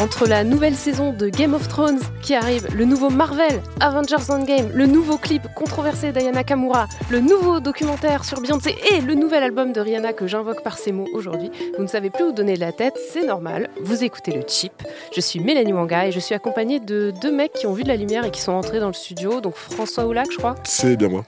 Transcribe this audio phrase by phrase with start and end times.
[0.00, 4.70] Entre la nouvelle saison de Game of Thrones qui arrive, le nouveau Marvel, Avengers Endgame,
[4.72, 9.74] le nouveau clip controversé d'Ayana Kamura, le nouveau documentaire sur Beyoncé et le nouvel album
[9.74, 12.72] de Rihanna que j'invoque par ces mots aujourd'hui, vous ne savez plus où donner la
[12.72, 14.72] tête, c'est normal, vous écoutez le chip.
[15.14, 17.88] Je suis Mélanie Wanga et je suis accompagnée de deux mecs qui ont vu de
[17.88, 20.54] la lumière et qui sont entrés dans le studio, donc François Oulac, je crois.
[20.64, 21.26] C'est bien moi.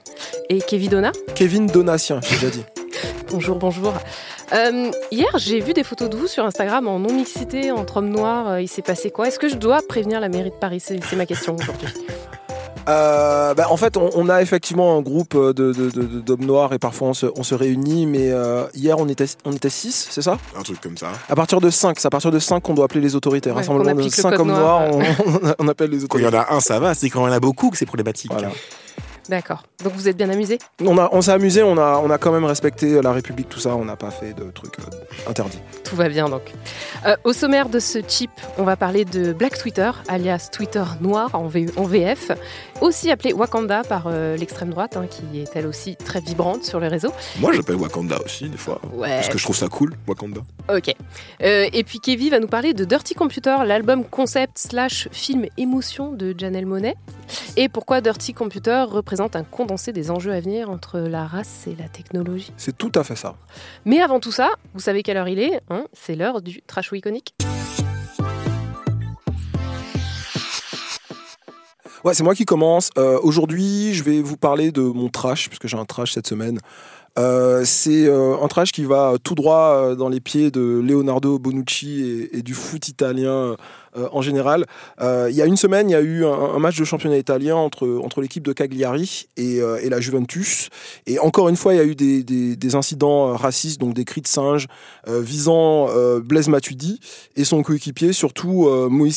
[0.49, 1.11] Et Kevin Donna.
[1.35, 2.63] Kevin Donatien, j'ai déjà dit.
[3.29, 3.93] Bonjour, bonjour.
[4.53, 8.47] Euh, hier, j'ai vu des photos de vous sur Instagram en non-mixité, entre hommes noirs.
[8.49, 9.27] Euh, il s'est passé quoi?
[9.27, 10.79] Est-ce que je dois prévenir la mairie de Paris?
[10.79, 11.87] C'est ma question aujourd'hui.
[12.89, 16.73] Euh, bah, en fait, on, on, a effectivement un groupe de, de, de, d'hommes noirs
[16.73, 20.09] et parfois on se, on se réunit, mais euh, hier on était, on était 6,
[20.11, 20.37] c'est ça?
[20.59, 21.13] Un truc comme ça.
[21.29, 23.49] À partir de 5, c'est à partir de 5 qu'on doit appeler les autorités.
[23.51, 24.89] Ouais, Rassemblement de applique le 5 code hommes noir.
[24.91, 26.51] noirs, on, on appelle les Quand il y autorités.
[26.51, 26.93] en a un, ça va.
[26.93, 28.31] C'est quand il y en a beaucoup que c'est problématique.
[28.33, 28.49] Voilà.
[29.29, 29.63] D'accord.
[29.83, 32.31] Donc vous êtes bien amusés On, a, on s'est amusé, on a, on a quand
[32.31, 35.59] même respecté la République, tout ça, on n'a pas fait de trucs euh, interdits.
[35.83, 36.51] Tout va bien donc.
[37.05, 41.29] Euh, au sommaire de ce chip, on va parler de Black Twitter, alias Twitter noir
[41.33, 42.31] en, V- en VF,
[42.83, 46.79] aussi appelé Wakanda par euh, l'extrême droite, hein, qui est elle aussi très vibrante sur
[46.79, 47.13] les réseaux.
[47.39, 48.81] Moi, j'appelle Wakanda aussi, des fois.
[48.93, 49.15] Ouais.
[49.15, 50.41] Parce que je trouve ça cool, Wakanda.
[50.69, 50.93] Ok.
[51.41, 56.11] Euh, et puis Kevin va nous parler de Dirty Computer, l'album concept slash film émotion
[56.11, 56.95] de Janelle Monet.
[57.55, 61.75] Et pourquoi Dirty Computer représente un condensé des enjeux à venir entre la race et
[61.79, 62.51] la technologie.
[62.57, 63.35] C'est tout à fait ça.
[63.85, 66.91] Mais avant tout ça, vous savez quelle heure il est hein C'est l'heure du trash
[66.91, 67.33] iconique.
[72.03, 72.89] Ouais, c'est moi qui commence.
[72.97, 76.59] Euh, Aujourd'hui, je vais vous parler de mon trash, puisque j'ai un trash cette semaine.
[77.17, 82.27] Euh, c'est euh, un trash qui va tout droit dans les pieds de Leonardo Bonucci
[82.33, 83.55] et du foot italien
[83.97, 84.65] euh, en général.
[85.01, 87.55] Euh, il y a une semaine, il y a eu un, match de championnat italien
[87.55, 90.69] entre, entre l'équipe de Cagliari et, euh, et la Juventus.
[91.05, 94.21] Et encore une fois, il y a eu des, des- incidents racistes, donc des cris
[94.21, 94.67] de singe
[95.07, 95.89] visant
[96.21, 96.99] Blaise Matuidi
[97.35, 98.67] et son coéquipier, surtout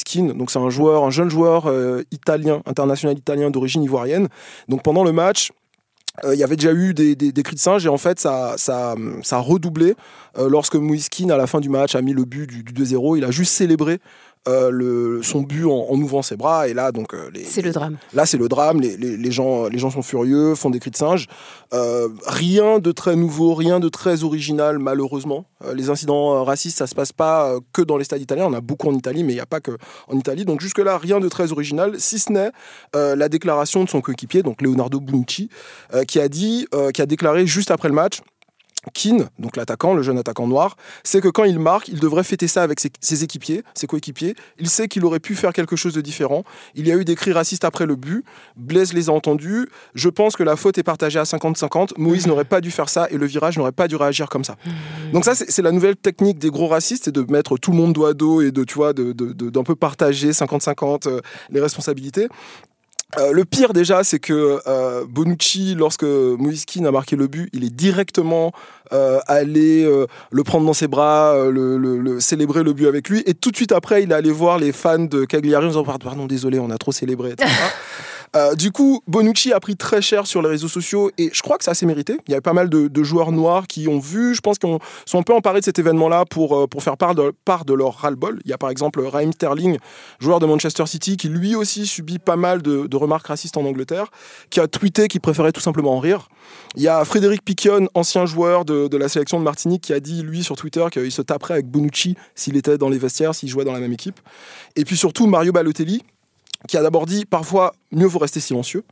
[0.05, 0.35] Kean.
[0.35, 1.73] Donc c'est un joueur, un jeune joueur
[2.11, 4.29] italien, international italien d'origine ivoirienne.
[4.69, 5.53] Donc pendant le match,
[6.25, 8.95] il y avait déjà eu des, des- cris de singe et en fait ça, ça,
[9.23, 9.95] ça a redoublé
[10.39, 13.19] euh, lorsque Moïse Kean, à la fin du match, a mis le but du 2-0.
[13.19, 13.99] Il a juste célébré
[14.49, 17.73] euh, le, son but en, en ouvrant ses bras et là donc euh, C'est le
[17.73, 17.97] drame.
[18.15, 18.81] Là, c'est le drame.
[18.81, 21.27] Les, les- les gens, les gens sont furieux, font des cris de singe.
[21.75, 25.47] Euh, rien de très nouveau, rien de très original, malheureusement.
[25.75, 28.47] Les incidents racistes, ça se passe pas que dans les stades italiens.
[28.47, 29.73] On a beaucoup en Italie, mais il n'y a pas que
[30.09, 30.45] en Italie.
[30.45, 32.51] Donc jusque-là, rien de très original, si ce n'est
[32.95, 35.01] la déclaration de son coéquipier, donc Leonardo
[35.95, 38.21] euh, qui a dit, qui a déclaré juste après le match.
[38.95, 42.49] Keane, donc l'attaquant, le jeune attaquant noir, c'est que quand il marque, il devrait fêter
[42.49, 44.35] ça avec ses, ses équipiers, ses coéquipiers.
[44.59, 46.45] Il sait qu'il aurait pu faire quelque chose de différent.
[46.75, 48.25] Il y a eu des cris racistes après le but.
[48.57, 49.69] Blaise les a entendus.
[49.95, 51.91] Je pense que la faute est partagée à 50-50.
[51.99, 54.57] Moïse n'aurait pas dû faire ça et le virage n'aurait pas dû réagir comme ça.
[55.13, 57.93] Donc ça, c'est la nouvelle technique des gros racistes, c'est de mettre tout le monde
[57.93, 61.21] dos à dos et de, tu vois, de- de- de- d'un peu partager 50-50 euh,
[61.51, 62.29] les responsabilités.
[63.19, 67.49] Euh, le pire déjà, c'est que euh, Bonucci, lorsque Moïse Kean a marqué le but,
[67.53, 68.53] il est directement
[68.93, 69.89] euh, allé
[70.31, 73.73] le prendre dans ses bras, le, célébrer le but avec lui, et tout de suite
[73.73, 76.79] après, il est allé voir les fans de Cagliari en disant pardon, désolé, on a
[76.79, 77.49] trop célébré, etc.
[78.35, 81.59] Euh, du coup, Bonucci a pris très cher sur les réseaux sociaux et je crois
[81.59, 82.19] que ça s'est mérité.
[82.27, 85.19] Il y avait pas mal de, joueurs noirs qui ont vu, je pense qu'ils sont
[85.19, 87.95] un peu emparés de cet événement-là pour, euh, pour faire part de, part de leur
[87.95, 88.41] ras-le-bol.
[88.45, 89.79] Il y a par exemple Raheem Sterling,
[90.19, 93.65] joueur de Manchester City, qui lui aussi subit pas mal de, de remarques racistes en
[93.65, 94.11] Angleterre,
[94.51, 96.29] qui a tweeté qu'il préférait tout simplement en rire.
[96.75, 100.01] Il y a Frédéric Piquion, ancien joueur de, de la sélection de Martinique, qui a
[100.01, 103.49] dit, lui, sur Twitter, qu'il se taperait avec Bonucci s'il était dans les vestiaires, s'il
[103.49, 104.21] jouait dans la même équipe.
[104.75, 106.03] Et puis surtout, Mario Balotelli,
[106.69, 108.83] qui a d'abord dit parfois mieux vaut rester silencieux.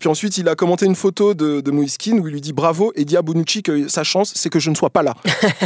[0.00, 2.52] Puis ensuite, il a commenté une photo de, de Moïse Kean où il lui dit
[2.52, 5.14] bravo et dit à Bonucci que sa chance, c'est que je ne sois pas là.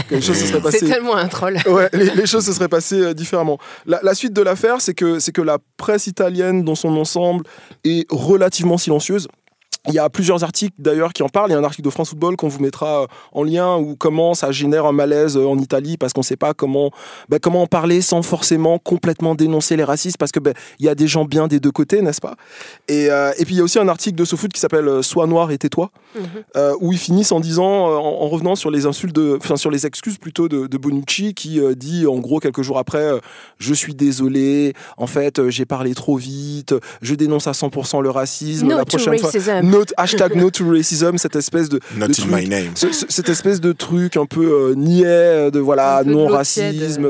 [0.09, 1.59] Que les choses se seraient C'est passées- tellement un troll.
[1.67, 3.59] Ouais, les, les choses se seraient passées euh, différemment.
[3.87, 7.45] La, la suite de l'affaire, c'est que, c'est que la presse italienne, dans son ensemble,
[7.85, 9.29] est relativement silencieuse.
[9.89, 11.51] Il y a plusieurs articles d'ailleurs qui en parlent.
[11.51, 13.97] Il y a un article de France Football qu'on vous mettra euh, en lien où
[13.97, 16.91] comment ça génère un malaise euh, en Italie parce qu'on ne sait pas comment,
[17.29, 20.89] ben, comment en parler sans forcément complètement dénoncer les racistes parce que ben, il y
[20.89, 22.37] a des gens bien des deux côtés, n'est-ce pas?
[22.89, 25.27] Et, euh, et, puis il y a aussi un article de SoFoot qui s'appelle Sois
[25.27, 26.27] noir et tais-toi Mhm.
[26.57, 29.57] euh, où ils finissent en disant, euh, en, en revenant sur les insultes, de, enfin
[29.57, 33.03] sur les excuses plutôt de, de Bonucci qui euh, dit en gros quelques jours après,
[33.03, 33.19] euh,
[33.59, 38.11] je suis désolé, en fait euh, j'ai parlé trop vite, je dénonce à 100% le
[38.11, 38.67] racisme.
[38.69, 39.61] No la prochaine fois, racism.
[39.79, 42.71] No, hashtag no to racism, cette espèce de, Not de in truc- my name.
[42.75, 46.11] ce- ce- cette espèce de truc un peu euh, niais euh, de voilà Un peu
[46.11, 46.15] de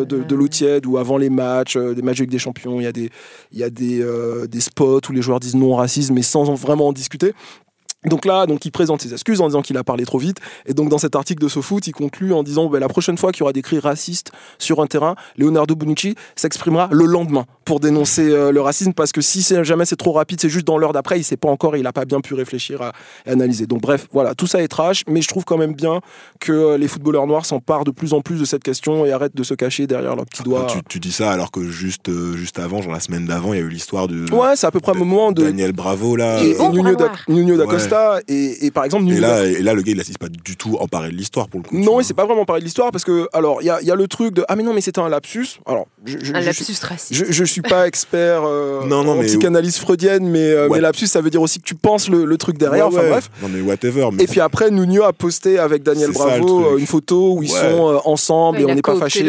[0.04, 2.80] de, euh, de l'eau tiède ou avant les matchs euh, des matchs avec des champions
[2.80, 3.10] il y a des
[3.52, 6.48] il y a des, euh, des spots où les joueurs disent non racisme mais sans
[6.50, 7.32] en vraiment en discuter
[8.06, 10.38] donc là, donc il présente ses excuses en disant qu'il a parlé trop vite.
[10.66, 13.32] Et donc dans cet article de SoFoot, il conclut en disant ben, la prochaine fois
[13.32, 17.80] qu'il y aura des cris racistes sur un terrain, Leonardo Bonucci s'exprimera le lendemain pour
[17.80, 20.92] dénoncer euh, le racisme parce que si jamais c'est trop rapide, c'est juste dans l'heure
[20.92, 22.92] d'après, il sait pas encore, il a pas bien pu réfléchir à,
[23.26, 23.66] et analyser.
[23.66, 26.00] Donc bref, voilà, tout ça est trash, mais je trouve quand même bien
[26.40, 29.36] que euh, les footballeurs noirs s'emparent de plus en plus de cette question et arrêtent
[29.36, 30.66] de se cacher derrière leur petit doigt.
[30.68, 33.52] Ah, tu, tu dis ça alors que juste, euh, juste avant, genre la semaine d'avant,
[33.52, 35.72] il y a eu l'histoire de Ouais, c'est à peu près un moment de Daniel
[35.72, 36.42] Bravo là.
[36.42, 37.12] et, euh, da.
[37.28, 37.95] Nuno da Costa
[38.28, 40.56] et, et par exemple et Nuno là, et là, le gars, il assiste pas du
[40.56, 41.76] tout emparé de l'histoire pour le coup.
[41.76, 43.90] Non, c'est pas vraiment pareil de l'histoire parce que, alors, il y a, il y
[43.90, 45.46] a le truc de Ah, mais non, mais c'était un lapsus.
[45.66, 47.14] Alors, je, je, Un je lapsus raciste.
[47.14, 50.76] je, je suis pas expert euh, Non, non, en mais- psychanalyse freudienne, mais, euh, Ouais.
[50.76, 52.88] mais lapsus, ça veut dire aussi que tu penses le, le truc derrière.
[52.88, 53.10] Ouais, Enfin ouais.
[53.10, 53.30] bref.
[53.42, 54.08] Non mais whatever.
[54.12, 57.42] Mais Et puis après, Nuno a posté avec Daniel ça, Bravo euh, une photo où
[57.42, 57.60] ils Ouais.
[57.60, 59.24] sont euh, ensemble Ouais, et on n'est pas fâchés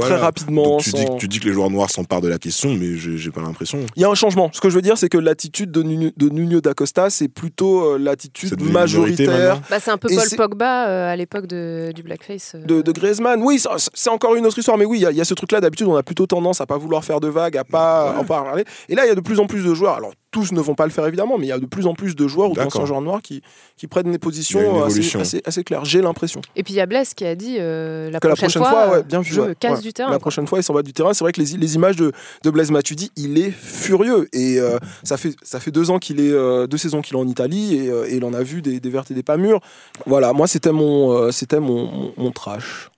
[0.00, 0.62] très rapidement.
[0.64, 2.96] donc, tu, dis, que- tu dis que les joueurs noirs s'emparent de la question, mais
[2.96, 3.78] j'ai pas l'impression.
[3.96, 4.50] Il y a un changement.
[4.52, 7.28] Ce que je veux dire, c'est que l'attitude de Nuno, de Nuno da Costa, c'est
[7.28, 9.60] plutôt euh, l'attitude majoritaire.
[9.70, 12.54] Bah, c'est un peu Paul Pogba euh, à l'époque de- du blackface.
[12.54, 12.64] euh.
[12.64, 13.42] de, de Griezmann.
[13.42, 13.62] Oui,
[13.94, 15.60] c'est encore une autre histoire, mais oui, il y, a- il y a ce truc-là.
[15.60, 18.18] D'habitude, on a plutôt tendance à pas vouloir faire de vagues, à pas Ouais.
[18.20, 18.64] en parler.
[18.88, 19.94] Et là, il y a de plus en plus de joueurs.
[19.96, 21.94] Alors, tous ne vont pas le faire évidemment, mais il y a de plus en
[21.94, 23.42] plus de joueurs ou d'anciens joueurs noirs qui,
[23.76, 25.20] qui prennent des positions euh, assez, évolution.
[25.20, 25.84] assez, assez claires.
[25.84, 26.40] J'ai l'impression.
[26.56, 28.72] Et puis il y a Blaise qui a dit euh, la, Que la prochaine prochaine
[28.74, 29.32] fois, fois, ouais, bien vu.
[29.34, 29.82] je ouais, me casse ouais.
[29.82, 30.10] du terrain.
[30.10, 30.20] La quoi.
[30.20, 31.12] prochaine fois, il s'en va du terrain.
[31.14, 32.12] C'est vrai que les, les images de,
[32.44, 34.28] de Blaise Matuidi, il est furieux.
[34.32, 37.20] Et euh, ça, fait, ça fait deux ans qu'il est, euh, deux saisons qu'il est
[37.20, 39.36] en Italie et, euh, et il en a vu des, des vertes et des pas
[39.36, 39.60] mûres.
[40.06, 42.89] Voilà, moi, c'était mon, euh, c'était mon, mon, mon trash.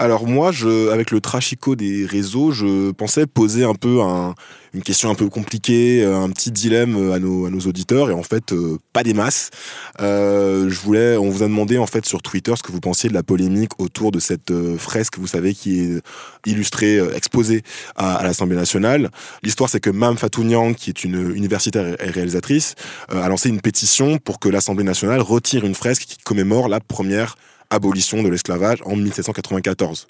[0.00, 0.50] Alors moi,
[0.90, 4.34] avec le trachico des réseaux, je pensais poser un peu un-
[4.72, 8.22] une question un peu compliquée, euh, un petit dilemme euh, à nos, auditeurs, et en
[8.22, 9.50] fait, euh, pas des masses.
[9.98, 13.14] Je voulais, on vous a demandé en fait sur Twitter ce que vous pensiez de
[13.14, 16.00] la polémique autour de cette fresque, vous savez, qui est
[16.46, 17.62] illustrée, exposée
[17.94, 19.10] à, l'Assemblée nationale.
[19.42, 22.74] L'histoire, c'est que Mam Fatou Niang, qui est une universitaire et réalisatrice,
[23.10, 27.36] a lancé une pétition pour que l'Assemblée nationale retire une fresque qui commémore la première
[27.70, 30.06] abolition de l'esclavage en 1794.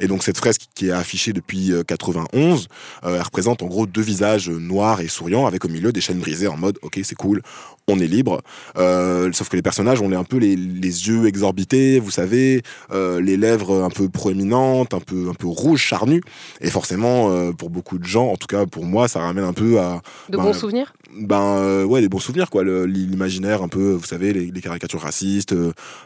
[0.00, 2.68] Et donc cette fresque qui est affichée depuis euh, 91,
[3.04, 6.00] euh, elle représente en gros deux visages euh, noirs et souriants avec au milieu des
[6.00, 7.42] chaînes brisées en mode ok c'est cool,
[7.88, 8.40] on est libre.
[8.78, 12.62] Euh, sauf que les personnages ont les- un peu les, les yeux exorbités, vous savez,
[12.92, 16.22] euh, les lèvres un peu proéminentes, un peu un peu rouges, charnues.
[16.62, 19.52] Et forcément euh, pour beaucoup de gens, en tout cas pour moi, ça ramène un
[19.52, 20.00] peu à
[20.30, 24.32] De Ben, bons souvenirs ben ouais des bons souvenirs quoi l'imaginaire un peu vous savez
[24.32, 25.54] les, les caricatures racistes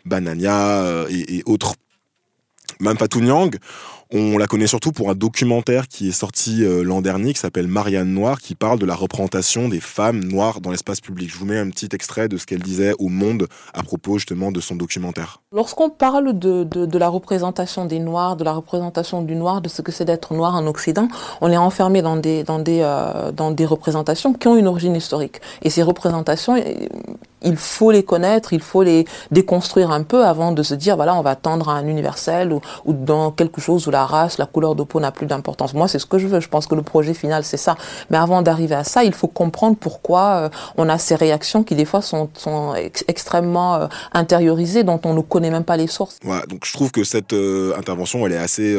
[0.04, 1.74] Banania et, et autres
[2.80, 3.50] même Fatou Niang
[4.12, 7.68] on la connaît surtout pour un documentaire qui est sorti euh, l'an dernier qui s'appelle
[7.68, 11.44] Marianne Noire qui parle de la représentation des femmes noires dans l'espace public je vous
[11.44, 14.76] mets un petit extrait de ce qu'elle disait au Monde à propos justement de son
[14.76, 19.80] documentaire Lorsqu'on parle de, la représentation des Noirs, de la représentation du Noir, de ce
[19.80, 21.08] que c'est d'être Noir en Occident,
[21.40, 25.40] on est enfermé euh, dans des représentations qui ont une origine historique.
[25.62, 26.62] Et ces représentations,
[27.42, 31.14] il faut les connaître, il faut les déconstruire un peu avant de se dire, voilà,
[31.14, 34.46] on va tendre à un universel ou, ou dans quelque chose où la race, la
[34.46, 35.74] couleur de peau n'a plus d'importance.
[35.74, 36.40] Moi, c'est ce que je veux.
[36.40, 37.76] Je pense que le projet final, c'est ça.
[38.10, 41.74] Mais avant d'arriver à ça, il faut comprendre pourquoi euh, on a ces réactions qui,
[41.74, 45.86] des fois, sont, sont ex- extrêmement euh, intériorisées, dont on ne connaît même pas les
[45.86, 46.18] sources.
[46.48, 48.76] Donc je trouve que cette euh, intervention, elle est assez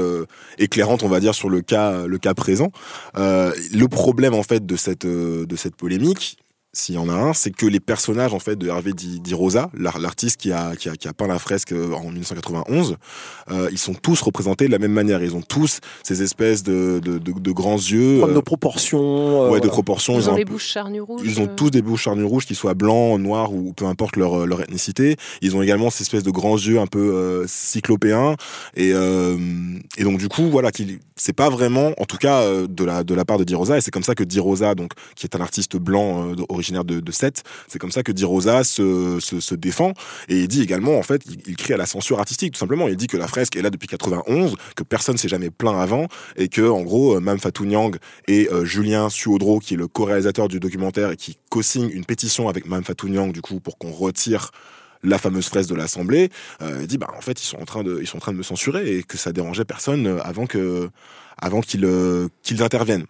[0.58, 2.72] éclairante, on va dire, sur le cas, le cas présent.
[3.16, 6.38] Le problème en fait de cette de cette polémique,
[6.80, 9.34] s'il y en a un, c'est que les personnages en fait de Hervé Di, Di
[9.34, 12.96] Rosa, l'ar- l'artiste qui a, qui a qui a peint la fresque euh, en 1991,
[13.52, 15.22] euh, ils sont tous représentés de la même manière.
[15.24, 19.00] Ils ont tous ces espèces de de, de, de grands yeux, Problème de euh, proportion.
[19.46, 20.16] euh, ouais, de proportions.
[20.20, 21.22] Ils ont un les peu- bouches charnues rouges.
[21.26, 24.46] ils ont tous des bouches charnues rouges, qu'ils soient blancs, noirs ou peu importe leur,
[24.48, 25.16] leur ethnicité.
[25.42, 28.36] Ils ont également ces espèces de grands yeux un peu euh, cyclopéens.
[28.76, 29.38] Et, euh,
[29.98, 30.70] et donc, du coup, voilà,
[31.16, 33.78] c'est pas vraiment, en tout cas, de, la, de la part de Di Rosa.
[33.78, 36.36] Et c'est comme ça que Di Rosa, donc, qui est un artiste blanc euh,
[36.72, 37.12] de, de.
[37.12, 39.94] C'est comme ça que Di Rosa se, se, défend.
[40.28, 42.88] Et il dit également, en fait, il, il crie à la censure artistique, tout simplement.
[42.88, 46.08] Il dit que la fresque est là depuis 91, que personne s'est jamais plaint avant,
[46.38, 47.98] et que, en gros, euh, Mam Fatou Niang
[48.28, 52.50] et euh, Julien Suodro, qui est le co-réalisateur du documentaire et qui co-signe une pétition
[52.50, 54.52] avec Mam Fatou Niang, du coup, pour qu'on retire
[55.04, 56.30] la fameuse fresque de l'Assemblée,
[56.62, 58.38] euh, dit bah en fait ils sont en train de ils sont en train de
[58.38, 60.90] me censurer et que ça dérangeait personne euh, avant que
[61.38, 61.88] avant qu'ils
[62.44, 63.06] qu'ils interviennent.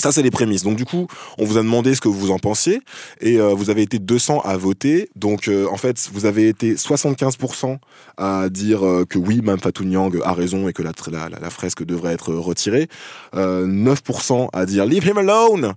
[0.00, 0.62] Ça, c'est les prémices.
[0.62, 1.06] Donc, du coup,
[1.38, 2.80] on vous a demandé ce que vous en pensiez
[3.20, 5.10] et euh, vous avez été 200 à voter.
[5.16, 7.78] Donc, euh, en fait, vous avez été 75%
[8.16, 11.38] à dire euh, que oui, Mme Fatou Niang a raison et que la, la, la-
[11.38, 12.88] la fresque devrait être retirée.
[13.34, 15.74] Euh, 9% à dire leave him alone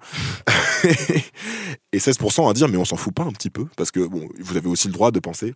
[1.94, 4.28] et 16% à dire mais on s'en fout pas un petit peu parce que bon,
[4.40, 5.54] vous avez aussi le droit de penser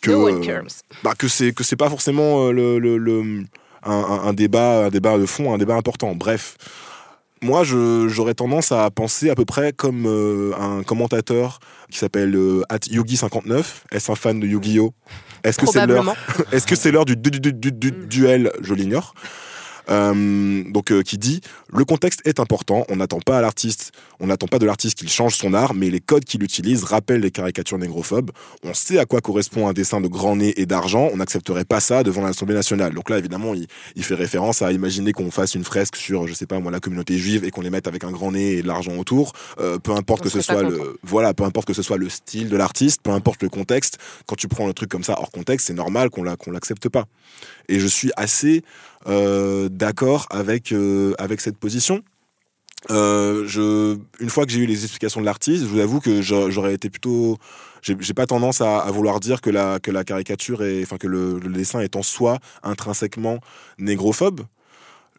[0.00, 0.40] que No
[1.02, 3.44] bah, que c'est que c'est pas forcément le, le- le-
[3.84, 6.56] un, un- un débat un débat de fond un débat important bref
[7.42, 12.62] moi j'aurais tendance à penser à peu près comme euh, un commentateur qui s'appelle euh,
[12.68, 14.92] at Yugi59 est-ce un fan de Yu-Gi-Oh?
[15.44, 16.04] Est-ce que c'est l'heure
[16.52, 18.50] est-ce que c'est l'heure du, du- du- du- du- duel?
[18.60, 19.14] Je l'ignore.
[19.90, 21.40] Euh, donc euh, qui dit
[21.72, 22.84] le contexte est important.
[22.88, 25.90] On n'attend pas à l'artiste, on n'attend pas de l'artiste qu'il change son art, mais
[25.90, 28.30] les codes qu'il utilise rappellent les caricatures négrophobes.
[28.64, 31.08] On sait à quoi correspond un dessin de grand nez et d'argent.
[31.12, 32.94] On n'accepterait pas ça devant l'Assemblée nationale.
[32.94, 33.66] Donc là, évidemment, il,
[33.96, 36.80] il fait référence à imaginer qu'on fasse une fresque sur, je sais pas moi, la
[36.80, 39.32] communauté juive et qu'on les mette avec un grand nez et de l'argent autour.
[39.60, 42.08] Euh, peu importe On que ce soit le, voilà, peu importe que ce soit le
[42.08, 43.98] style de l'artiste, peu importe le contexte.
[44.26, 46.88] Quand tu prends le truc comme ça hors contexte, c'est normal qu'on la, qu'on l'accepte
[46.88, 47.06] pas.
[47.68, 48.62] Et je suis assez
[49.06, 52.02] euh, d'accord avec, euh, avec cette position.
[52.90, 56.48] Euh, une fois que j'ai eu les explications de l'artiste, je vous avoue que j'a-
[56.48, 57.36] j'aurais été plutôt.
[57.82, 60.82] J'ai pas tendance à, à vouloir dire que la, que la caricature est.
[60.82, 63.40] Enfin, que le, le dessin est en soi intrinsèquement
[63.78, 64.42] négrophobe.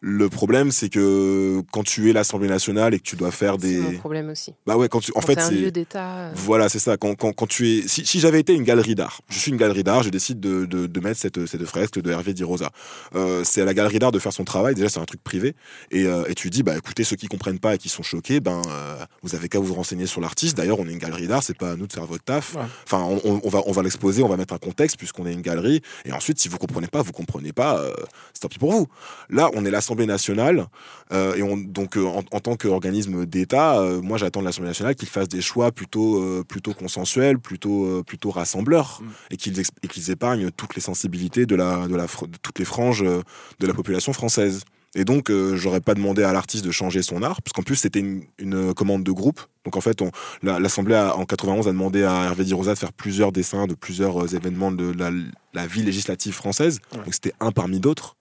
[0.01, 3.67] Le problème, c'est que quand tu es l'Assemblée nationale et que tu dois faire C'est
[3.67, 3.77] des.
[3.79, 4.53] mon problème aussi.
[4.65, 5.11] Bah ouais, quand tu.
[5.11, 5.55] En Quand fait, t'es un c'est.
[5.55, 6.17] lieu d'État.
[6.19, 6.95] euh, Voilà, c'est ça.
[6.95, 9.57] Quand, quand, quand tu es, si, si j'avais été une galerie d'art, je suis une
[9.57, 12.69] galerie d'art, je décide de, de, de mettre cette, cette fresque de Hervé Di Rosa.
[13.15, 14.73] Euh, c'est à la galerie d'art de faire son travail.
[14.73, 15.53] Déjà, c'est un truc privé.
[15.91, 18.39] Et, euh, et tu dis, bah écoutez, ceux qui comprennent pas et qui sont choqués,
[18.39, 20.55] ben euh, vous avez qu'à vous renseigner sur l'artiste.
[20.55, 22.55] D'ailleurs, on est une galerie d'art, c'est pas à nous de faire votre taf.
[22.55, 22.61] Ouais.
[22.85, 25.33] Enfin, on, on- on va, on va l'exposer, on va mettre un contexte puisqu'on est
[25.33, 25.81] une galerie.
[26.05, 27.91] Et ensuite, si vous comprenez pas, vous comprenez pas, euh,
[28.33, 28.87] c'est tant pis pour vous.
[29.29, 30.67] Là, on est l'Assemblée nationale.
[31.11, 34.69] Euh, et on, donc, euh, en, en tant qu'organisme d'État, euh, moi, j'attends de l'Assemblée
[34.69, 39.05] nationale qu'il fasse des choix plutôt, plutôt consensuels, plutôt, plutôt rassembleurs, Mm.
[39.31, 43.01] et qu'ils qu'ils épargnent toutes les sensibilités de, la, de, la, de toutes les franges
[43.03, 44.61] de la population française.
[44.95, 47.75] Et donc, euh, j'aurais pas demandé à l'artiste de changer son art, parce qu'en plus,
[47.75, 49.39] c'était une, une commande de groupe.
[49.63, 50.01] Donc, en fait,
[50.41, 53.75] la- l'Assemblée, en 91, a demandé à Hervé Di Rosa de faire plusieurs dessins de
[53.75, 55.11] plusieurs euh, événements de la,
[55.53, 56.79] la vie législative française.
[56.91, 57.03] Ouais.
[57.03, 58.15] Donc, c'était un parmi d'autres.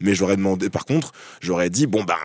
[0.00, 2.16] Mais j'aurais demandé, par contre, j'aurais dit, bon, ben,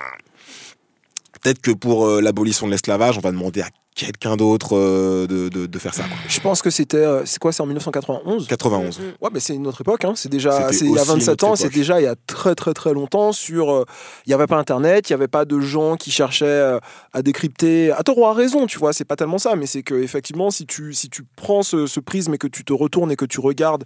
[1.42, 5.50] peut-être que pour euh, l'abolition de l'esclavage, on va demander à quelqu'un d'autre euh, de,
[5.50, 6.04] de- de faire ça.
[6.04, 6.16] quoi.
[6.30, 6.98] Je pense que c'était.
[6.98, 9.00] euh, C'est quoi C'est en 1991 91.
[9.00, 9.06] mm, mm.
[9.22, 10.06] Ouais, mais c'est une autre époque.
[10.06, 10.14] Hein.
[10.16, 11.56] C'est déjà, c'est il y a aussi une 27 autre ans.
[11.56, 13.32] C'est déjà il y a très très très longtemps.
[13.32, 13.86] Sur, euh,
[14.26, 16.80] il n'y avait pas Internet, il n'y avait pas de gens qui cherchaient euh,
[17.14, 17.92] à décrypter.
[17.92, 18.94] À tort ou à raison, tu vois.
[18.94, 22.00] C'est pas tellement ça, mais c'est que effectivement, si tu si tu prends ce, ce
[22.00, 23.84] prisme et que tu te retournes et que tu regardes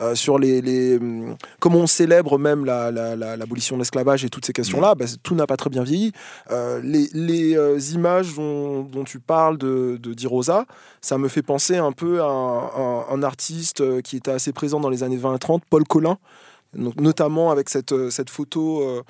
[0.00, 4.24] euh, sur les, les hum, comment on célèbre même la- la- la- l'abolition de l'esclavage
[4.24, 6.12] et toutes ces questions-là, bah, tout n'a pas très bien vieilli.
[6.50, 10.66] Euh, les les, euh, images dont, dont tu parles de, de Di Rosa,
[11.00, 14.90] ça me fait penser un peu à un, artiste euh, qui était assez présent dans
[14.90, 16.18] les années 20 et 30, Paul Collin,
[16.74, 19.02] donc, notamment avec cette, euh, cette photo euh,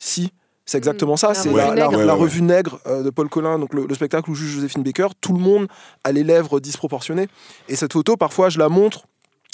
[0.00, 0.32] ici.
[0.64, 4.30] C'est exactement ça, c'est la, revue nègre euh, de Paul Collin, donc le, le spectacle
[4.30, 5.08] où joue Joséphine Baker.
[5.18, 5.66] Tout le monde
[6.04, 7.28] a les lèvres disproportionnées.
[7.68, 9.06] Et cette photo, parfois, je la montre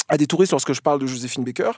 [0.09, 1.71] à des touristes lorsque je parle de Joséphine Baker.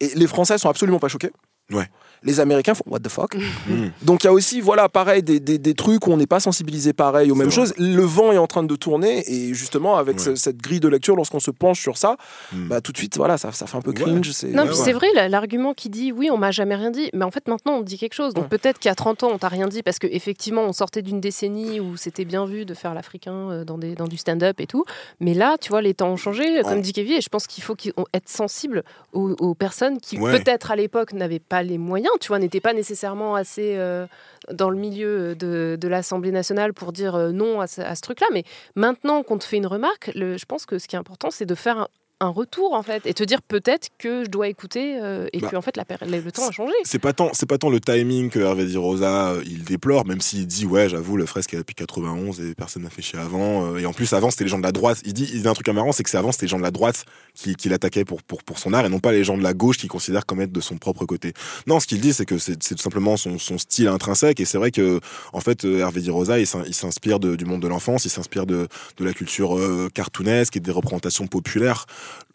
[0.00, 1.32] Et les Français sont absolument pas choqués.
[1.70, 1.88] Ouais.
[2.24, 3.36] Les Américains font What the fuck?
[3.68, 3.90] Mm.
[4.02, 6.40] donc il y a aussi, voilà, pareil, des, des, des trucs où on n'est pas
[6.40, 7.54] sensibilisé pareil aux mêmes vrai.
[7.54, 7.74] choses.
[7.78, 10.24] Le vent est en train de tourner et justement avec Ouais.
[10.24, 12.16] ce- cette grille de lecture, lorsqu'on se penche sur ça,
[12.52, 12.68] Mm.
[12.68, 13.96] bah tout de suite, voilà, ça, ça fait un peu Ouais.
[13.96, 14.30] cringe.
[14.32, 14.84] c'est- Non, Ouais, puis ouais.
[14.84, 17.46] c'est vrai, la- l'argument qui dit oui, on m'a jamais rien dit, mais en fait
[17.48, 18.34] maintenant on dit quelque chose.
[18.34, 18.58] Donc Ouais.
[18.58, 21.20] peut-être qu'il y a 30 ans on t'a rien dit parce qu'effectivement on sortait d'une
[21.20, 24.66] décennie où c'était bien vu de faire l'africain euh, dans, des, dans du stand-up et
[24.66, 24.84] tout.
[25.20, 26.62] Mais là, tu vois, les temps ont changé, Ouais.
[26.62, 29.98] comme dit Kevin, et je pense qu'il faut qu'ils- on- être sensible aux, aux personnes
[30.00, 30.38] qui Ouais.
[30.38, 34.06] peut-être à l'époque n'avaient pas les moyens, tu vois, n'étaient pas nécessairement assez euh,
[34.50, 38.26] dans le milieu de, de l'Assemblée nationale pour dire euh, non à ce, truc-là.
[38.32, 41.46] Mais maintenant qu'on te fait une remarque, je pense que ce qui est important, c'est
[41.46, 41.88] de faire
[42.22, 45.48] un, retour en fait et te dire peut-être que je dois écouter euh, et Bah,
[45.50, 46.72] que en fait la le temps a changé.
[46.84, 50.06] C'est pas tant, c'est pas tant le timing que Hervé Di Rosa euh, il déplore,
[50.06, 53.18] même s'il dit ouais, j'avoue, le fresque est depuis 91 et personne n'a fait chier
[53.18, 53.66] avant.
[53.74, 55.00] euh, et en plus, avant c'était les gens de la droite.
[55.04, 56.62] Il dit, il dit un truc marrant, c'est que c'est avant c'était les gens de
[56.62, 59.36] la droite qui, qui l'attaquaient pour, pour pour son art et non pas les gens
[59.36, 61.32] de la gauche qui considèrent comme être de son propre côté.
[61.66, 64.58] Non, ce qu'il dit, c'est que c'est tout simplement son, son style intrinsèque et c'est
[64.58, 65.00] vrai que
[65.32, 68.46] en fait Hervé Di Rosa il s'in- il s'inspire du monde de l'enfance, il s'inspire
[68.46, 69.58] de de la culture
[69.94, 71.86] cartoonesque et des représentations populaires.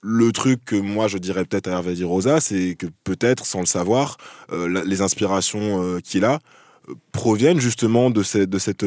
[0.01, 3.59] Le truc que moi je dirais peut-être à Hervé Di Rosa, c'est que peut-être sans
[3.59, 4.17] le savoir,
[4.51, 6.39] euh, les inspirations euh, qu'il a
[6.89, 8.85] euh, proviennent justement de de cette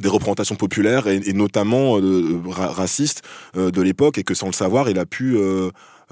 [0.00, 2.00] des représentations populaires et, notamment
[2.48, 3.22] ra- racistes
[3.54, 5.36] de l'époque et que sans le savoir, il a pu,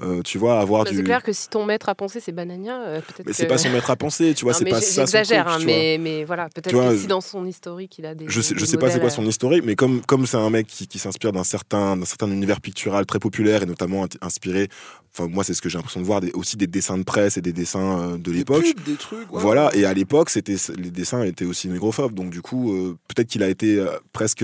[0.03, 0.97] euh, tu vois, avoir Bah, du.
[0.97, 3.33] C'est clair que si ton maître à penser c'est Banania, euh, peut-être Mais que.
[3.37, 4.87] c'est pas son maître à penser, tu vois, Non, c'est pas ça.
[4.87, 8.15] son J'exagère, truc, hein, mais, mais voilà, peut-être que si dans son historique il a
[8.15, 8.25] des.
[8.27, 10.37] Je sais, je des sais pas c'est quoi modèles, son historique, mais comme comme c'est
[10.37, 14.05] un mec qui, qui s'inspire d'un certain d'un certain univers pictural très populaire et notamment
[14.21, 14.69] inspiré,
[15.13, 17.37] enfin moi c'est ce que j'ai l'impression de voir des- aussi des dessins de presse
[17.37, 18.63] et des dessins euh, de Des l'époque.
[18.63, 19.31] pubs, des trucs.
[19.31, 19.41] ouais.
[19.41, 23.27] Voilà, et à l'époque, c'était les dessins étaient aussi négrophobes, donc du coup, euh, peut-être
[23.29, 24.43] qu'il a été euh, presque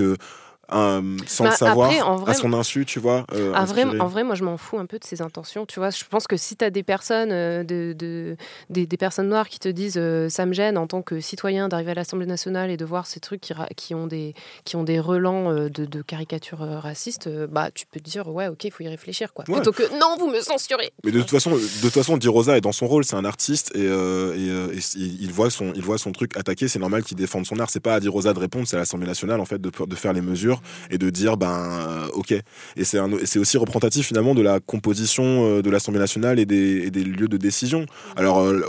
[0.70, 3.24] un- sans Bah, le savoir, après, en vrai- à son insu, tu vois.
[3.34, 5.64] euh, Ah, vrai, en vrai, moi, je m'en fous un peu de ses intentions.
[5.66, 8.36] Tu vois, je pense que si tu as des personnes, euh, de, de-
[8.70, 11.68] des, des personnes noires qui te disent euh, ça me gêne en tant que citoyen
[11.68, 14.34] d'arriver à l'Assemblée nationale et de voir ces trucs qui, ont, des,
[14.64, 18.08] qui ont des relents euh, de, de caricatures euh, racistes, euh, bah, tu peux te
[18.08, 19.32] dire ouais, ok, il faut y réfléchir.
[19.32, 19.44] Quoi.
[19.48, 19.54] Ouais.
[19.54, 20.90] Plutôt que non, vous me censurez.
[21.04, 23.24] Mais de toute façon, de toute façon, Di Rosa est dans son rôle, c'est un
[23.24, 26.68] artiste et, euh, et, euh, et il il voit son, il voit son truc attaqué.
[26.68, 27.68] C'est normal qu'il défende son art.
[27.70, 29.94] C'est pas à Di Rosa de répondre, c'est à l'Assemblée nationale en fait de, de
[29.94, 30.57] faire les mesures
[30.90, 32.32] et de dire ben euh, ok.
[32.76, 35.24] Et c'est un- c'est aussi représentatif finalement de la composition
[35.58, 37.86] euh, de l'Assemblée nationale et des, et des lieux de décision.
[38.16, 38.60] Alors euh,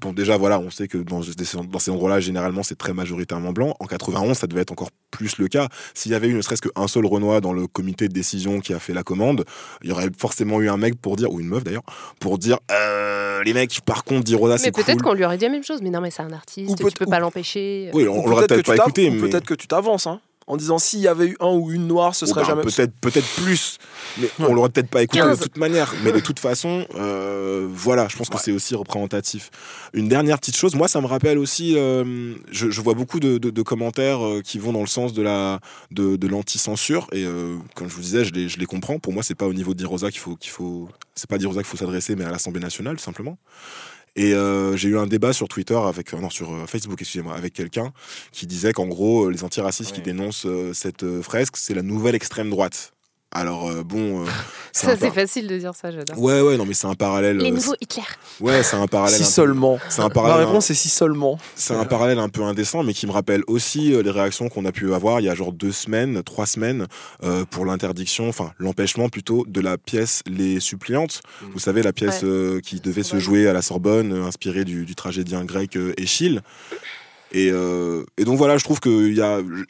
[0.00, 3.76] Bon, déjà, voilà, on sait que dans, dans ces endroits-là, généralement, c'est très majoritairement blanc.
[3.78, 5.68] En 91, ça devait être encore plus le cas.
[5.94, 8.74] S'il y avait eu ne serait-ce qu'un seul Renoir dans le comité de décision qui
[8.74, 9.44] a fait la commande,
[9.84, 11.84] il y aurait forcément eu un mec pour dire, ou une meuf d'ailleurs,
[12.18, 15.02] pour dire euh, les mecs, par contre, Di Rosa, mais c'est peut-être cool.
[15.02, 15.80] qu'on lui aurait dit la même chose.
[15.82, 17.90] Mais non, mais c'est un artiste, tu peux ou- pas l'empêcher.
[17.94, 19.20] Oui, Ou on, on l'aurait peut-être que pas écouté, ou mais.
[19.28, 22.14] Peut-être que tu t'avances, hein, en disant s'il y avait eu un ou une noire,
[22.14, 22.62] ce Oh, serait bah, jamais.
[22.62, 23.78] peut-être peut-être plus
[24.18, 25.38] mais on l'aurait peut-être pas écouté 15.
[25.38, 28.40] de toute manière mais de toute façon euh, voilà je pense que Ouais.
[28.44, 29.50] c'est aussi représentatif
[29.94, 33.38] une dernière petite chose moi ça me rappelle aussi euh, je, je vois beaucoup de,
[33.38, 37.24] de- de commentaires euh, qui vont dans le sens de la de, de l'anti-censure et
[37.24, 39.54] euh, comme je vous disais je les, je les comprends pour moi c'est pas au
[39.54, 42.60] niveau d'Irosa qu'il faut qu'il faut c'est pas d'Irosa qu'il faut s'adresser mais à l'Assemblée
[42.60, 43.38] nationale tout simplement
[44.14, 47.34] et euh, j'ai eu un débat sur Twitter avec euh, non sur euh, Facebook excusez-moi
[47.34, 47.92] avec quelqu'un
[48.30, 52.50] qui disait qu'en gros euh, les antiracistes qui dénoncent cette fresque c'est la nouvelle extrême
[52.50, 52.92] droite.
[53.34, 54.26] Alors euh, bon, euh,
[54.72, 56.18] Ça, un c'est par- facile de dire ça, j'adore.
[56.18, 57.38] Ouais ouais non mais c'est un parallèle.
[57.38, 58.02] Les euh, nouveaux Hitler.
[58.40, 59.16] Ouais c'est un parallèle.
[59.16, 59.78] Si un peu- seulement.
[59.88, 60.46] C'est un Ma parallèle.
[60.46, 61.38] réponse est si seulement.
[61.54, 64.64] C'est un parallèle un peu indécent, mais qui me rappelle aussi euh, les réactions qu'on
[64.66, 66.86] a pu avoir il y a genre deux semaines, trois semaines,
[67.22, 71.22] euh, pour l'interdiction, enfin l'empêchement plutôt de la pièce Les Suppliantes.
[71.42, 71.46] Mm.
[71.52, 72.28] Vous savez, la pièce Ouais.
[72.28, 73.20] euh, qui devait se Sorbonne.
[73.24, 76.40] jouer à la Sorbonne, euh, inspirée du, du tragédien grec euh, Échille.
[77.32, 79.12] Et, euh, et donc voilà, je trouve que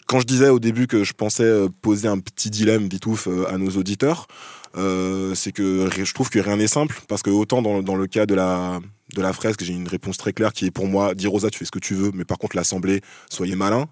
[0.06, 3.46] quand je disais au début que je pensais euh, poser un petit dilemme vitouf euh,
[3.48, 4.26] à nos auditeurs,
[4.74, 8.34] c'est que je trouve que rien n'est simple parce que autant dans, le cas de
[8.34, 8.80] la
[9.14, 11.58] de la fresque, j'ai une réponse très claire qui est pour moi, dis Rosa, tu
[11.58, 13.86] fais ce que tu veux, mais par contre l'assemblée, soyez malin.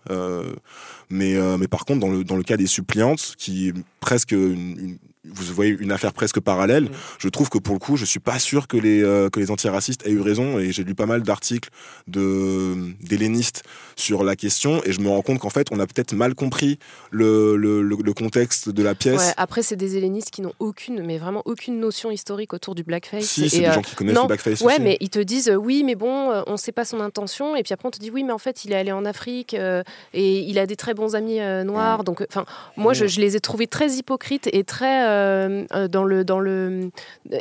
[1.11, 4.98] Mais mais par contre dans le dans le cas des suppliantes, qui est presque une-
[5.33, 6.85] vous voyez une affaire presque parallèle.
[6.85, 6.90] Mm.
[7.19, 9.51] Je trouve que pour le coup, je suis pas sûr que les euh, que les
[9.51, 11.71] antiracistes aient eu raison et j'ai lu pas mal d'articles
[12.09, 13.62] de d'hellénistes
[13.97, 16.79] sur la question et je me rends compte qu'en fait, on a peut-être mal compris
[17.11, 19.21] le, le, le- le contexte de la pièce.
[19.21, 22.83] Ouais, après, c'est des hellénistes qui n'ont aucune, mais vraiment aucune notion historique autour du
[22.83, 23.25] blackface.
[23.25, 24.83] si, c'est des euh, gens qui connaissent non, le blackface Ouais, aussi.
[24.83, 27.57] mais ils te disent oui, mais bon, euh, on sait pas son intention.
[27.57, 29.55] Et puis après, on te dit oui, mais en fait, il est allé en Afrique
[29.55, 29.83] euh,
[30.14, 32.05] et il a des très bons amis noirs.
[32.05, 32.45] Donc, enfin,
[32.77, 35.05] moi, je, je les ai trouvés très hypocrites et très
[35.88, 36.90] dans le dans le
[37.33, 37.38] euh,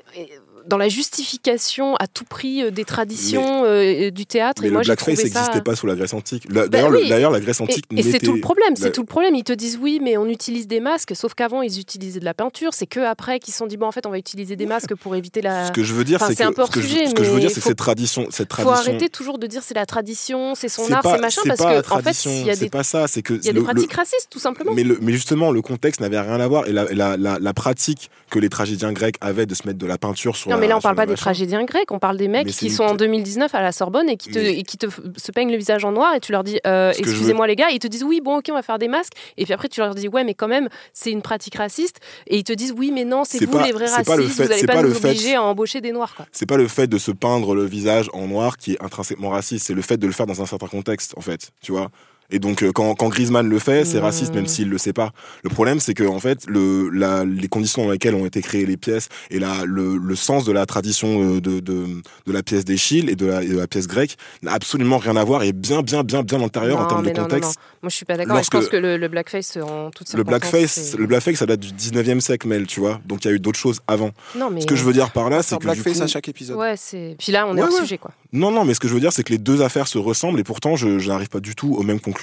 [0.69, 4.61] dans la justification à tout prix euh, des traditions euh, du théâtre.
[4.61, 5.23] Mais et moi, le blackface ça.
[5.23, 6.43] n'existait pas sous la Grèce antique.
[6.49, 7.07] La- D'ailleurs, oui.
[7.09, 9.35] la Grèce Et, antique et c'est n'était- tout le problème, c'est la- tout le problème.
[9.35, 12.33] Ils te disent oui, mais on utilise des masques, sauf qu'avant ils utilisaient de la
[12.33, 12.73] peinture.
[12.73, 14.95] C'est que après qu'ils se sont dit bon, en fait, on va utiliser des masques
[14.95, 15.67] pour éviter la.
[15.67, 16.87] Ce que je veux dire, Enfin, c'est c'est que, un peu ce que, hors je,
[16.89, 19.09] sujet, ce que je veux mais dire, c'est faut- cette tradition, cette Faut tradition, arrêter
[19.09, 21.65] toujours de dire c'est la tradition, c'est son c'est art, c'est machin, c'est parce que
[21.65, 23.53] en fait, tradition, il y a c'est des, pas ça, c'est que il y a
[23.53, 24.71] des pratiques racistes, tout simplement.
[24.75, 26.67] Mais, mais justement, le contexte n'avait rien à voir.
[26.67, 30.51] Et la, pratique que les tragédiens grecs avaient de se mettre de la peinture sur
[30.51, 32.69] Non, mais là, on parle le pas des tragédiens grecs, on parle des mecs qui
[32.69, 35.57] sont en 2019 à la Sorbonne et qui te, et qui te se peignent le
[35.57, 38.03] visage en noir et tu leur dis euh, veux- excusez-moi les gars, ils te disent
[38.03, 39.13] oui, bon, ok, on va faire des masques.
[39.37, 41.99] Et puis après, tu leur dis ouais, mais quand même, c'est une pratique raciste.
[42.27, 44.05] Et ils te disent oui, mais non, c'est vous pas- les vrais racistes,
[44.37, 46.15] fait- vous n'allez pas, pas nous fait- obliger à embaucher des noirs.
[46.31, 49.67] C'est pas le fait de se peindre le visage en noir qui est intrinsèquement raciste,
[49.67, 51.89] c'est le fait de le faire dans un certain contexte, en fait, tu vois.
[52.31, 54.03] Et donc, euh, quand, quand Griezmann le fait, c'est Mmh.
[54.03, 55.11] raciste, même s'il le sait pas.
[55.43, 58.65] Le problème, c'est que, en fait, le, la, les conditions dans lesquelles ont été créées
[58.65, 61.85] les pièces et la, le, le sens de la tradition euh, de, de,
[62.25, 65.15] de la pièce d'Échille et de la, et de la pièce grecque n'a absolument rien
[65.15, 67.27] à voir et est bien, bien, bien, bien antérieur en termes de mais non, non,
[67.27, 67.55] contexte.
[67.55, 67.63] non.
[67.83, 68.35] Moi, je suis pas d'accord.
[68.35, 71.59] Je Lorsque- pense que le, le blackface en toute Le blackface, le blackface, ça date
[71.61, 72.99] du 19e siècle, Mel, tu vois.
[73.05, 74.11] Donc, il y a eu d'autres choses avant.
[74.37, 76.27] Non, mais Ce que je veux dire par là, c'est que blackface coup, à chaque
[76.29, 76.57] épisode.
[76.57, 77.15] Ouais, c'est.
[77.17, 77.79] Puis là, on est Ouais, hors ouais.
[77.79, 78.11] sujet, quoi.
[78.33, 80.39] Non, non, mais ce que je veux dire, c'est que les deux affaires se ressemblent
[80.39, 82.18] et pourtant, je, je n'arrive pas du tout aux mêmes conclusions.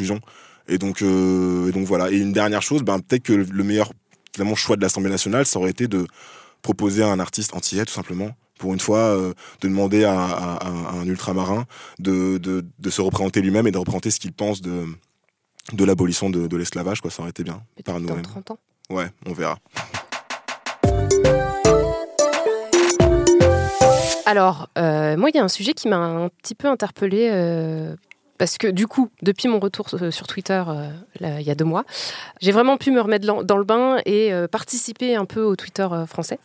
[0.69, 2.11] Et donc, euh, et donc voilà.
[2.11, 3.93] Et une dernière chose, ben, peut-être que le meilleur
[4.35, 6.07] finalement, choix de l'Assemblée nationale, ça aurait été de
[6.63, 8.31] proposer à un artiste antillais, tout simplement.
[8.59, 11.65] Pour une fois, euh, de demander à, à- à un ultramarin
[11.99, 14.85] de, de, de se représenter lui-même et de représenter ce qu'il pense de,
[15.73, 17.11] de l'abolition de, de l'esclavage, quoi.
[17.11, 17.63] Ça aurait été bien.
[17.85, 18.23] Par Peut-être dans nous-mêmes.
[18.23, 18.59] 30 ans.
[18.91, 19.59] Ouais, on verra.
[24.25, 27.29] Alors, euh, moi, il y a un sujet qui m'a un petit peu interpellée.
[27.31, 27.95] euh,
[28.39, 31.65] parce que du coup, depuis mon retour euh, sur Twitter euh, il y a deux
[31.65, 31.85] mois,
[32.41, 35.87] j'ai vraiment pu me remettre dans, le bain et euh, participer un peu au Twitter
[36.07, 36.39] français.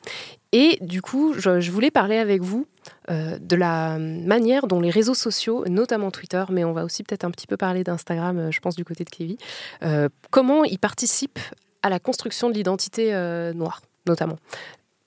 [0.52, 2.68] Et du coup, je, voulais parler avec vous
[3.08, 7.32] de la manière dont les réseaux sociaux, notamment Twitter, mais on va aussi peut-être un
[7.32, 9.38] petit peu parler d'Instagram, je pense du côté de
[9.84, 11.40] euh, comment ils participent
[11.84, 13.14] à la construction de l'identité
[13.56, 14.38] noire, notamment.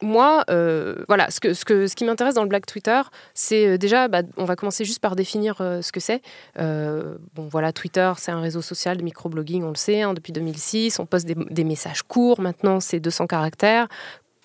[0.04, 3.00] Moi, euh, voilà, ce, qui m'intéresse dans le Black Twitter,
[3.32, 6.20] c'est euh, déjà, bah, on va commencer juste par définir euh, ce que c'est.
[6.56, 10.98] Bon, voilà, Twitter, c'est un réseau social de microblogging, on le sait, hein, depuis 2006.
[10.98, 13.88] On poste des, des messages courts, maintenant c'est 200 caractères,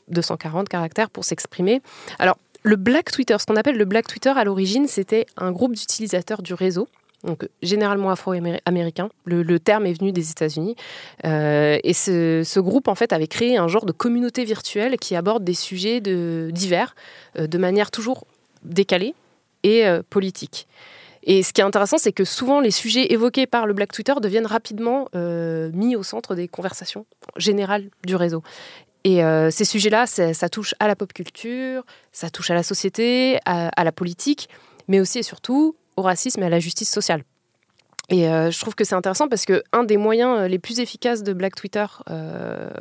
[0.08, 1.82] 240 caractères pour s'exprimer.
[2.20, 5.76] Alors, le Black Twitter, ce qu'on appelle le Black Twitter à l'origine, c'était un groupe
[5.76, 6.88] d'utilisateurs du réseau.
[7.24, 9.10] Donc, généralement afro-américain.
[9.26, 10.76] Le, terme est venu des États-Unis.
[11.26, 15.44] Euh, et ce, groupe, en fait, avait créé un genre de communauté virtuelle qui aborde
[15.44, 16.96] des sujets divers,
[17.38, 18.26] euh, de manière toujours
[18.64, 19.16] décalée
[19.64, 20.68] et euh, politique.
[21.24, 24.14] Et ce qui est intéressant, c'est que souvent les sujets évoqués par le Black Twitter
[24.22, 27.06] deviennent rapidement mis au centre des conversations
[27.36, 28.42] générales du réseau.
[29.04, 33.84] Et ces sujets-là, ça, touche à la pop culture, ça touche à la société, à,
[33.84, 34.48] la politique,
[34.88, 37.24] mais aussi et surtout au racisme et à la justice sociale.
[38.10, 41.22] Et euh, je trouve que c'est intéressant parce que un des moyens les plus efficaces
[41.22, 42.72] de Black Twitter euh,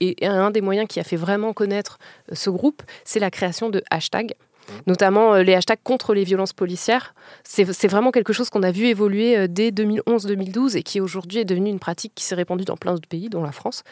[0.00, 1.98] et un des moyens qui a fait vraiment connaître
[2.32, 4.34] ce groupe, c'est la création de hashtags
[4.86, 7.14] notamment euh, les hashtags contre les violences policières.
[7.44, 11.44] C'est vraiment quelque chose qu'on a vu évoluer euh, dès 2011-2012 et qui aujourd'hui est
[11.44, 13.82] devenu une pratique qui s'est répandue dans plein d'autres pays, dont la France.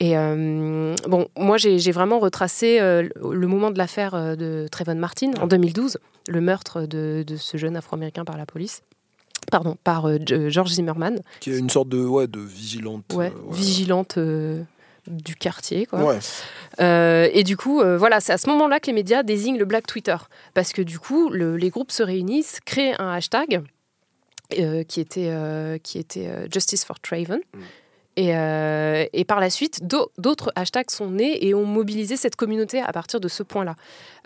[0.00, 4.94] Et euh, bon, moi j'ai vraiment retracé euh, le moment de l'affaire euh, de Trayvon
[4.94, 8.82] Martin en 2012, le meurtre de, de ce jeune Afro-américain par la police.
[9.50, 11.20] Pardon, par euh, George Zimmerman.
[11.40, 13.12] Qui est une sorte de, ouais, de vigilante.
[13.14, 14.18] Ouais, vigilante
[15.08, 15.86] du quartier.
[15.86, 16.04] Quoi.
[16.04, 16.18] Ouais.
[16.80, 19.64] Euh, et du coup, euh, voilà, c'est à ce moment-là que les médias désignent le
[19.64, 20.16] Black Twitter.
[20.54, 23.62] Parce que du coup, le, les groupes se réunissent, créent un hashtag
[24.58, 25.32] euh, qui était,
[25.82, 27.40] qui était Justice for Traven.
[27.54, 27.58] Mm.
[28.18, 29.86] Et, euh, et, par la suite,
[30.18, 33.76] d'autres hashtags sont nés et ont mobilisé cette communauté à partir de ce point-là.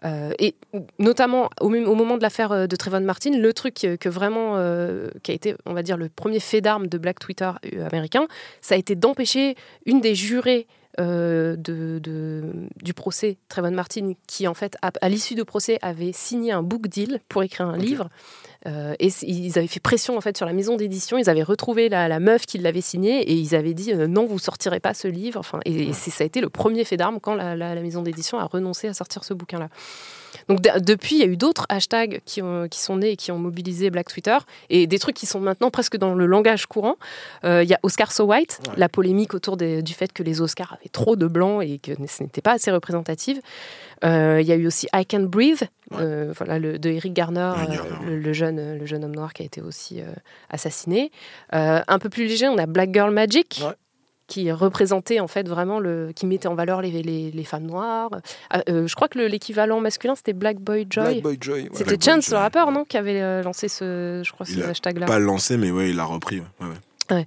[0.06, 0.54] Euh, et
[0.98, 5.10] notamment au, au moment de l'affaire de Trayvon Martin, le truc que, que vraiment, euh,
[5.22, 7.50] qui a été, on va dire, le premier fait d'armes de Black Twitter
[7.84, 8.26] américain,
[8.62, 10.66] ça a été d'empêcher une des jurées
[11.00, 12.42] euh, de, de,
[12.82, 16.62] du procès Trayvon Martin, qui en fait, à, à l'issue du procès, avait signé un
[16.62, 17.86] book deal pour écrire un okay.
[17.86, 18.08] livre.
[18.66, 21.18] Euh, et ils avaient fait pression en fait sur la maison d'édition.
[21.18, 24.24] Ils avaient retrouvé la, la meuf qui l'avait signé et ils avaient dit euh, non,
[24.24, 25.40] vous sortirez pas ce livre.
[25.40, 28.02] Enfin, et, et ça a été le premier fait d'armes quand la, la, la, maison
[28.02, 29.68] d'édition a renoncé à sortir ce bouquin-là.
[30.48, 33.16] Donc de, depuis, il y a eu d'autres hashtags qui, ont, qui, sont nés et
[33.16, 34.36] qui ont mobilisé Black Twitter
[34.70, 36.96] et des trucs qui sont maintenant presque dans le langage courant.
[37.44, 38.74] Euh, il y a Oscar So White, ouais.
[38.76, 41.92] la polémique autour des, du fait que les Oscars avaient trop de blancs et que
[42.06, 43.38] ce n'était pas assez représentatif.
[44.04, 45.64] Euh, il y a eu aussi I Can Breathe.
[45.92, 49.42] Euh, voilà, le, de Eric Garner, ouais, le, le, jeune, le jeune homme noir qui
[49.42, 50.06] a été aussi euh,
[50.50, 51.10] assassiné.
[51.54, 53.62] Euh, un peu plus léger, on a Black Girl Magic
[54.28, 58.08] qui représentait en fait vraiment le qui mettait en valeur les, les, les femmes noires.
[58.68, 61.04] Euh, je crois que l'équivalent masculin c'était Black Boy Joy.
[61.04, 61.62] Black Boy Joy.
[61.64, 61.68] Ouais.
[61.74, 65.06] C'était Chance le rappeur non qui avait euh, lancé ce je crois ce hashtag là.
[65.06, 66.38] Pas lancé mais ouais il l'a repris.
[66.60, 66.66] Ouais.
[67.12, 67.26] Ouais.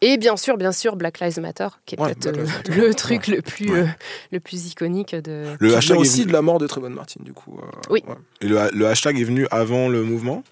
[0.00, 3.28] Et bien sûr, bien sûr, Black Lives Matter, qui est ouais, peut-être euh, le truc
[3.28, 3.86] le plus euh,
[4.32, 5.54] le plus iconique de.
[5.60, 6.28] Le hashtag aussi venu...
[6.28, 7.58] de la mort de Trayvon Martin du coup.
[7.62, 8.02] euh, oui.
[8.40, 10.42] Et le, le hashtag est venu avant le mouvement?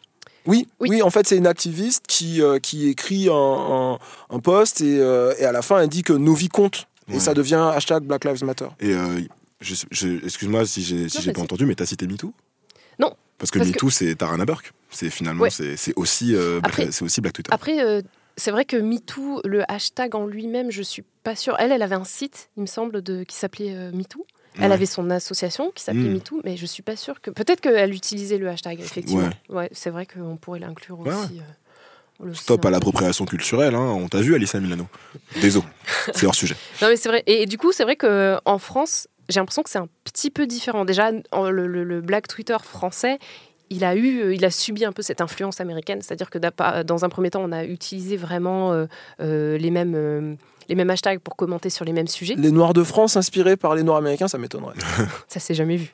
[0.47, 4.39] Oui, oui, oui, en fait, c'est une activiste qui, euh, qui écrit un, un, un
[4.41, 6.87] post et, euh, et, à la fin, elle dit que nos vies comptent.
[7.09, 7.17] Ouais.
[7.17, 8.69] Et ça devient hashtag Black Lives Matter.
[8.81, 9.21] Et euh,
[10.23, 12.35] excuse-moi si j'ai si pas entendu, mais t'as cité MeToo?
[12.99, 13.15] Non.
[13.39, 13.93] Parce que MeToo, que...
[13.93, 14.73] c'est Tarana Burke.
[14.91, 15.51] C'est finalement, ouais.
[15.51, 16.37] c'est aussi,
[16.91, 17.51] c'est aussi Black Twitter.
[17.53, 18.03] Après, euh,
[18.37, 21.57] c'est vrai que MeToo, le hashtag en lui-même, je suis pas sûre.
[21.59, 24.27] Elle, elle avait un site, il me semble, de, qui s'appelait MeToo.
[24.57, 24.75] Elle ouais.
[24.75, 26.15] avait son association qui s'appelait mmh.
[26.15, 27.31] MeToo, mais je suis pas sûre que.
[27.31, 29.31] Peut-être qu'elle utilisait le hashtag, effectivement.
[29.49, 31.41] Ouais, ouais c'est vrai qu'on pourrait l'inclure aussi.
[31.41, 32.33] Euh...
[32.33, 33.81] Stop à l'appropriation culturelle, hein.
[33.81, 34.87] on t'a vu Alissa Milano.
[35.41, 35.67] Désolé,
[36.15, 36.55] c'est hors sujet.
[36.81, 37.25] Non mais c'est vrai.
[37.27, 40.85] Et, du coup, c'est vrai qu'en France, j'ai l'impression que c'est un petit peu différent.
[40.85, 43.19] Déjà, le, le, Black Twitter français,
[43.71, 46.39] il a eu, euh, il a subi un peu cette influence américaine, c'est-à-dire que
[46.83, 48.87] dans un premier temps, on a utilisé vraiment euh,
[49.21, 50.37] euh, les mêmes.
[50.69, 52.35] les mêmes hashtags pour commenter sur les mêmes sujets.
[52.37, 54.75] Les Noirs de France inspirés par les Noirs américains, ça m'étonnerait.
[55.29, 55.93] ça s'est jamais vu.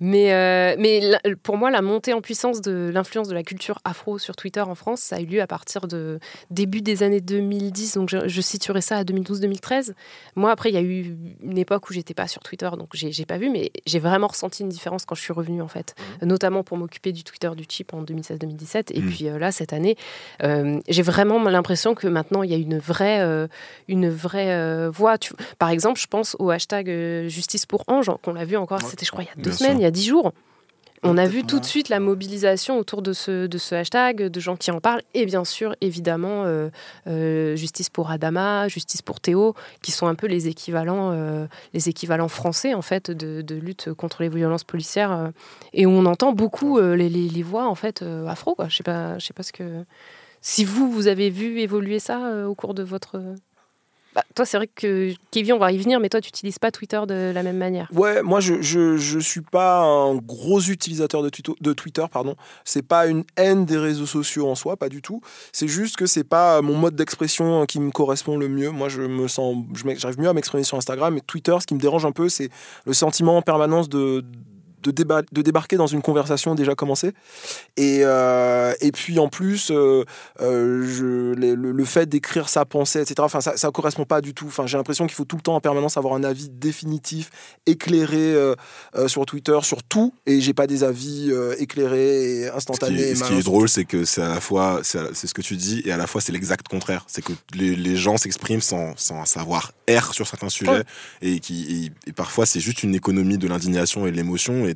[0.00, 1.00] Mais, euh, mais
[1.42, 4.74] pour moi, la montée en puissance de l'influence de la culture afro sur Twitter en
[4.74, 6.18] France, ça a eu lieu à partir de
[6.50, 7.94] début des années 2010.
[7.94, 9.92] Donc je, situerai ça à 2012-2013.
[10.36, 13.24] Moi, après, il y a eu une époque où j'étais pas sur Twitter, donc j'ai
[13.24, 15.94] pas vu, mais j'ai vraiment ressenti une différence quand je suis revenue, en fait.
[16.22, 16.26] Mmh.
[16.26, 18.92] Notamment pour m'occuper du Twitter du chip en 2016-2017.
[18.92, 19.10] Et mmh.
[19.10, 19.96] puis euh, là, cette année,
[20.42, 23.48] euh, j'ai vraiment l'impression que maintenant, il y a une vraie,
[23.88, 25.16] une vraie voix.
[25.58, 26.88] par exemple, je pense au hashtag
[27.28, 29.80] Justice pour Ange, qu'on l'a vu encore, c'était, je crois, il y a deux semaines
[29.84, 30.32] y a dix jours.
[31.06, 34.40] On a vu tout de suite la mobilisation autour de ce, de ce hashtag, de
[34.40, 36.70] gens qui en parlent, et bien sûr, évidemment, euh,
[37.06, 41.90] euh, justice pour Adama, justice pour Théo, qui sont un peu les équivalents, euh, les
[41.90, 45.30] équivalents français en fait de, lutte contre les violences policières,
[45.74, 48.54] et où on entend beaucoup les, les, voix en fait afro.
[48.54, 48.68] Quoi.
[48.68, 49.84] Je sais pas, je sais pas ce que.
[50.40, 53.20] Si vous vous avez vu évoluer ça au cours de votre
[54.14, 56.70] bah, toi, c'est vrai que Kevin, on va y venir, mais toi, tu n'utilises pas
[56.70, 57.88] Twitter de la même manière.
[57.92, 62.36] Ouais, moi, je je, suis pas un gros utilisateur de, Twitter, pardon.
[62.64, 65.20] C'est pas une haine des réseaux sociaux en soi, pas du tout.
[65.52, 68.70] C'est juste que c'est pas mon mode d'expression qui me correspond le mieux.
[68.70, 69.56] Moi, je me sens,
[69.96, 72.50] j'arrive mieux à m'exprimer sur Instagram, mais Twitter, ce qui me dérange un peu, c'est
[72.86, 74.24] le sentiment en permanence de,
[74.92, 77.12] de, débarquer dans une conversation déjà commencée.
[77.76, 80.04] Et, euh, et puis en plus, euh,
[80.40, 84.46] euh, je, le, fait d'écrire sa pensée, etc., enfin, ça ne correspond pas du tout.
[84.46, 87.30] Enfin, J'ai l'impression qu'il faut tout le temps en permanence avoir un avis définitif,
[87.66, 88.34] éclairé
[89.06, 90.14] sur Twitter, sur tout.
[90.26, 93.14] Et j'ai pas des avis éclairés et instantanés.
[93.14, 95.82] Ce qui est, drôle, c'est que c'est à la fois, c'est ce que tu dis,
[95.84, 97.04] et à la fois c'est l'exact contraire.
[97.06, 100.84] C'est que les, les gens s'expriment sans, sans savoir R sur certains sujets,
[101.22, 104.66] et, qui, et parfois c'est juste une économie de l'indignation et de l'émotion.
[104.66, 104.73] Et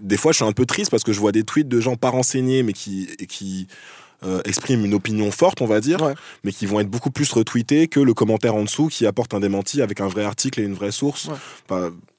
[0.00, 1.96] des fois, je suis un peu triste parce que je vois des tweets de gens
[1.96, 3.66] pas renseignés, mais qui, qui
[4.22, 6.14] euh, expriment une opinion forte, on va dire,
[6.44, 9.40] mais qui vont être beaucoup plus retweetés que le commentaire en dessous qui apporte un
[9.40, 11.30] démenti avec un vrai article et une vraie source.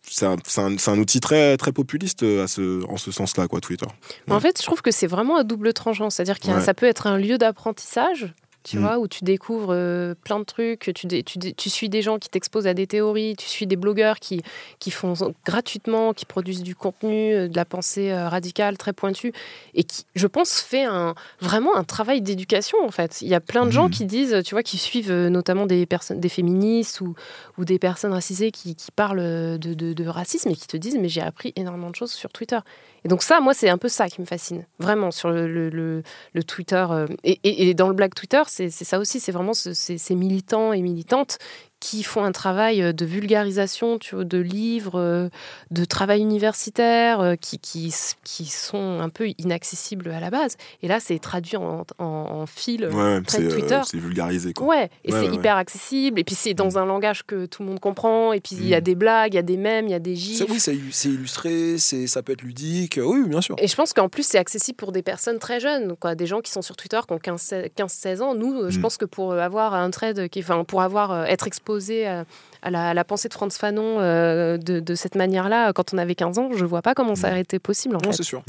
[0.08, 3.86] c'est un, outil très, très populiste euh, à ce, en ce sens-là, quoi, Twitter.
[4.30, 6.10] En fait, je trouve que c'est vraiment à double tranchant.
[6.10, 8.82] C'est-à-dire que ça peut être un lieu d'apprentissage tu mm.
[8.82, 12.30] vois, où tu découvres euh, plein de trucs, tu, tu, tu, suis des gens qui
[12.30, 14.42] t'exposent à des théories, tu suis des blogueurs qui,
[14.80, 15.14] qui font
[15.46, 19.34] gratuitement, qui produisent du contenu, euh, de la pensée euh, radicale, très pointue,
[19.74, 23.22] et qui, je pense, fait un, vraiment un travail d'éducation, en fait.
[23.22, 23.92] Il y a plein de gens mm.
[23.92, 27.16] qui disent, tu vois, qui suivent notamment des, personnes, des féministes ou,
[27.58, 30.98] ou des personnes racisées qui, qui parlent de, de, de, racisme et qui te disent,
[31.00, 32.60] mais j'ai appris énormément de choses sur Twitter.
[33.04, 36.04] Et donc ça, moi, c'est un peu ça qui me fascine, vraiment, sur le,
[36.48, 36.86] Twitter.
[37.24, 41.38] et, et, dans le Black Twitter, c'est ça aussi, c'est vraiment ces, militants et militantes
[41.82, 45.30] qui font un travail euh, de vulgarisation tu de livres, euh,
[45.72, 50.58] de travail universitaire, euh, qui, qui, qui, sont un peu inaccessibles à la base.
[50.84, 53.82] Et là, c'est traduit en, en, fil ouais, Twitter.
[53.84, 54.54] c'est vulgarisé.
[54.54, 54.68] Quoi.
[54.68, 56.20] Ouais, et c'est hyper accessible.
[56.20, 56.78] Et puis c'est dans mm.
[56.78, 58.32] un langage que tout le monde comprend.
[58.32, 58.84] Et puis il y a mm.
[58.84, 60.46] des blagues, il y a des mèmes, il y a des gifs.
[60.50, 63.00] Oui, c'est illustré, ça peut être ludique.
[63.04, 63.56] Oui, bien sûr.
[63.58, 66.42] Et je pense qu'en plus, c'est accessible pour des personnes très jeunes, quoi, des gens
[66.42, 68.36] qui sont sur Twitter, qui ont 15-16 ans.
[68.36, 68.82] Nous, je mm.
[68.82, 71.71] pense que pour avoir un trade, enfin, pour avoir, être exposé
[72.06, 72.26] à,
[72.70, 76.66] la, pensée de Franz Fanon euh, de, cette manière-là quand on avait 15 ans, je
[76.66, 77.96] vois pas comment ça aurait été possible.
[77.96, 78.44] En non, c'est sûr.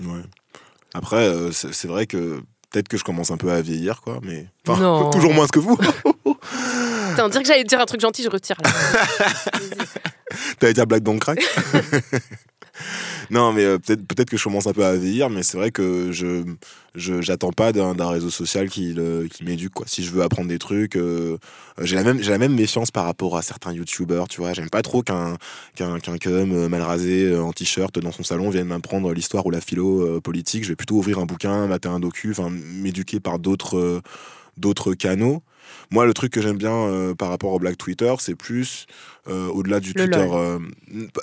[0.95, 4.47] Après, euh, c'est vrai que peut-être que je commence un peu à vieillir, quoi, mais
[5.13, 5.77] toujours moins que vous.
[7.17, 8.57] T'as dire que j'allais dire un truc gentil, je retire.
[10.59, 11.41] T'allais dire Black Don't Crack
[13.31, 16.11] non, mais euh, peut-être que je commence un peu à vieillir, mais c'est vrai que
[16.13, 16.45] je
[16.95, 18.95] j'attends pas d'un réseau social qui
[19.43, 19.73] m'éduque.
[19.87, 21.39] Si je veux apprendre des trucs, euh,
[21.81, 24.53] j'ai la même la méfiance par rapport à certains youtubeurs, tu vois.
[24.53, 25.37] J'aime pas trop qu'un
[25.75, 29.61] qu'un cum euh, mal rasé en t-shirt dans son salon vienne m'apprendre l'histoire ou la
[29.61, 30.65] philo politique.
[30.65, 34.03] Je vais plutôt ouvrir un bouquin, mater un docu, m'éduquer par d'autres
[34.99, 35.43] canaux.
[35.93, 38.87] Moi, le truc que j'aime bien euh, par rapport au Black Twitter, c'est plus
[39.29, 40.25] euh, au-delà du le Twitter.
[40.25, 40.31] LOL.
[40.33, 40.59] Euh,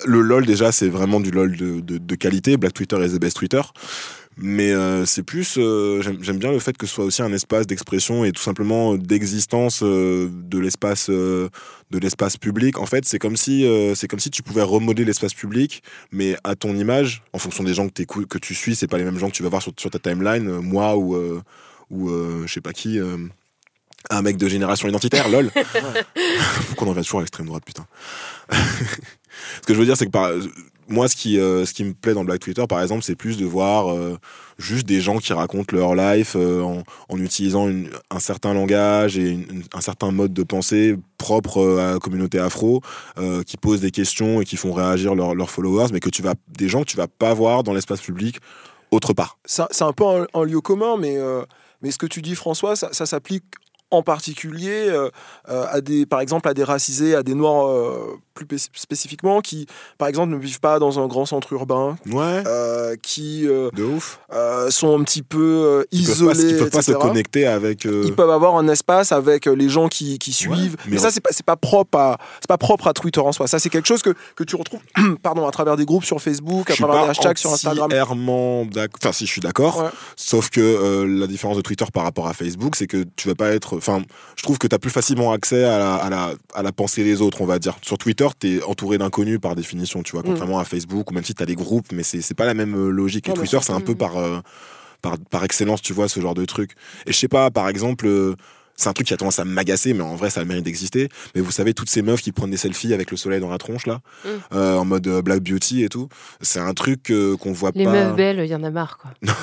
[0.06, 2.56] le LOL, déjà, c'est vraiment du LOL de, de, qualité.
[2.56, 3.60] Black Twitter est the best Twitter.
[4.36, 4.72] Mais
[5.04, 5.58] c'est plus,
[6.00, 9.82] j'aime bien le fait que ce soit aussi un espace d'expression et tout simplement d'existence
[9.82, 11.50] de l'espace de
[12.00, 12.78] l'espace public.
[12.78, 16.54] En fait, c'est comme si c'est comme si tu pouvais remodeler l'espace public, mais à
[16.54, 19.28] ton image, en fonction des gens que, que tu suis, c'est pas les mêmes gens
[19.28, 20.48] que tu vas voir sur, sur ta timeline.
[20.60, 21.16] moi ou
[21.90, 22.98] ou je sais pas qui
[24.08, 25.50] un mec de génération identitaire, lol.
[26.76, 27.86] Qu'on en revienne toujours à l'extrême droite, putain.
[29.62, 30.30] Ce que je veux dire, c'est que par...
[30.88, 33.36] moi, ce qui, euh, ce qui me plaît dans Black Twitter, par exemple, c'est plus
[33.38, 34.18] de voir euh,
[34.58, 39.16] juste des gens qui racontent leur life euh, en, en utilisant une- un certain langage
[39.16, 42.82] et une- une- un certain mode de pensée propre à la communauté afro,
[43.18, 46.34] euh, qui posent des questions et qui font réagir leurs followers, mais que tu vas,
[46.48, 48.38] des gens que tu vas pas voir dans l'espace public
[48.90, 49.38] autre part.
[49.44, 51.42] c'est c'est un peu un, un lieu commun, mais, euh,
[51.80, 53.44] mais ce que tu dis, François, ça, ça s'applique
[53.90, 55.10] en particulier euh,
[55.48, 59.66] euh, à des, par exemple à des racisés, à des noirs euh, plus spécifiquement, qui,
[59.98, 63.84] par exemple, ne vivent pas dans un grand centre urbain, Ouais, euh, qui euh, de
[63.84, 64.20] ouf.
[64.32, 67.84] euh, sont un petit peu Ils peuvent pas, isolés, ils peuvent pas se connecter avec.
[67.84, 70.76] Ils peuvent avoir un espace avec les gens qui, qui suivent.
[70.86, 73.32] mais mais ça, c'est pas, c'est pas propre à, c'est pas propre à Twitter en
[73.32, 73.46] soi.
[73.46, 74.80] Ça, c'est quelque chose que, que tu retrouves,
[75.22, 77.86] pardon, à travers des groupes sur Facebook, à je travers des hashtags sur Instagram.
[77.86, 79.78] entièrement d'ac- Enfin, si je suis d'accord.
[79.82, 79.88] Ouais.
[80.16, 83.50] Sauf que la différence de Twitter par rapport à Facebook, c'est que tu vas pas
[83.50, 83.76] être.
[83.76, 84.02] Enfin,
[84.36, 87.04] je trouve que tu as plus facilement accès à la, à, la, à la pensée
[87.04, 87.76] des autres, on va dire.
[87.82, 90.26] Sur Twitter, tu es entouré d'inconnus par définition, tu vois, Mm.
[90.26, 92.74] contrairement à Facebook, ou même si tu as des groupes, mais c'est pas la même
[92.74, 93.28] euh, logique.
[93.28, 93.96] Et Ah, Twitter, c'est un peu Mm.
[93.98, 94.38] par, euh,
[95.02, 96.72] par, par excellence, tu vois, ce genre de truc.
[97.06, 98.06] Et je sais pas, par exemple.
[98.80, 100.64] C'est un truc qui a tendance à m'agacer, mais en vrai, ça a le mérite
[100.64, 101.10] d'exister.
[101.34, 103.58] Mais vous savez, toutes ces meufs qui prennent des selfies avec le soleil dans la
[103.58, 104.28] tronche, là, Mm.
[104.54, 106.08] euh, en mode euh, Black Beauty et tout,
[106.40, 107.92] c'est un truc euh, qu'on voit Les pas.
[107.92, 109.10] meufs belles, il y en a marre, quoi.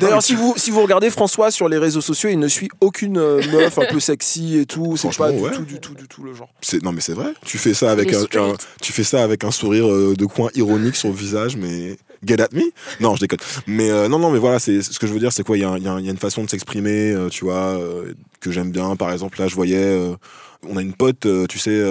[0.00, 3.18] D'ailleurs, si vous, si vous regardez François sur les réseaux sociaux, il ne suit aucune
[3.18, 4.96] euh, meuf un peu sexy et tout.
[4.96, 5.50] C'est pas Franchement, du ouais.
[5.56, 6.48] tout, du tout, du tout le genre.
[6.60, 7.32] C'est- non mais c'est vrai.
[7.44, 10.96] Tu fais ça avec Les un, tu fais ça avec un sourire de coin ironique
[10.96, 12.62] sur le visage, mais get at me.
[13.00, 13.38] Non, je déconne.
[13.66, 15.60] Mais euh, non non mais voilà, c'est ce que je veux dire, c'est quoi Il
[15.60, 18.96] y a, une façon de s'exprimer, euh, tu vois, euh, que j'aime bien.
[18.96, 20.14] Par exemple, là, je voyais, euh,
[20.68, 21.82] on a une pote, tu sais,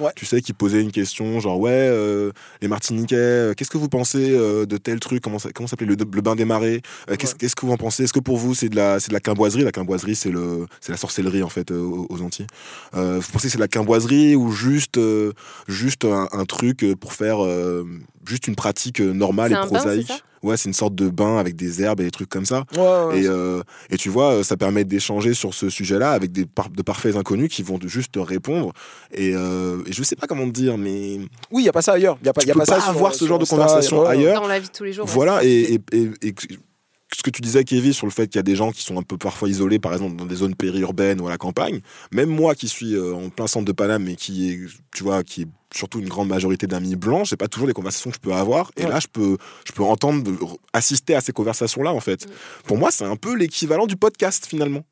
[0.00, 0.10] Ouais.
[0.16, 2.30] tu sais, qui posait une question, genre ouais, euh,
[2.62, 5.72] les Martiniquais, euh, qu'est-ce que vous pensez euh, de tel truc Comment ça, comment ça
[5.72, 7.38] s'appelait le, le bain des marées Euh, Qu'est-ce Ouais.
[7.38, 9.20] qu'est-ce que vous en pensez Est-ce que pour vous c'est de la c'est de la
[9.20, 12.46] quimboiserie La quimboiserie c'est le c'est la sorcellerie en fait euh, aux, aux Antilles.
[12.94, 15.32] Euh, vous pensez que c'est de la quimboiserie ou juste euh,
[15.68, 17.84] juste un, un truc pour faire euh,
[18.26, 20.08] juste une pratique normale C'est et bain, prosaïque?
[20.08, 22.64] c'est Ouais, c'est une sorte de bain avec des herbes et des trucs comme ça.
[22.76, 26.44] Ouais, ouais, Et, euh, et tu vois, ça permet d'échanger sur ce sujet-là avec des
[26.44, 28.74] par- de parfaits inconnus qui vont juste te répondre.
[29.14, 31.18] Et, euh, et je sais pas comment te dire, mais
[31.50, 32.16] Oui, il n'y a pas ça ailleurs.
[32.20, 33.44] Il n'y a pas, tu y a pas, pas ça sur- avoir ce genre de
[33.44, 34.40] conversation ailleurs.
[34.40, 35.06] Dans la vie de tous les jours.
[35.06, 36.34] Voilà, et, et, et- et
[37.16, 38.98] ce que tu disais, Kevin, sur le fait qu'il y a des gens qui sont
[38.98, 41.80] un peu parfois isolés, par exemple dans des zones périurbaines ou à la campagne,
[42.10, 44.58] même moi qui suis euh, en plein centre de Paname, mais qui est,
[44.94, 48.10] tu vois, qui est surtout une grande majorité d'amis blancs, c'est pas toujours les conversations
[48.10, 48.72] que je peux avoir.
[48.76, 48.90] Et Ouais.
[48.90, 50.30] là, je peux, je peux entendre,
[50.72, 52.26] assister à ces conversations-là, en fait.
[52.26, 52.30] Mm.
[52.66, 54.84] Pour moi, c'est un peu l'équivalent du podcast, finalement.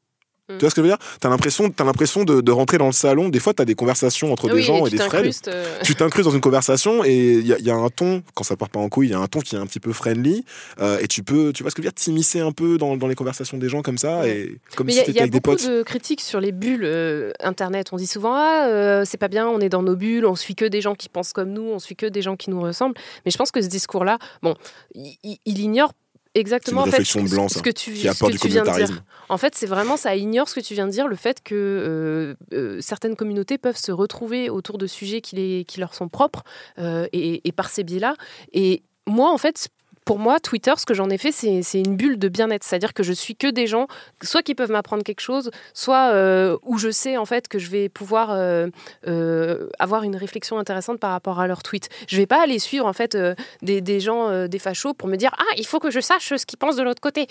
[0.48, 0.54] Mm.
[0.54, 0.98] Tu vois ce que je veux dire?
[1.20, 3.28] T'as l'impression, as l'impression de, de rentrer dans le salon.
[3.28, 5.78] Des fois, t'as des conversations entre Oui, des gens et, et des frères t'incrustes, euh,
[5.84, 8.68] tu t'incrustes dans une conversation et il y, y a un ton, quand ça part
[8.68, 10.44] pas en couille, il y a un ton qui est un petit peu friendly
[10.80, 12.96] euh, et tu peux, tu vois ce que je veux dire, t'immiscer un peu dans,
[12.96, 15.16] dans les conversations des gens comme ça et comme Mais si y a, t'étais il
[15.16, 15.66] y a avec des beaucoup potes.
[15.68, 17.88] de critiques sur les bulles euh, internet.
[17.92, 20.56] On dit souvent ah euh, c'est pas bien, on est dans nos bulles, on suit
[20.56, 22.96] que des gens qui pensent comme nous, on suit que des gens qui nous ressemblent.
[23.24, 24.56] Mais je pense que ce discours-là, bon,
[24.96, 25.92] il- il ignore
[26.34, 28.64] C'est une exactement en fait, ce, blanc, ce ça, que tu, qui du tu viens
[28.64, 29.02] de dire.
[29.28, 31.54] En fait, c'est vraiment ça ignore ce que tu viens de dire, le fait que
[31.54, 36.08] euh, euh, certaines communautés peuvent se retrouver autour de sujets qui, les, qui leur sont
[36.08, 36.44] propres
[36.78, 38.14] euh, et, et par ces biais-là.
[38.52, 39.68] Et moi, en fait,
[40.04, 42.64] pour moi, Twitter, ce que j'en ai fait, c'est une bulle de bien-être.
[42.64, 43.86] C'est-à-dire que je suis que des gens,
[44.22, 47.70] soit qui peuvent m'apprendre quelque chose, soit euh, où je sais en fait que je
[47.70, 48.66] vais pouvoir euh,
[49.06, 51.88] euh, avoir une réflexion intéressante par rapport à leurs tweets.
[52.08, 53.16] Je vais pas aller suivre en fait
[53.62, 56.46] des, des gens, des fachos, pour me dire ah il faut que je sache ce
[56.46, 57.26] qu'ils pensent de l'autre côté.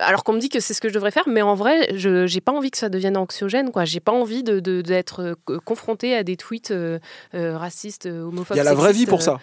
[0.00, 2.26] Alors qu'on me dit que c'est ce que je devrais faire, mais en vrai, je
[2.26, 3.70] j'ai pas envie que ça devienne anxiogène.
[3.70, 3.84] quoi.
[3.84, 6.72] J'ai pas envie de d'être confronté à des tweets
[7.32, 8.56] racistes, homophobes.
[8.56, 9.38] Il y a la vraie vie pour ça.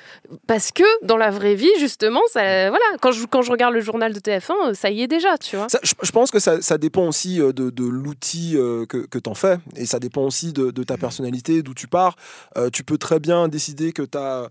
[0.47, 3.81] parce que dans la vraie vie, justement, ça, voilà, quand je, quand je regarde le
[3.81, 5.69] journal de TF1, euh, ça y est déjà, tu vois.
[5.69, 8.97] Ça, je, je pense que ça, ça dépend aussi euh, de, de l'outil euh, que,
[8.97, 12.15] que tu en fais et ça dépend aussi de, de ta personnalité, d'où tu pars.
[12.57, 14.47] Euh, tu peux très bien décider que euh,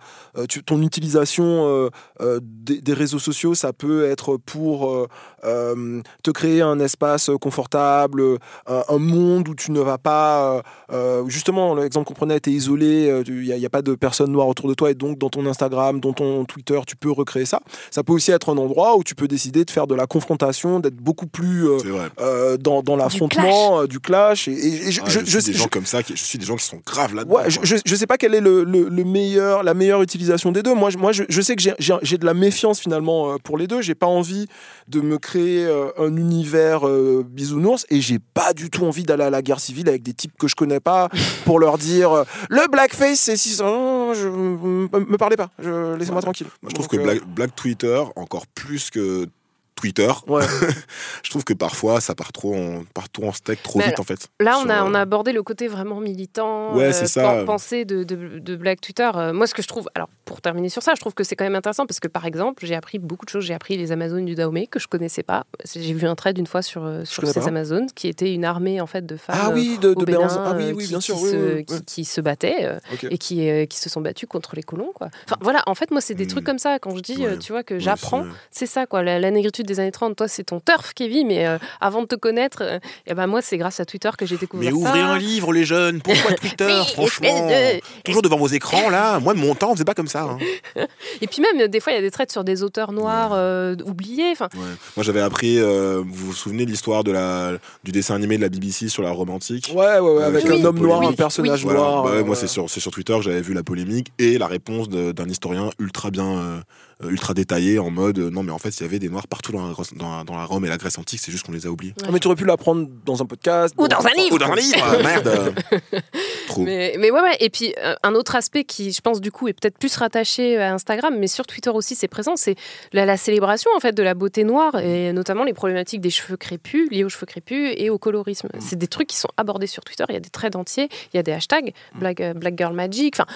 [0.49, 1.89] tu, ton utilisation euh,
[2.21, 5.09] euh, des, des réseaux sociaux, ça peut être pour euh,
[5.45, 10.57] euh, te créer un espace confortable, euh, un, un monde où tu ne vas pas.
[10.57, 13.95] euh, euh, justement, l'exemple qu'on prenait, tu es isolé, euh, il n'y a pas de
[13.95, 17.11] personnes noires autour de toi et donc dans ton Instagram, dans ton Twitter, tu peux
[17.11, 17.61] recréer ça.
[17.91, 20.79] Ça peut aussi être un endroit où tu peux décider de faire de la confrontation,
[20.81, 21.79] d'être beaucoup plus euh,
[22.21, 24.47] euh, dans, dans l'affrontement, euh, du clash.
[24.49, 26.17] Et, et- et je, Ah, je, je, je- suis des je- gens comme ça, qui,
[26.17, 27.35] je suis des gens qui sont graves là-dedans.
[27.37, 27.65] ouais, je, quoi.
[27.67, 30.75] je, je sais pas quelle est le, le- le meilleur, la meilleure utilisation des deux.
[30.75, 33.67] Moi, je, moi, je, je sais que j'ai- de la méfiance finalement euh, pour les
[33.67, 33.81] deux.
[33.83, 34.47] J'ai pas envie
[34.89, 39.25] de me créer euh, un univers euh, bisounours et j'ai pas du tout envie d'aller
[39.25, 41.09] à la guerre civile avec des types que je connais pas
[41.45, 46.21] pour leur dire euh, le blackface c'est si non, je me, parlez pas, je- laissez-moi
[46.21, 46.47] tranquille.
[46.63, 49.29] Moi, je trouve Donc, que euh, Black, Black Twitter, encore plus que
[49.75, 50.11] Twitter.
[50.27, 50.45] Ouais.
[51.23, 54.01] je trouve que parfois ça part trop en, part trop en steak trop Mais vite
[54.01, 54.29] en fait.
[54.41, 57.23] Là, on Sur, a, euh, on a abordé le côté vraiment militant, Ouais, c'est ça.
[57.23, 59.11] pen- pensée de, de, de Black Twitter.
[59.15, 61.37] Euh, moi, ce que je trouve, alors pour terminer sur ça, je trouve que c'est
[61.37, 63.45] quand même intéressant parce que par exemple, j'ai appris beaucoup de choses.
[63.45, 65.45] J'ai appris les Amazones du Dahomey que je connaissais pas.
[65.75, 67.45] J'ai vu un trade une fois sur, euh, sur ces.
[67.49, 69.37] Amazones qui était une armée en fait de femmes.
[69.39, 70.45] Ah euh, oui, de, de Bénin, Bénin.
[70.47, 71.17] Ah oui, euh, oui, qui- bien sûr.
[71.17, 71.81] qui oui, se, oui, qui, oui.
[71.85, 72.79] qui se battaient euh,
[73.11, 74.93] et qui, euh, qui se sont battus contre les colons.
[74.95, 75.09] Quoi.
[75.27, 76.29] Enfin voilà, en fait, moi, c'est des Mm.
[76.29, 76.79] trucs comme ça.
[76.79, 77.27] Quand je dis, Ouais.
[77.27, 79.03] euh, tu vois, que ouais, j'apprends, c'est- c'est ça, quoi.
[79.03, 82.07] La, la négritude des années 30, toi, c'est ton turf, Kevin, mais euh, avant de
[82.07, 84.89] te connaître, euh, eh ben, moi, c'est grâce à Twitter que j'ai découvert Mais ça.
[84.89, 86.01] ouvrez un livre, les jeunes.
[86.01, 89.19] Pourquoi Twitter Mais, Franchement, de- toujours devant vos écrans là.
[89.21, 90.23] Moi, de mon temps, on faisait pas comme ça.
[90.23, 90.39] hein.
[91.21, 93.77] Et puis même, des fois, il y a des traites sur des auteurs noirs euh,
[93.85, 94.31] oubliés.
[94.33, 94.61] Enfin, Ouais.
[94.97, 95.59] Moi, j'avais appris.
[95.59, 97.53] euh, vous vous souvenez de l'histoire de la
[97.83, 100.61] du dessin animé de la BBC sur la Rome antique Ouais, ouais, ouais, avec oui,
[100.61, 101.81] un homme noir, oui, un personnage Voilà.
[101.81, 102.03] noir.
[102.05, 104.47] Bah ouais, moi, c'est sur, c'est sur Twitter que j'avais vu la polémique et la
[104.47, 106.63] réponse d'un historien ultra bien,
[107.03, 109.53] ultra détaillé en mode euh, non, mais en fait, il y avait des noirs partout
[109.53, 111.67] dans la, dans, la- dans la Rome et la Grèce antique, c'est juste qu'on les
[111.67, 111.95] a oubliés.
[112.05, 113.75] Ah, mais tu aurais pu l'apprendre dans un podcast.
[113.79, 114.35] Ou dans un livre.
[114.35, 115.55] Ou dans un livre Merde
[116.49, 116.63] Trop.
[116.63, 117.37] Mais, mais ouais, ouais.
[117.41, 120.59] Et puis, euh, un autre aspect qui, je pense, du coup, est peut-être plus rattaché
[120.59, 122.55] à Instagram, mais sur Twitter aussi, c'est présent, c'est
[122.93, 126.37] la, la célébration, en fait, de la beauté noire, et notamment les problématiques des cheveux
[126.37, 128.49] crépus, liées aux cheveux crépus et au colorisme.
[128.61, 130.05] C'est des trucs qui sont abordés sur Twitter.
[130.09, 132.75] Il y a des threads entiers, il y a des hashtags, Black, euh, Black Girl
[132.75, 133.15] Magic.
[133.19, 133.27] Enfin,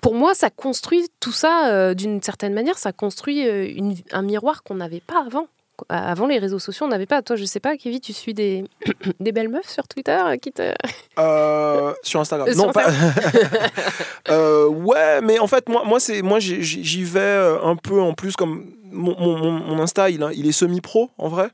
[0.00, 4.22] pour moi, ça construit tout ça, euh, d'une certaine manière, ça construit euh, une- un
[4.22, 5.46] miroir qu'on n'avait pas avant.
[5.88, 7.22] Avant les réseaux sociaux, on n'avait pas.
[7.22, 8.64] Toi, je sais pas, Kevin, tu suis des,
[9.20, 10.74] des belles meufs sur Twitter euh, qui te.
[11.18, 12.46] Euh, sur Instagram.
[12.50, 12.84] Euh, non, sur pas.
[14.28, 16.62] Euh, ouais, mais en fait, moi, moi, c'est, moi, j'y-
[17.04, 20.52] vais euh, un peu en plus comme mon, mon, mon- mon Insta, il, il est
[20.52, 21.48] semi-pro en vrai.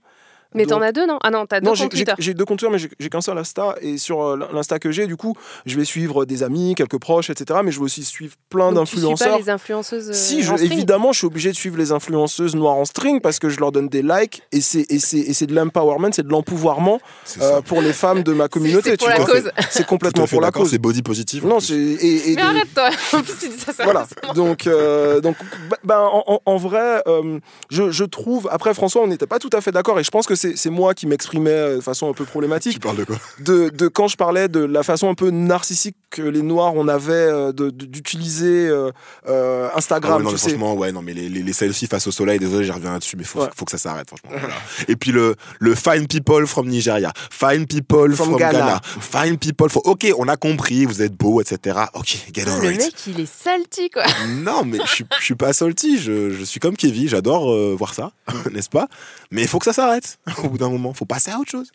[0.54, 1.18] Mais t'en as deux, non?
[1.22, 2.12] Ah non, t'as deux Non, j'ai comptes Twitter.
[2.18, 3.74] j'ai deux comptes Twitter, mais j'ai qu'un seul Insta.
[3.82, 5.34] Et sur euh, l'Insta que j'ai, du coup,
[5.66, 7.60] je vais suivre des amis, quelques proches, etc.
[7.64, 9.38] Mais je vais aussi suivre plein suis pas d'influenceurs.
[9.38, 10.10] les influenceuses.
[10.10, 10.72] euh, Si, je- en string?
[10.72, 13.72] évidemment, je suis obligé de suivre les influenceuses noires en string parce que je leur
[13.72, 16.98] donne des likes et c'est et c'est et c'est de l'empowerment, c'est de l'empouvoirment
[17.42, 18.90] euh, pour les femmes de ma communauté.
[18.90, 19.50] c'est pour la cause.
[19.70, 20.70] C'est complètement pour la cause.
[20.70, 21.44] C'est body positive.
[21.46, 24.06] Non, c'est et, et Mais de- arrête-toi En plus, tu dis ça, ça voilà.
[24.34, 25.36] Donc, euh, donc,
[25.70, 27.38] bah, bah, en, en- en vrai, euh,
[27.70, 28.48] je, je trouve.
[28.50, 30.70] Après, François, on n'était pas tout à fait d'accord, et je pense que c'est c'est
[30.70, 32.80] moi qui m'exprimais euh, de façon un peu Tu problématique.
[32.80, 33.16] parles de quoi?
[33.40, 36.86] De, de quand je parlais de la façon un peu narcissique que les Noirs on
[36.88, 38.90] avait euh, de- de- d'utiliser euh,
[39.28, 40.18] euh, Ah Instagram.
[40.18, 40.48] ouais, non, tu mais sais.
[40.50, 43.16] franchement, ouais, non, mais les, les, les selfies face au soleil, désolé, j'y reviens là-dessus,
[43.16, 43.48] mais faut, Ouais.
[43.56, 44.30] faut que ça s'arrête, franchement.
[44.38, 44.54] Voilà.
[44.88, 48.58] Et puis le, le fine people from Nigeria, fine people From from, Ghana.
[48.58, 48.80] Ghana.
[49.00, 49.82] fine people from.
[49.84, 51.78] Ok, on a compris, vous êtes beau, etc.
[51.94, 52.78] Ok, get Ah, on Le right.
[52.80, 54.04] mec, il est salty, quoi.
[54.28, 57.94] Non, mais je je suis pas salty, je, je suis comme Kevin, j'adore euh, voir
[57.94, 58.12] ça,
[58.52, 58.86] n'est-ce pas?
[59.30, 61.70] Mais il faut que ça s'arrête au bout d'un moment, faut passer à autre chose.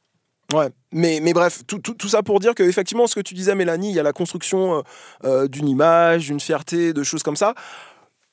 [0.53, 3.55] Ouais, mais, mais bref, tout, tout, tout ça pour dire qu'effectivement, ce que tu disais,
[3.55, 4.81] Mélanie, il y a la construction euh,
[5.23, 7.53] euh, d'une image, d'une fierté, de choses comme ça.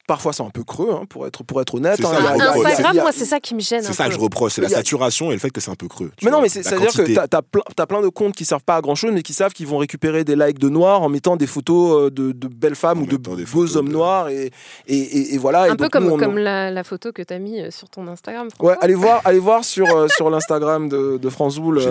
[0.09, 1.97] Parfois, c'est un peu creux, hein, pour, être, pour être honnête.
[1.99, 2.11] C'est hein.
[2.11, 2.33] ça, a-
[2.71, 3.83] Instagram, a- moi, c'est ça qui me gêne.
[3.83, 4.09] C'est ça peu.
[4.11, 6.11] que je reproche, c'est la saturation et le fait que c'est un peu creux.
[6.17, 8.65] tu Mais non, mais c'est-à-dire que t'as as, plein, t'as plein de comptes qui servent
[8.65, 11.09] pas à grand chose, mais qui savent qu'ils vont récupérer des likes de noirs en
[11.09, 14.29] mettant des photos euh, de, de belles femmes En ou de beaux hommes de- noirs
[14.31, 14.51] et,
[14.87, 15.69] et, et, et voilà.
[15.69, 17.71] Et Un peu donc, comme, nous, on- comme la, la photo que t'as mis euh,
[17.71, 18.49] sur ton Instagram.
[18.61, 21.29] Ouais, allez voir, allez voir sur, euh, sur l'Instagram de, de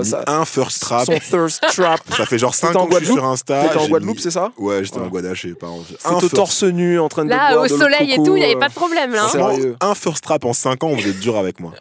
[0.03, 1.99] ça- un first trap, son thirst trap.
[2.15, 3.61] ça fait genre 5 T'étais en ans que je suis sur Insta.
[3.63, 5.67] T'étais en Guadeloupe, c'est ça Ouais, j'étais en Guadeloupe, je sais pas.
[5.67, 7.67] Un Photo first- torse nu en train de Là, au de
[8.13, 9.11] et tout, il n'y avait euh, pas de problème.
[9.13, 9.75] Là, hein.
[9.81, 11.73] un first trap en 5 ans, vous êtes dur avec moi.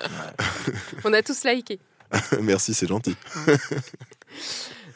[1.04, 1.78] On a tous liké.
[2.42, 3.16] Merci, c'est gentil.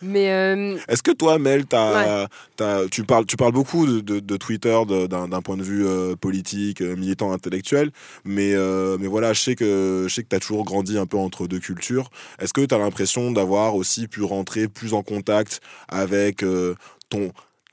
[0.02, 2.26] Mais euh, Est-ce que toi, Mel, t'as-
[2.56, 5.62] t'as- tu, parles, tu parles beaucoup de, de- de Twitter de- d'un d'un point de
[5.62, 7.90] vue euh, politique, euh, militant, intellectuel,
[8.24, 11.04] mais, euh, mais voilà, je sais que, je sais que tu as toujours grandi un
[11.04, 12.08] peu entre deux cultures.
[12.38, 16.74] Est-ce que tu as l'impression d'avoir aussi pu rentrer plus en contact avec euh,
[17.10, 17.30] ton,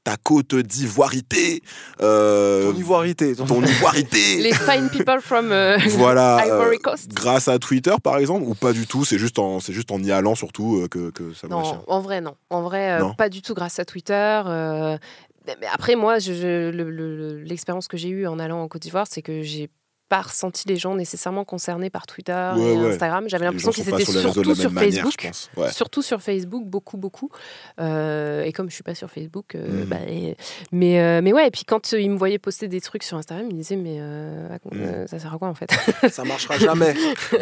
[0.08, 1.62] ta côte d'ivoirité
[2.02, 3.36] euh, Ton ivoirité.
[3.36, 6.42] ton- ton ivoirité les fine people from euh, Voilà.
[6.48, 7.10] Ivory euh, Coast.
[7.14, 10.00] grâce à Twitter, par exemple, ou pas du tout C'est juste en, c'est juste en
[10.02, 11.68] y allant surtout euh, que, que ça marche.
[11.74, 12.36] Non, en vrai, non.
[12.50, 13.14] En vrai, euh, Non.
[13.16, 14.14] pas du tout grâce à Twitter.
[14.46, 14.98] euh,
[15.74, 19.08] après, moi, je- je- le- le- l'expérience que j'ai eue en allant en Côte d'Ivoire,
[19.10, 19.70] c'est que j'ai
[20.10, 22.90] pas ressenti les gens nécessairement concernés par Twitter Ouais, et ouais.
[22.90, 23.26] Instagram.
[23.28, 25.32] J'avais l'impression qu'ils étaient sur de surtout sur manière, Facebook.
[25.58, 25.72] Ouais.
[25.72, 27.30] Surtout sur Facebook, beaucoup, beaucoup.
[27.80, 29.86] Euh, et comme je suis pas sur Facebook, euh, Mhm.
[29.86, 30.38] bah, et-
[30.72, 33.46] mais, euh, mais ouais, et puis quand ils me voyaient poster des trucs sur Instagram,
[33.50, 34.48] ils me disaient, mais euh,
[35.08, 35.70] ça sert à quoi en fait?
[36.12, 36.94] Ça marchera jamais.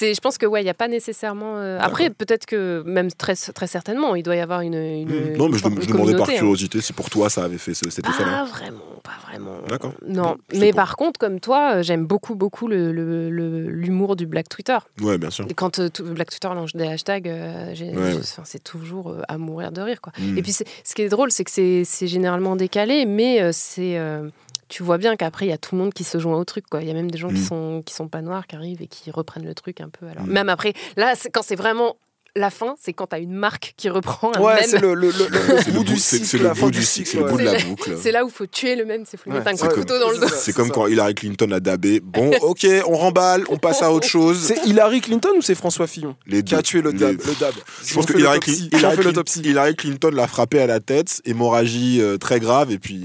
[0.00, 1.56] Je pense que ouais, il n'y a pas nécessairement.
[1.58, 4.74] euh, Après, peut-être que même très, très certainement, il doit y avoir une.
[4.74, 5.36] une Hmm.
[5.36, 6.34] Non, mais je, je demandais par hein.
[6.34, 8.38] curiosité si pour toi ça avait fait ce- cet effet-là.
[8.38, 9.58] Pas vraiment, pas vraiment.
[9.68, 9.92] D'accord.
[10.06, 14.26] Non, mais par contre, comme toi, euh, j'aime beaucoup, beaucoup le- le- le- l'humour du
[14.26, 14.78] Black Twitter.
[15.00, 15.46] Ouais, bien sûr.
[15.48, 18.20] Et Quand euh, tout- Black Twitter lance des hashtags, euh, Ouais, ouais.
[18.44, 20.00] c'est toujours euh, à mourir de rire.
[20.00, 20.12] Quoi.
[20.18, 20.36] Hmm.
[20.36, 23.98] Et puis, ce qui est drôle, c'est que c'est généralement décalé, mais euh, c'est.
[23.98, 24.28] euh,
[24.68, 26.64] tu vois bien qu'après, il y a tout le monde qui se joint au truc.
[26.70, 26.80] quoi.
[26.82, 27.44] Il y a même des gens qui Mm.
[27.44, 30.06] sont qui sont pas noirs qui arrivent et qui reprennent le truc un peu.
[30.08, 30.30] Alors, Mm.
[30.32, 31.96] Même après, là, c'est- quand c'est vraiment
[32.36, 35.08] la fin, c'est quand tu as une marque qui reprend un Ouais, c'est le, le,
[35.12, 37.08] le- le C'est le bout du cycle, c'est le bout du du cycle.
[37.08, 37.96] cycle, c'est le bout de la boucle.
[38.02, 39.98] C'est là où faut tuer le même, c'est faut lui mettre un coup de couteau
[40.00, 40.26] dans le dos.
[40.36, 42.00] c'est comme quand Hillary Clinton a dabé.
[42.00, 44.38] Bon, ok, on remballe, on passe à autre chose.
[44.48, 47.54] C'est Hillary Clinton ou c'est François Fillon Les qui a tué le dab, le dab?
[47.86, 49.40] Je pense que Hillary, Cli- Il a Hillary fait Cli- l'autopsie.
[49.44, 53.04] Hillary Clinton l'a frappé à la tête, hémorragie euh, très grave, et puis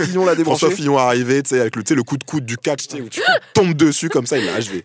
[0.00, 0.58] euh, Fillon l'a débranché.
[0.60, 3.08] François Fillon arrivé, tu sais, avec le, coup de coude du catch, tu sais, où
[3.08, 3.20] tu
[3.54, 4.84] tombes dessus comme ça, il l'a achevé.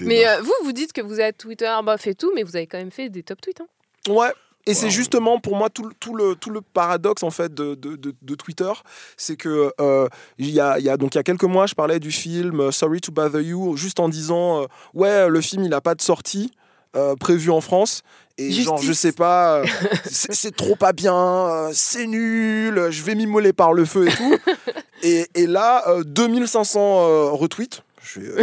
[0.00, 2.66] Mais euh, vous, vous dites que vous êtes Twitter, bof et tout, mais vous avez
[2.66, 3.60] quand même fait des top tweets.
[3.60, 3.66] hein.
[4.12, 4.32] Ouais.
[4.66, 7.74] Et c'est justement pour moi tout, le- tout, le, tout le paradoxe en fait de,
[7.74, 8.70] de, de- de Twitter,
[9.16, 11.66] c'est que euh, il y, a, il y a donc il y a quelques mois
[11.66, 15.40] je parlais du film euh, Sorry to Bother You juste en disant euh, ouais le
[15.40, 16.50] film il a pas de sortie
[16.96, 18.02] euh, prévue en France
[18.36, 18.88] et genre Justice.
[18.88, 19.66] je sais pas euh,
[20.04, 24.36] c'est trop pas bien euh, c'est nul je vais m'immoler par le feu et tout
[25.02, 28.42] et, et là euh, 2500 euh, retweets je euh,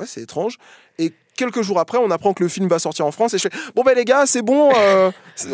[0.00, 0.56] ouais c'est étrange
[0.98, 3.44] et quelques jours après, on apprend que le film va sortir en France et je
[3.48, 5.48] fais bon ben les gars, c'est bon, euh, c'est-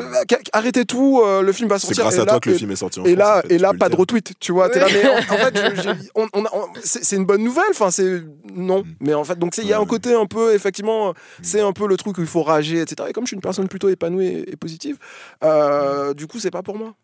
[0.53, 2.03] arrêtez tout, euh, le film va C'est sortir.
[2.05, 3.43] grâce Et à là- toi que le film est sorti en et France, là, en
[3.43, 4.69] fait, et là, pas de retweet, tu vois.
[4.69, 4.93] t'es là, Ouais.
[5.05, 7.63] mais en, en fait, je- j'ai- on- on a- on- c'est c'est une bonne nouvelle.
[7.71, 8.21] Enfin, c'est
[8.53, 8.95] non, Mm.
[8.99, 11.15] mais en fait, donc c'est- il y a Ouais, un côté un peu, effectivement, Mm.
[11.43, 13.09] c'est un peu le truc où il faut rager, etc.
[13.09, 14.97] Et comme je suis une personne plutôt épanouie et, et positive,
[15.45, 16.95] euh, du coup, c'est pas pour moi.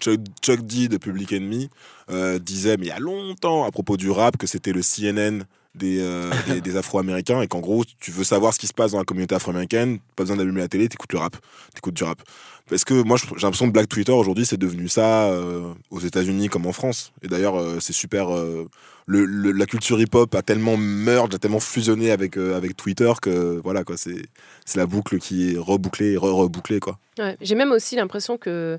[0.00, 1.68] Chuck, Chuck D de Public Enemy
[2.10, 5.44] euh, disait, mais il y a longtemps, à propos du rap, que c'était le CNN
[5.74, 8.92] des, euh, des, des Afro-Américains et qu'en gros, tu veux savoir ce qui se passe
[8.92, 11.36] dans la communauté afro-américaine, pas besoin d'allumer la télé, t'écoutes le rap,
[11.74, 12.22] t'écoutes du rap.
[12.70, 16.48] Parce que moi, j'ai l'impression que Black Twitter aujourd'hui, c'est devenu ça euh, aux États-Unis
[16.48, 17.12] comme en France.
[17.22, 18.28] Et d'ailleurs, euh, c'est super.
[18.30, 23.60] le, le- la culture hip-hop a tellement merge, a tellement fusionné avec, avec Twitter que
[23.62, 24.22] voilà, quoi, c'est
[24.64, 26.98] c'est la boucle qui est rebouclée et re-rebouclée, quoi.
[27.18, 28.78] Ouais, J'ai même aussi l'impression que.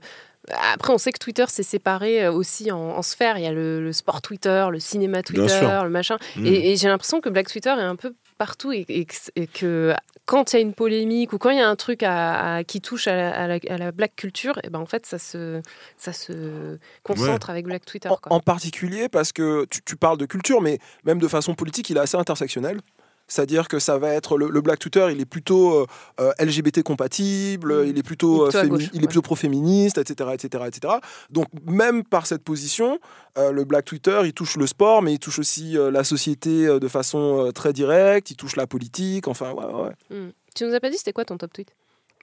[0.74, 3.38] Après, on sait que Twitter s'est séparé euh, aussi en, en sphères.
[3.38, 5.42] Il y a le, le sport Twitter, le cinéma Twitter,
[5.84, 6.18] le machin.
[6.36, 6.46] Mm.
[6.46, 9.48] Et, et j'ai l'impression que Black Twitter est un peu partout et, et que- et
[9.48, 9.94] que
[10.26, 12.64] quand il y a une polémique ou quand il y a un truc à- à-
[12.64, 15.20] qui touche à la, à la- à la black culture, et ben en fait, ça
[15.20, 15.62] se,
[15.98, 18.10] ça se concentre avec Black Twitter.
[18.10, 18.34] En, quoi.
[18.34, 21.98] en particulier parce que tu, tu parles de culture, mais même de façon politique, il
[21.98, 22.80] est assez intersectionnel.
[23.28, 25.86] C'est-à-dire que ça va être le, le Black Twitter, il est plutôt euh,
[26.20, 27.88] euh, LGBT compatible, Mm.
[27.88, 30.94] il est plutôt, Il est plutôt euh, gauche, il est plutôt pro-féministe, etc., etc., etc.
[31.30, 33.00] Donc même par cette position,
[33.38, 36.68] euh, le Black Twitter, il touche le sport, mais il touche aussi euh, la société
[36.68, 39.82] euh, de façon euh, très directe, il touche la politique, enfin ouais, ouais.
[40.10, 40.18] ouais.
[40.18, 40.32] Mm.
[40.56, 41.70] Tu nous as pas dit c'était quoi ton top tweet?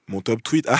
[0.09, 0.79] Mon top tweet, ah,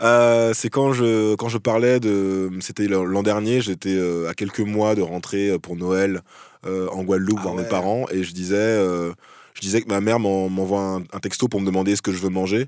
[0.00, 2.50] euh, c'est quand je, quand je parlais de.
[2.60, 6.22] C'était l'an dernier, j'étais euh, à quelques mois de rentrer pour Noël
[6.66, 7.62] euh, en Guadeloupe Ah voir ouais.
[7.62, 9.12] mes parents et je disais, euh,
[9.58, 12.12] je disais que ma mère m'en- m'envoie un, un texto pour me demander ce que
[12.12, 12.66] je veux manger.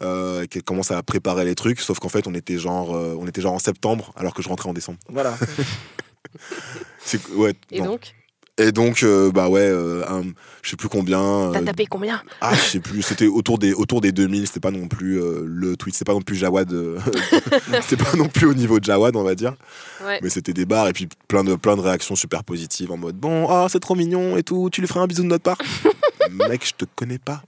[0.00, 3.26] Euh, qu'elle commence à préparer les trucs, sauf qu'en fait on était genre euh, on
[3.28, 4.98] était genre en septembre alors que je rentrais en décembre.
[5.08, 5.36] Voilà.
[7.36, 7.54] Ouais.
[7.70, 7.86] Et non.
[7.86, 8.14] donc?
[8.58, 10.24] Et donc euh, bah ouais, euh, un-
[10.62, 11.50] je sais plus combien.
[11.52, 12.22] T'as euh, tapé combien?
[12.42, 15.42] ah, je sais plus, c'était autour des, autour des 2000, c'était pas non plus euh,
[15.46, 16.98] le tweet, c'était pas non plus Jawad, euh,
[17.82, 19.54] c'était pas non plus au niveau de Jawad, on va dire,
[20.06, 20.20] Ouais.
[20.22, 23.16] mais c'était des bars et puis plein de, plein de réactions super positives en mode
[23.16, 25.58] bon, ah, c'est trop mignon et tout, tu lui ferais un bisou de notre part?
[26.32, 27.42] Mec, je te connais pas.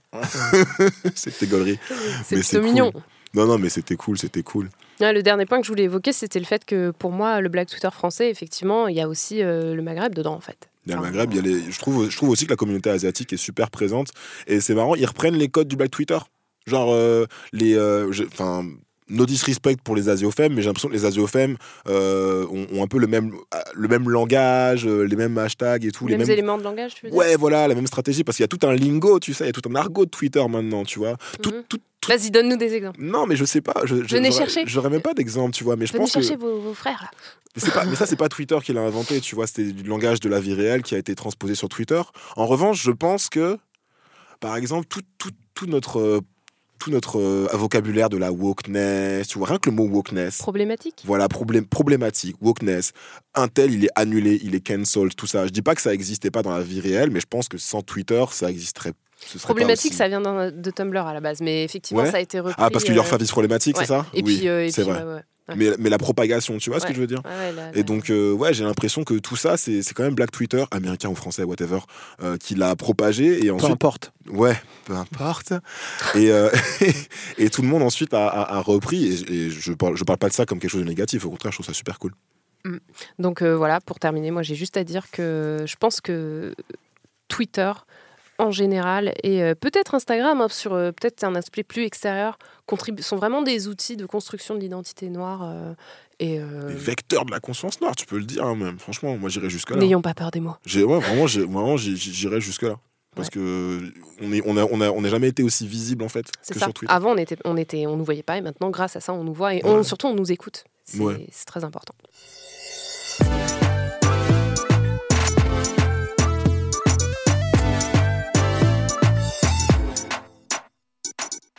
[1.15, 1.79] c'était gaulerie.
[2.23, 2.91] C'est mignon.
[3.33, 4.69] Non, non, mais c'était cool, c'était cool.
[5.01, 7.49] Ouais, le dernier point que je voulais évoquer, c'était le fait que pour moi, le
[7.49, 10.69] Black Twitter français, effectivement, il y a aussi euh, le Maghreb dedans, en fait.
[10.85, 11.71] Il y a le Maghreb, il y a les...
[11.71, 14.09] je, trouve, je trouve aussi que la communauté asiatique est super présente.
[14.47, 16.17] Et c'est marrant, ils reprennent les codes du Black Twitter.
[16.65, 17.75] Genre, euh, les.
[17.75, 18.65] euh, Enfin.
[19.09, 22.87] No disrespect pour les asiofemmes, mais j'ai l'impression que les asiofemmes euh, ont, ont un
[22.87, 23.31] peu le même,
[23.73, 26.07] le même langage, euh, les mêmes hashtags et tout.
[26.07, 26.33] les les mêmes mêmes...
[26.33, 27.17] éléments de langage, tu veux dire?
[27.19, 29.47] Ouais, voilà, la même stratégie, parce qu'il y a tout un lingo, tu sais, il
[29.47, 31.17] y a tout un argot de Twitter maintenant, tu vois.
[31.41, 31.63] Tout, Mhm.
[31.69, 32.99] tout, tout- Vas-y, donne-nous des exemples.
[33.01, 33.73] Non, mais je sais pas.
[33.85, 34.63] Je, je, j'aurais- chercher.
[34.67, 36.21] J'aurais même pas d'exemple, tu vois, mais je Venez pense que.
[36.21, 37.09] chercher vos, vos frères, là.
[37.63, 40.19] Mais, pas, mais ça, c'est pas Twitter qui l'a inventé, tu vois, c'était du langage
[40.19, 42.01] de la vie réelle qui a été transposé sur Twitter.
[42.35, 43.57] En revanche, je pense que,
[44.39, 46.21] par exemple, tout, tout, tout notre, euh,
[46.79, 51.01] tout notre euh, vocabulaire de la wokeness, tu vois, rien que le mot wokeness, Problématique.
[51.05, 52.91] voilà, problème, problématique, wokeness,
[53.33, 55.45] un tel, il est annulé, il est cancelled, tout ça.
[55.45, 57.57] Je dis pas que ça existait pas dans la vie réelle, mais je pense que
[57.57, 58.93] sans Twitter, ça existerait.
[59.25, 62.11] Ce Problématique, aussi- ça vient de Tumblr à la base, mais effectivement, Ouais.
[62.11, 62.55] ça a été repris.
[62.57, 63.83] Ah, parce qu'il y a leur euh, service problématique, ouais.
[63.85, 64.99] c'est ça Et Oui, puis, euh, c'est vrai.
[65.03, 65.21] ouais, ouais.
[65.47, 65.53] Ouais.
[65.57, 67.71] Mais, mais la propagation, tu vois ce que je veux dire Ouais, ouais, là, là.
[67.75, 71.07] Et donc, euh, ouais, j'ai l'impression que tout ça, c'est quand même Black Twitter, américain
[71.09, 71.79] ou français, whatever,
[72.23, 73.37] euh, qui l'a propagé.
[73.45, 74.11] Et Peu ensuite, importe.
[74.31, 74.55] ouais,
[74.85, 75.53] peu importe.
[76.15, 76.49] et, euh,
[77.37, 79.05] et tout le monde ensuite a, a- a repris.
[79.05, 81.25] Et, et je, parle, je parle pas de ça comme quelque chose de négatif.
[81.25, 82.13] Au contraire, je trouve ça super cool.
[83.19, 86.55] Donc euh, voilà, pour terminer, moi j'ai juste à dire que je pense que
[87.27, 87.71] Twitter
[88.37, 92.37] en général et euh, peut-être Instagram hein, sur euh, peut-être un aspect plus extérieur
[92.99, 95.73] sont vraiment des outils de construction de l'identité noire euh,
[96.19, 98.79] et Les vecteurs de la conscience noire, tu peux le dire hein, même.
[98.79, 99.77] Franchement, moi j'irais jusque là.
[99.77, 100.55] n'ayons pas peur des mots.
[100.65, 101.27] J'ai ouais, vraiment,
[101.77, 102.75] j'irais jusque là.
[103.15, 103.79] Parce que
[104.21, 106.53] on est, on a, on a, on n'a jamais été aussi visible en fait que
[106.59, 106.65] ça.
[106.65, 106.93] sur Twitter.
[106.93, 109.23] Avant, on était, on était, on nous voyait pas et maintenant, grâce à ça, on
[109.23, 109.69] nous voit et Ouais.
[109.69, 110.65] on, surtout, on nous écoute.
[110.99, 111.27] Ouais.
[111.31, 111.93] c'est très important.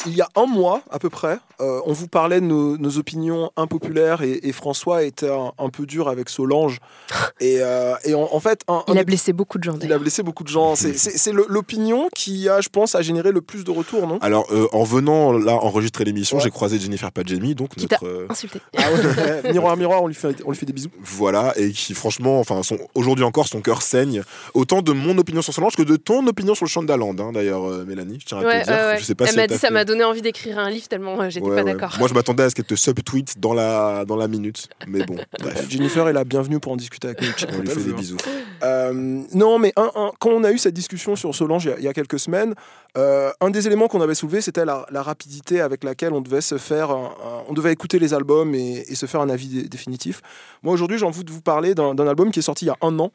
[0.07, 2.99] Il y a un mois à peu près, euh, on vous parlait de nos, nos
[2.99, 6.79] opinions impopulaires et, et François était un, un peu dur avec Solange.
[7.41, 9.79] et, euh, et en, en fait, un, Il a blessé beaucoup de gens.
[9.83, 10.75] il a blessé beaucoup de gens.
[10.77, 14.19] C'est- l'opinion qui a, je pense, a généré le plus de retours, non?
[14.23, 16.43] Alors, euh, en venant là enregistrer l'émission, Ouais.
[16.43, 18.07] j'ai croisé Jennifer Padjemi, donc Qui notre.
[18.07, 18.61] euh, Insulté.
[18.77, 20.91] ah ouais, Miroir, miroir, on lui fait, on lui fait des bisous.
[21.01, 22.61] voilà, et qui franchement, enfin,
[22.95, 24.23] aujourd'hui encore, son cœur saigne.
[24.55, 27.65] Autant de mon opinion sur Solange que de ton opinion sur le Chandaland, hein, d'ailleurs,
[27.65, 28.19] euh, Mélanie.
[28.21, 28.99] Je tiens à Ouais, te dire.
[28.99, 31.21] Je sais pas Elle si m'a dit ça m'a donné envie d'écrire un livre tellement
[31.21, 31.73] euh, j'étais Ouais, pas ouais.
[31.75, 31.95] d'accord.
[31.99, 34.69] Moi, je m'attendais à ce qu'elle te subtweet dans la, dans la minute.
[34.87, 35.67] Mais bon, bref.
[35.69, 37.29] Jennifer est la bienvenue pour en discuter avec nous.
[37.57, 38.17] On lui fait des bisous.
[38.63, 38.93] Euh,
[39.35, 41.79] non, mais un- un- quand on a eu cette discussion sur Solange il y a,
[41.79, 42.55] il y a quelques semaines,
[42.97, 46.41] euh, un des éléments qu'on avait soulevé, c'était la, la rapidité avec laquelle on devait
[46.41, 49.49] se faire, un- un- on devait écouter les albums et, et se faire un avis
[49.49, 50.21] dé- définitif.
[50.63, 52.77] Moi aujourd'hui, j'ai envie de vous parler d'un album qui est sorti il y a
[52.81, 53.13] un an.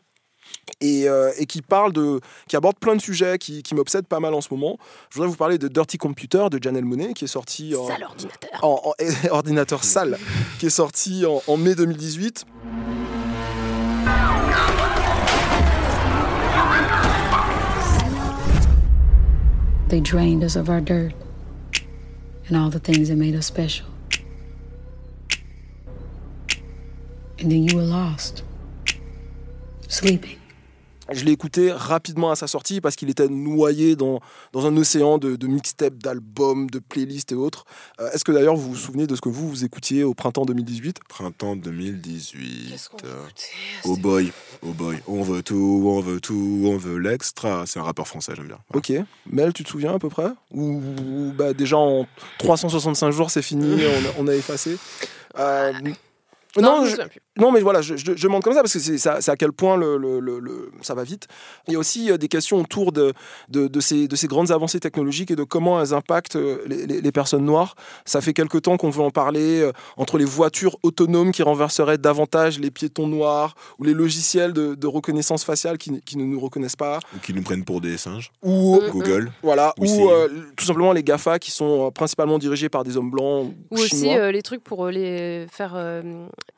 [0.80, 4.20] Et, euh, et qui parle de, qui aborde plein de sujets qui, qui m'obsèdent pas
[4.20, 4.78] mal en ce moment.
[5.09, 8.03] Je voudrais vous parler de Dirty Computer de Janelle Monet, qui est sorti en, Sale
[8.03, 8.49] ordinateur.
[8.64, 8.93] en- en-
[9.32, 10.18] ordinateur sale,
[10.59, 12.45] qui est sorti en, en mai 2018.
[19.88, 21.14] They drained us of our dirt
[22.47, 23.88] and all the things that made us special.
[27.39, 28.43] And then you were lost,
[29.89, 30.38] sleeping.
[31.14, 34.20] Je l'ai écouté rapidement à sa sortie parce qu'il était noyé dans,
[34.53, 37.66] dans un océan de, de mixtapes, d'albums, de playlists et autres.
[37.99, 40.45] Euh, Est-ce que d'ailleurs vous vous souvenez de ce que vous, vous écoutiez au printemps
[40.45, 42.70] 2018 Printemps 2018.
[42.72, 44.32] Qu'est-ce qu'on euh, écoutait Oh boy,
[44.64, 47.66] oh boy, on veut tout, on veut tout, on veut l'extra.
[47.68, 48.59] C'est un rappeur français, j'aime bien.
[48.72, 48.80] Voilà.
[49.01, 49.05] Ok.
[49.28, 50.30] Mel, tu te souviens à peu près?
[50.53, 50.82] Ou
[51.36, 52.07] bah, déjà en
[52.39, 53.82] 365 jours c'est fini,
[54.18, 54.78] on a, on a effacé
[55.39, 55.74] Euh,
[56.57, 57.22] Non, je me je- souviens plus.
[57.39, 59.77] Non, mais voilà, je, je, je demande comme ça parce que c'est à quel point
[59.77, 61.27] le, le- le- le- ça va vite.
[61.67, 63.13] Il y a aussi euh, des questions autour de,
[63.47, 66.86] de, de ces, de ces grandes avancées technologiques et de comment elles impactent euh, les,
[66.86, 67.75] les- les personnes noires.
[68.03, 71.97] Ça fait quelque temps qu'on veut en parler euh, entre les voitures autonomes qui renverseraient
[71.97, 76.39] davantage les piétons noirs ou les logiciels de, de reconnaissance faciale qui, qui ne nous
[76.39, 76.99] reconnaissent pas.
[77.15, 78.29] Ou qui nous prennent pour des singes.
[78.43, 78.77] Ou.
[78.91, 79.32] Google.
[79.41, 80.27] voilà, ou euh,
[80.57, 84.34] tout simplement les GAFA qui sont principalement dirigés par des hommes blancs Ou aussi euh,
[84.34, 86.01] les trucs pour les faire euh,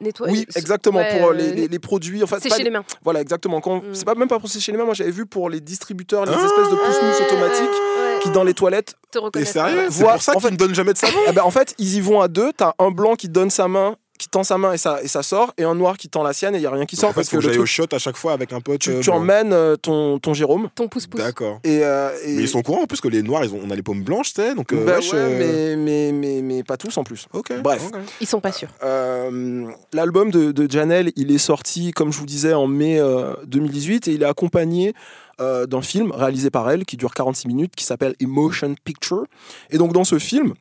[0.01, 0.33] nettoyer.
[0.39, 2.23] oui, exactement, Ouais, pour euh, les, les- les produits.
[2.23, 2.83] En fait, sécher les mains.
[3.03, 3.61] Voilà, exactement.
[3.61, 3.93] Quand, Mm.
[3.93, 6.31] C'est pas même pas pour sécher les mains, moi j'avais vu pour les distributeurs, les
[6.33, 8.93] Ah espèces de pousse-mousse automatiques ouais, qui dans les toilettes.
[9.11, 9.51] te T'es reconnaissent.
[9.51, 11.51] sérieux C'est pour ça en qu'ils fait- ne donnent jamais de savon Eh ben, en
[11.51, 12.51] fait, ils y vont à deux.
[12.55, 15.21] T'as un blanc qui donne sa main, qui tend sa main et ça, et ça
[15.21, 17.09] sort, et un noir qui tend la sienne et il y a rien qui sort
[17.09, 18.61] en fait, parce faut que que le j'aille au shot à chaque fois avec un
[18.61, 18.79] pote.
[18.79, 20.69] tu, euh, tu emmènes euh, ton, ton Jérôme.
[20.75, 21.19] Ton pouce-pouce.
[21.19, 21.59] D'accord.
[21.65, 23.59] Et, euh, et- Mais ils sont au courant en plus que les noirs, ils ont,
[23.61, 24.55] on a les paumes blanches, tu sais.
[24.55, 27.27] Donc, euh, Bah wesh, ouais, euh, mais, mais, mais, mais pas tous en plus.
[27.33, 27.51] Ok.
[27.61, 27.83] Bref.
[27.87, 27.99] ok.
[28.21, 28.69] Ils sont pas sûrs.
[28.83, 33.33] Euh, L'album de, de Janelle, il est sorti, comme je vous disais, en mai euh,
[33.45, 34.93] 2018 et il est accompagné
[35.41, 39.25] euh, d'un film réalisé par elle qui dure 46 minutes qui s'appelle Emotion Picture.
[39.71, 40.53] Et donc dans ce film,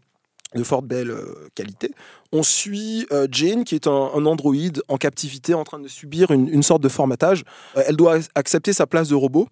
[0.55, 1.93] de fort belle euh, qualité,
[2.33, 6.31] on suit euh, Jane qui est un, un androïde en captivité en train de subir
[6.31, 7.45] une, une sorte de formatage.
[7.77, 9.49] Euh, elle doit accepter sa place de robot.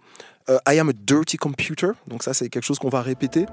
[0.48, 3.46] Euh, I am a dirty computer, donc ça c'est quelque chose qu'on va répéter.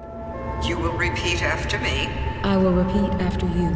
[0.64, 2.08] You will repeat after me.
[2.44, 3.70] I will repeat after you.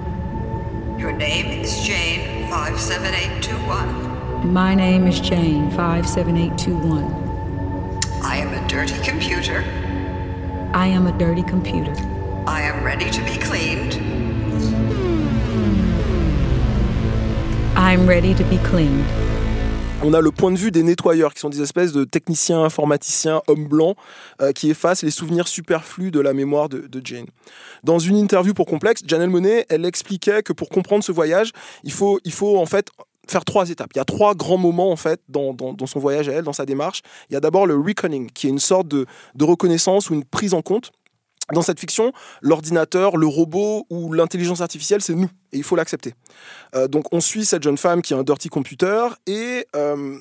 [0.98, 4.12] Your name is Jane 57821.
[4.52, 7.22] My name is Jane, 57821.
[8.24, 9.62] I am a dirty computer.
[10.74, 11.94] I am a dirty computer.
[12.46, 13.98] I am ready to be cleaned.
[17.76, 19.04] I'm ready to be cleaned.
[20.04, 23.40] On a le point de vue des nettoyeurs, qui sont des espèces de techniciens informaticiens,
[23.46, 23.96] hommes blancs,
[24.40, 27.26] euh, qui effacent les souvenirs superflus de la mémoire de, de Jane.
[27.84, 31.52] Dans une interview pour Complexe, Janelle Monet, elle expliquait que pour comprendre ce voyage,
[31.84, 32.88] il faut, il faut en fait
[33.28, 33.90] faire trois étapes.
[33.94, 36.42] Il y a trois grands moments en fait dans, dans- dans son voyage à elle,
[36.44, 37.02] dans sa démarche.
[37.30, 40.24] Il y a d'abord le reconning, qui est une sorte de, de reconnaissance ou une
[40.24, 40.90] prise en compte.
[41.52, 46.14] Dans cette fiction, l'ordinateur, le robot ou l'intelligence artificielle, c'est nous, et il faut l'accepter.
[46.74, 50.16] Euh, donc on suit cette jeune femme qui a un dirty computer, et euh,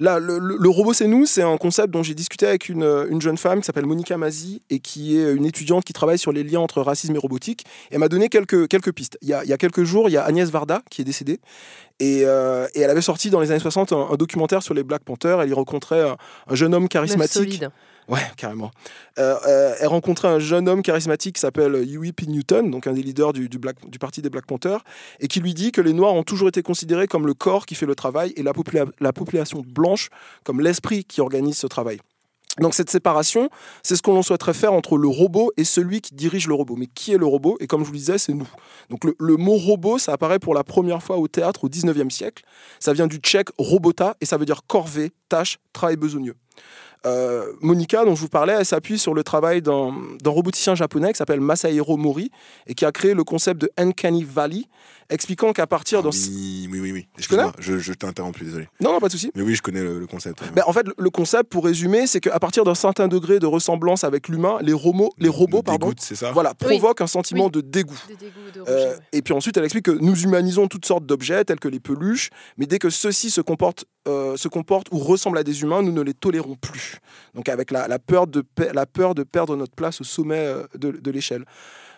[0.00, 2.84] Là, le, le- le robot, c'est nous, c'est un concept dont j'ai discuté avec une,
[3.10, 6.30] une jeune femme qui s'appelle Monica Mazi et qui est une étudiante qui travaille sur
[6.30, 7.64] les liens entre racisme et robotique.
[7.90, 9.18] Elle m'a donné quelques, quelques pistes.
[9.22, 11.04] Il y, a, il y a quelques jours, il y a Agnès Varda qui est
[11.04, 11.40] décédée
[11.98, 14.84] et, euh, et elle avait sorti dans les années 60 un, un documentaire sur les
[14.84, 15.42] Black Panthers.
[15.42, 17.58] Elle y rencontrait un, un jeune homme charismatique.
[18.08, 18.70] Ouais, carrément.
[19.18, 22.26] Euh, euh, elle rencontrait un jeune homme charismatique qui s'appelle Huey P.
[22.26, 23.48] Newton, donc un des leaders du,
[24.00, 24.82] parti des Black Panthers,
[25.20, 27.74] et qui lui dit que les Noirs ont toujours été considérés comme le corps qui
[27.74, 30.08] fait le travail et la, popula- la population blanche
[30.42, 31.98] comme l'esprit qui organise ce travail.
[32.60, 33.50] Donc cette séparation,
[33.82, 36.76] c'est ce que l'on souhaiterait faire entre le robot et celui qui dirige le robot.
[36.76, 37.56] Mais qui est le robot?
[37.60, 38.48] Et comme je vous le disais, c'est nous.
[38.88, 42.10] Donc le, le mot robot, ça apparaît pour la première fois au théâtre au 19e
[42.10, 42.42] siècle.
[42.80, 46.34] Ça vient du tchèque robota et ça veut dire corvée, tâche, travail besogneux.
[47.06, 49.92] Euh, Monica, dont je vous parlais, elle s'appuie sur le travail d'un
[50.24, 52.30] roboticien japonais qui s'appelle Masahiro Mori
[52.66, 54.64] et qui a créé le concept de Uncanny Valley,
[55.10, 56.10] expliquant qu'à partir d'un...
[56.12, 57.08] Ah oui, oui, oui, oui.
[57.18, 58.68] Tu connais je, je t'ai interrompu, désolé.
[58.80, 59.30] Non, non, pas de souci.
[59.34, 60.40] Mais oui, je connais le, le concept.
[60.42, 60.48] ouais.
[60.54, 64.04] Ben, en fait, le- concept, pour résumer, c'est qu'à partir d'un certain degré de ressemblance
[64.04, 66.78] avec l'humain, les, robots, les robots Le pardon, ça voilà, Oui.
[66.78, 67.50] provoquent un sentiment Oui.
[67.52, 67.98] de dégoût.
[68.54, 68.98] De Euh, ouais.
[69.12, 72.30] et puis ensuite, elle explique que nous humanisons toutes sortes d'objets, tels que les peluches,
[72.56, 75.92] mais dès que ceux-ci se comportent, euh, se comportent ou ressemblent à des humains, nous
[75.92, 76.98] ne les tolérons plus.
[77.34, 80.64] Donc avec la, la peur, de, la peur de perdre notre place au sommet euh,
[80.76, 81.44] de, de l'échelle.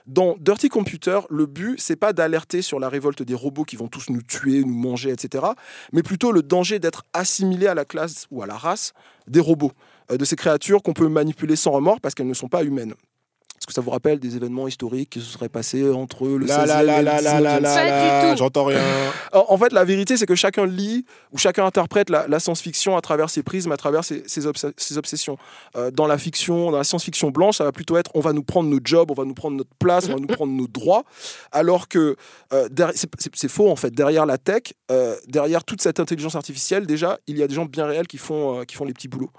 [0.07, 3.89] Dans Dirty Computer, le but, c'est pas d'alerter sur la révolte des robots qui vont
[3.89, 5.45] tous nous tuer, nous manger, etc.,
[5.93, 8.93] mais plutôt le danger d'être assimilé à la classe ou à la race
[9.27, 9.73] des robots,
[10.11, 12.95] euh, de ces créatures qu'on peut manipuler sans remords parce qu'elles ne sont pas humaines.
[13.61, 16.49] Est-ce que ça vous rappelle des événements historiques qui se seraient passés entre le 16e
[16.49, 18.39] La la la et le la la 19e la la Pas du la, tout.
[18.39, 18.81] j'entends rien.
[19.35, 23.03] en fait, la vérité, c'est que chacun lit ou chacun interprète la, la science-fiction à
[23.03, 25.37] travers ses prismes, à travers ses, ses obs- ses obsessions.
[25.77, 28.43] Euh, dans la fiction, dans la science-fiction blanche, ça va plutôt être on va nous
[28.43, 31.05] prendre nos jobs, on va nous prendre notre place, on va nous prendre nos droits.
[31.53, 32.17] Alors que
[32.55, 33.91] euh, c'est- faux en fait.
[33.91, 37.67] Derrière la tech, euh, derrière toute cette intelligence artificielle, déjà, il y a des gens
[37.67, 39.31] bien réels qui font, euh, qui font les petits boulots.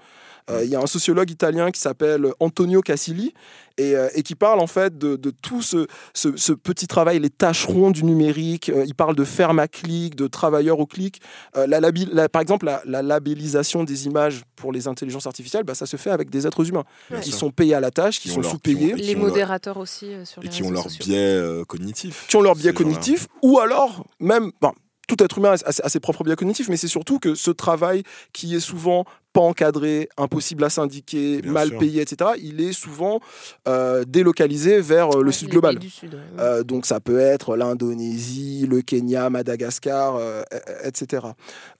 [0.50, 3.32] Euh, Il y a un sociologue italien qui s'appelle Antonio Casilli
[3.78, 7.18] et, euh, et qui parle en fait de, de tout ce, ce, ce petit travail,
[7.20, 8.68] les tâcherons du numérique.
[8.68, 11.20] Euh, il parle de ferme à clic, de travailleurs au clic.
[11.56, 15.64] Euh, la labi- la- par exemple, la, la labellisation des images pour les intelligences artificielles,
[15.64, 17.20] bah, ça se fait avec des êtres humains Ouais.
[17.20, 19.22] qui sont payés à la tâche, qui Qui ont sont leur- sous-payés, qui Les leur-
[19.22, 21.04] modérateurs aussi euh, sur les Et qui ont leur sociaux.
[21.06, 22.26] biais euh, cognitif.
[22.28, 24.72] qui ont leur biais cognitif, ou alors même, bon,
[25.08, 28.02] tout être humain a, a ses propres biais cognitifs, mais c'est surtout que ce travail
[28.32, 31.78] qui est souvent pas encadré, impossible à syndiquer, Bien mal sûr.
[31.78, 33.20] payé, etc., il est souvent
[33.66, 35.78] euh, délocalisé vers euh, le Ouais, sud global.
[35.90, 36.20] Sud, ouais.
[36.38, 40.42] Euh, donc ça peut être l'Indonésie, le Kenya, Madagascar, euh,
[40.84, 41.26] etc.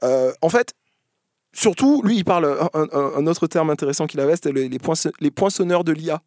[0.03, 0.73] Euh, en fait,
[1.55, 5.31] surtout, lui, il parle, un, autre terme intéressant qu'il avait, c'était les, les, poinçon- les
[5.31, 6.23] poinçonneurs de l'IA.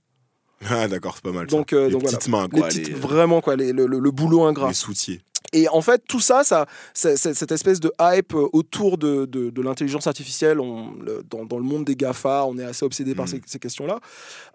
[0.69, 1.49] Ah d'accord, c'est pas mal.
[1.49, 1.55] ça.
[1.57, 2.67] Donc, euh, les donc petites mains, Les quoi.
[2.69, 4.67] petites- les, vraiment, quoi, les- le, le- le boulot ingrat.
[4.69, 5.21] les soutiers.
[5.53, 9.61] Et en fait, tout ça, ça cette espèce de hype euh, autour de, de- de
[9.61, 13.25] l'intelligence artificielle, on- le- dans, dans le monde des GAFA, on est assez obsédé par
[13.25, 13.29] Mm.
[13.29, 13.99] ces, ces questions-là.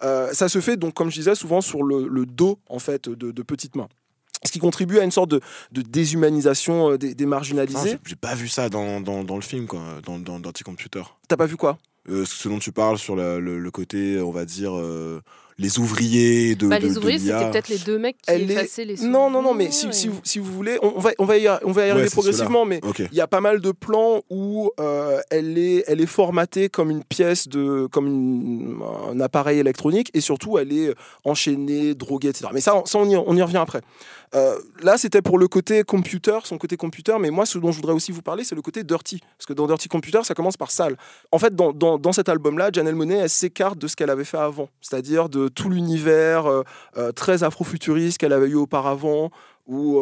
[0.02, 3.08] Euh, ça se fait, donc, comme je disais, souvent sur le, le dos en fait,
[3.08, 3.88] de, de petites mains.
[4.44, 5.40] Ce qui contribue à une sorte de,
[5.72, 7.98] de déshumanisation euh, des, marginalisés.
[8.04, 11.02] j'ai- pas vu ça dans, dans, dans le film, quoi, dans, dans Computer.
[11.28, 11.78] T'as pas vu quoi?
[12.08, 15.20] Euh, ce dont tu parles sur la- le, le côté, on va dire, euh,
[15.60, 18.54] les ouvriers de, Bah, de, les ouvriers, c'était peut-être les deux mecs qui Elle est-
[18.54, 21.10] effaçaient les Non, non, non, mais si, si, vous, si vous voulez, on, on va,
[21.18, 23.60] on, va y, on va y arriver Ouais, progressivement, mais il y a pas mal
[23.60, 28.78] de plans où euh, elle, est, elle est formatée comme une pièce de comme une-
[29.10, 30.94] un appareil électronique et surtout elle est
[31.24, 32.46] enchaînée, droguée, etc.
[32.54, 33.82] Mais ça, ça on, y, on y revient après.
[34.34, 37.76] Euh, là, c'était pour le côté computer, son côté computer, mais moi, ce dont je
[37.76, 39.20] voudrais aussi vous parler, c'est le côté dirty.
[39.36, 40.96] Parce que dans Dirty Computer, ça commence par sale.
[41.32, 44.38] En fait, dans, dans, cet album-là, Janelle Monet, elle s'écarte de ce qu'elle avait fait
[44.38, 46.62] avant, c'est-à-dire de tout l'univers euh,
[46.96, 49.30] euh, très afrofuturiste qu'elle avait eu auparavant,
[49.66, 50.00] où.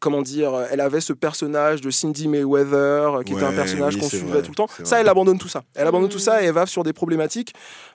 [0.00, 3.94] Euh, Comment dire, elle avait ce personnage de Cindy Mayweather, euh, qui était un personnage
[3.96, 4.66] oui, qu'on suivait vrai, tout le temps.
[4.78, 5.00] Ça, vrai.
[5.02, 5.62] elle abandonne tout ça.
[5.74, 6.20] Elle abandonne tout Mm.
[6.20, 7.52] ça et elle va sur des problématiques,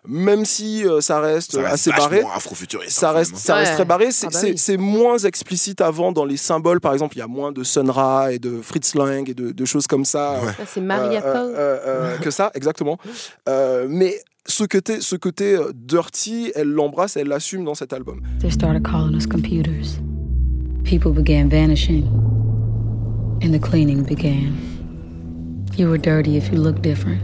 [0.07, 2.91] même si euh, ça reste, Ça reste assez barré afrofuturiste.
[2.97, 3.43] ça hein, reste, même, hein.
[3.43, 3.75] ça reste Ouais.
[3.75, 4.11] très barré.
[4.11, 4.77] C'est Ah bah c'est- oui.
[4.77, 6.79] moins explicite avant dans les symboles.
[6.79, 9.51] Par exemple, il y a moins de Sun Ra et de Fritz Lang et de,
[9.51, 10.39] de choses comme ça.
[10.43, 10.51] Ouais.
[10.67, 11.53] C'est Maria euh, Paul.
[11.55, 12.97] euh, euh, que ça, exactement.
[13.49, 18.21] Euh, mais ce côté, ce côté euh, dirty, elle l'embrasse, elle l'assume dans cet album.
[18.41, 19.99] They started calling us computers.
[20.85, 22.05] People began vanishing,
[23.41, 24.55] and the cleaning began.
[25.75, 27.23] You were dirty if you looked different.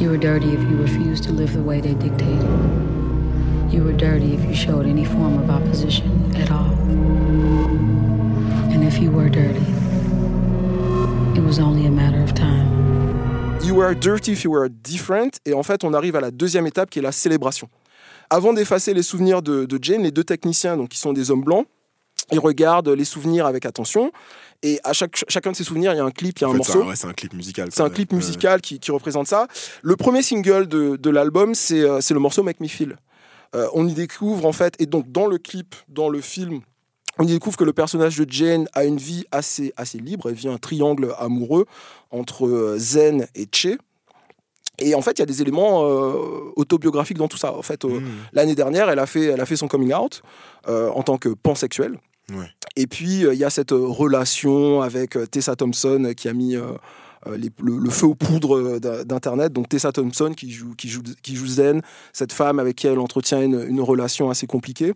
[0.00, 2.48] You were dirty if you refused to live the way they dictated.
[3.72, 6.72] You were dirty if you showed any form of opposition at all.
[8.72, 9.66] And if you were dirty,
[11.36, 13.58] it was only a matter of time.
[13.64, 15.40] You were dirty if you were different.
[15.46, 17.68] Et en fait, on arrive à la deuxième étape qui est la célébration.
[18.30, 21.66] Avant d'effacer les souvenirs de, Jane, les deux techniciens, donc qui sont des hommes blancs,
[22.32, 24.10] ils regardent les souvenirs avec attention.
[24.62, 26.48] Et à chaque, chacun de ces souvenirs, il y a un clip, il y a
[26.48, 26.72] En un fait, morceau.
[26.72, 27.68] c'est un, ouais, c'est un clip musical.
[27.70, 29.48] C'est un clip musical qui, qui représente ça.
[29.82, 32.96] Le premier single de, de l'album, c'est euh, le morceau Make Me Feel.
[33.54, 36.60] Euh, on y découvre en fait, et donc dans le clip, dans le film,
[37.18, 40.28] on y découvre que le personnage de Jane a une vie assez, assez libre.
[40.30, 41.66] Elle vit un triangle amoureux
[42.10, 43.78] entre euh, Zen et Che.
[44.78, 47.54] Et en fait, il y a des éléments euh, autobiographiques dans tout ça.
[47.54, 48.04] En fait, euh, Mmh.
[48.34, 50.22] l'année dernière, elle a fait, elle a fait son coming out
[50.66, 51.98] en tant que pansexuelle.
[52.74, 56.32] Et puis, euh, il y a cette euh, relation avec euh, Tessa Thompson qui a
[56.32, 56.56] mis
[57.36, 59.52] les- le, le feu aux poudres euh, d'Internet.
[59.52, 62.98] Donc, Tessa Thompson qui joue, qui, joue, qui joue Zen, cette femme avec qui elle
[62.98, 64.94] entretient une, une relation assez compliquée.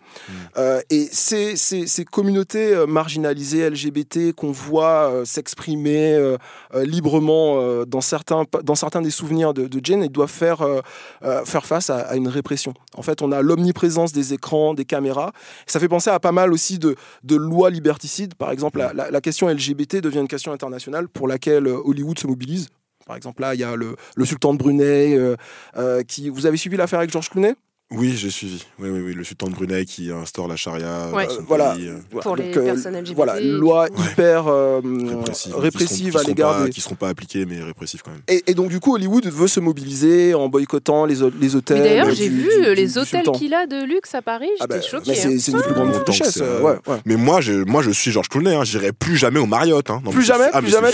[0.57, 6.37] Euh, et ces, ces, ces communautés euh, marginalisées LGBT qu'on voit euh, s'exprimer euh,
[6.74, 10.62] euh, librement euh, dans, certains, dans certains des souvenirs de, de Jane, ils doivent faire,
[10.62, 10.81] euh,
[11.24, 12.74] euh, faire face à, à une répression.
[12.97, 15.33] En fait, on a l'omniprésence des écrans, des caméras.
[15.66, 18.35] Ça fait penser à pas mal aussi de, de lois liberticides.
[18.35, 22.18] Par exemple, la, la- la question LGBT devient une question internationale pour laquelle euh, Hollywood
[22.21, 22.68] se mobilise.
[23.07, 25.37] Par exemple, là, il y a le, le sultan de Brunei euh,
[25.77, 26.29] euh, qui.
[26.29, 27.55] Vous avez suivi l'affaire avec Georges Clooney?
[27.93, 28.64] Oui, j'ai suivi.
[28.78, 29.14] Oui, oui, oui.
[29.14, 31.26] Le sultan de Brunei qui instaure la charia Ouais.
[31.26, 31.70] dans son Euh, voilà.
[31.74, 36.18] pays, Pour Donc, les euh, personnes LGBT, Voilà, loi hyper euh, répressive, répressive qui seront-
[36.24, 38.20] à l'égard des, qui seront pas appliquées, mais répressives quand même.
[38.28, 41.78] Et, et donc, du coup, Hollywood veut se mobiliser en boycottant les, hôtels.
[41.78, 44.47] Mais d'ailleurs, euh, j'ai vu du- les du hôtels qu'il a de luxe à Paris.
[44.61, 45.14] Ah J'étais bah, choquée.
[45.16, 45.36] c'est hein.
[45.41, 46.38] c'est une des plus grandes richesses.
[46.41, 46.99] euh, ouais, ouais.
[47.07, 48.55] Mais moi, je, moi, je suis Georges Clooney.
[48.55, 48.62] Hein.
[48.62, 49.91] J'irai plus jamais au Marriott.
[49.91, 50.01] Hein.
[50.05, 50.91] Non, Plus jamais, ah, plus mais jamais.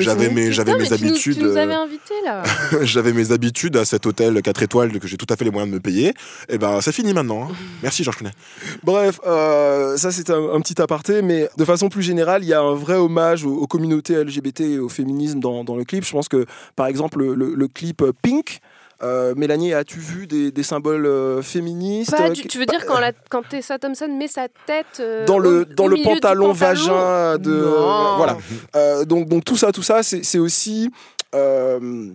[0.00, 1.36] J'avais mes, j'avais habitudes.
[1.36, 2.42] Tu nous avais invités là.
[2.82, 5.70] j'avais mes habitudes à cet hôtel 4 étoiles que j'ai tout à fait les moyens
[5.70, 6.14] de me payer.
[6.48, 7.48] Et ben, c'est fini maintenant.
[7.50, 7.54] hein.
[7.82, 8.34] Merci Georges Clooney.
[8.82, 12.54] Bref, euh, ça c'est un, un petit aparté, mais de façon plus générale, il y
[12.54, 16.04] a un vrai hommage aux, aux communautés LGBT et au féminisme dans, dans le clip.
[16.04, 16.46] Je pense que,
[16.76, 18.60] par exemple, le, le- le clip Pink,
[19.02, 22.12] euh, Mélanie, as-tu vu des, des symboles euh, féministes?
[22.16, 25.26] Pas du- qui- tu veux dire quand, la, quand Tessa Thompson met sa tête euh,
[25.26, 26.52] dans le, au- dans au le pantalon, pantalon?
[26.52, 28.16] vagin de Non.
[28.16, 28.38] voilà
[28.76, 30.90] Euh, donc donc tout ça tout ça c'est c'est aussi
[31.34, 32.06] euh,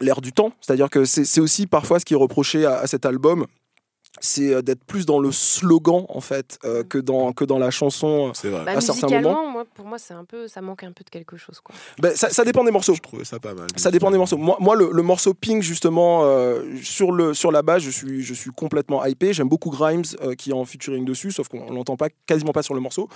[0.00, 3.06] l'air du temps c'est-à-dire que c'est aussi parfois ce qui est reproché à, à cet
[3.06, 3.46] album
[4.20, 7.70] c'est euh, d'être plus dans le slogan en fait euh, que dans que dans la
[7.70, 8.64] chanson C'est vrai.
[8.64, 11.10] Bah, à certains musicalement, moi, pour moi, c'est un peu, ça manque un peu de
[11.10, 11.60] quelque chose.
[11.60, 11.74] Quoi.
[11.98, 13.68] Ben, ça, ça dépend des morceaux Je trouvais ça pas mal.
[13.76, 14.36] ça dépend des morceaux.
[14.36, 18.22] Moi, moi le, le morceau Pink, justement, euh, sur, le, sur la base, je suis,
[18.22, 19.32] je suis complètement hypé.
[19.32, 22.62] J'aime beaucoup Grimes euh, qui est en featuring dessus, sauf qu'on l'entend pas, quasiment pas
[22.62, 23.08] sur le morceau.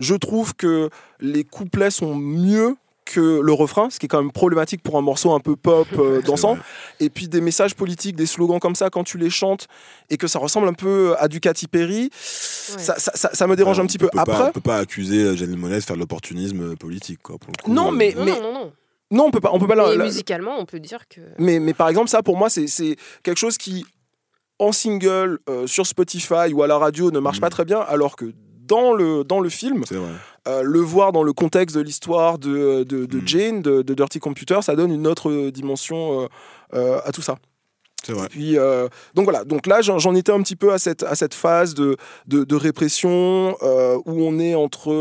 [0.00, 4.30] Je trouve que les couplets sont mieux que le refrain, ce qui est quand même
[4.32, 6.56] problématique pour un morceau un peu pop euh, dansant.
[7.00, 9.66] Et puis des messages politiques, des slogans comme ça, quand tu les chantes
[10.10, 13.56] et que ça ressemble un peu à du Katy Perry, ça, ça, ça- ça me
[13.56, 14.06] dérange un petit peu.
[14.06, 17.20] On peut pas- Après, on peut pas accuser Janelle Monáe de faire de l'opportunisme politique,
[17.22, 17.38] quoi.
[17.38, 17.72] Pour le coup.
[17.72, 18.72] Non, mais- Non, non, non, non.
[19.10, 21.20] non, on peut pas, on peut pas Mais la- musicalement, on peut dire que.
[21.38, 23.84] Mais, mais par exemple, ça, pour moi, c'est c'est quelque chose qui,
[24.58, 27.40] en single, euh, sur Spotify ou à la radio, ne marche Mm.
[27.40, 28.32] pas très bien, alors que
[28.64, 30.08] dans le, dans le film, C'est vrai.
[30.48, 33.26] Euh, le voir dans le contexte de l'histoire de, de, de Mm.
[33.28, 36.26] Jane, de, de Dirty Computer, ça donne une autre dimension euh,
[36.74, 37.36] euh, à tout ça.
[38.08, 38.28] Vrai.
[38.30, 41.34] Puis, euh, donc voilà, donc là j'en étais un petit peu à cette, à cette
[41.34, 41.96] phase de,
[42.26, 44.92] de, de répression euh, où on est entre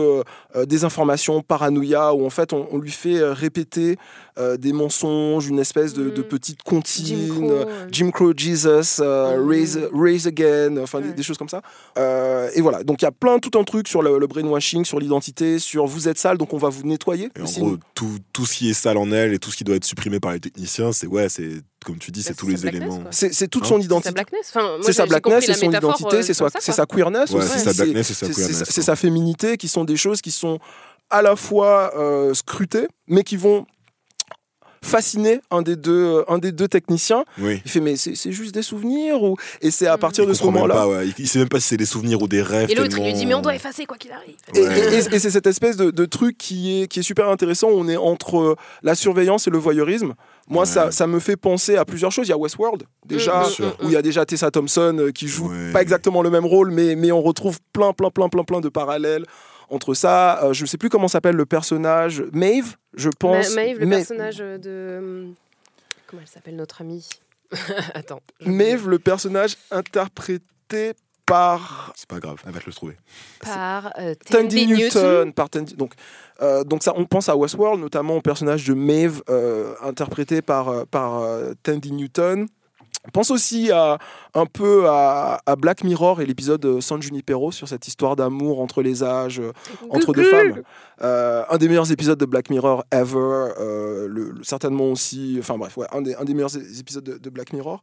[0.56, 3.98] euh, désinformation, paranoïa, où en fait on, on lui fait euh, répéter
[4.38, 6.26] euh, des mensonges, une espèce de, de Mm.
[6.26, 9.50] petite Jim comptine, Crow, euh, euh, Jim Crow Jesus, euh, Mm.
[9.50, 11.14] raise, raise Again, enfin des, Ouais.
[11.14, 11.62] des choses comme ça.
[11.98, 14.86] Euh, et voilà, donc il y a plein tout un truc sur le, le brainwashing,
[14.86, 17.30] sur l'identité, sur vous êtes sale, donc on va vous nettoyer.
[17.38, 19.64] Et en gros, tout, tout ce qui est sale en elle et tout ce qui
[19.64, 21.50] doit être supprimé par les techniciens, c'est ouais, c'est
[21.86, 23.04] comme tu dis, Bah, c'est tous les éléments.
[23.12, 24.12] c'est toute Hein son C'est sa identité.
[24.12, 24.54] blackness.
[24.84, 28.26] C'est sa blackness, c'est son identité, euh, c'est sa, queerness c'est sa blackness et sa
[28.28, 28.66] c'est- queerness, c'est- quoi.
[28.74, 30.60] C'est sa féminité qui sont des choses qui sont
[31.10, 33.66] à la fois euh, scrutées, mais qui vont
[34.84, 37.24] fasciner un des deux, un des deux techniciens.
[37.38, 37.62] Oui.
[37.66, 40.00] Il fait mais c'est juste des souvenirs ou et c'est à Mm.
[40.00, 40.88] partir Il de ce moment-là.
[40.88, 41.08] ouais.
[41.08, 42.70] il, il sait même pas si c'est des souvenirs ou des rêves.
[42.72, 44.36] Et l'autre, il lui dit Mais on doit effacer quoi qu'il arrive.
[44.56, 44.80] Et, Ouais.
[44.80, 47.68] et- et- et c'est cette espèce de, de truc qui est, qui est super intéressant.
[47.70, 50.14] On est entre la surveillance et le voyeurisme.
[50.48, 50.66] Moi, Ouais.
[50.70, 52.28] ça, ça me fait penser à plusieurs choses.
[52.28, 53.78] Il y a Westworld, déjà, Mm, sûr.
[53.84, 55.72] où il y a déjà Tessa Thompson euh, qui joue Ouais.
[55.72, 58.70] pas exactement le même rôle, mais, mais on retrouve plein, plein, plein, plein, plein de
[58.70, 59.26] parallèles
[59.70, 60.44] entre ça.
[60.44, 62.24] Euh, je ne sais plus comment s'appelle le personnage.
[62.34, 63.56] Maeve, je Ma- pense.
[63.56, 64.98] Maëve, le Ma- personnage de.
[65.00, 65.34] hum,
[66.08, 67.08] Comment elle s'appelle, notre amie?
[67.94, 68.20] Attends.
[68.46, 70.94] Maeve, le personnage interprété
[71.26, 72.98] par C'est pas grave, elle va te le trouver.
[73.42, 75.34] Par euh, Tandy Newton.
[75.34, 75.94] Par Tandy- donc,
[76.42, 80.86] euh, donc ça, on pense à Westworld, notamment au personnage de Maeve, euh, interprété par,
[80.88, 82.48] par euh, Tandy Newton.
[83.14, 83.98] Pense aussi à,
[84.36, 88.62] un peu à, à Black Mirror et l'épisode euh, San Junipero sur cette histoire d'amour
[88.62, 89.52] entre les âges, euh,
[89.90, 90.62] entre deux femmes.
[91.02, 93.18] Euh, un des meilleurs épisodes de Black Mirror ever,
[93.60, 97.18] euh, le- le- certainement aussi, enfin bref, ouais, un, des, un des meilleurs épisodes de,
[97.18, 97.82] de Black Mirror.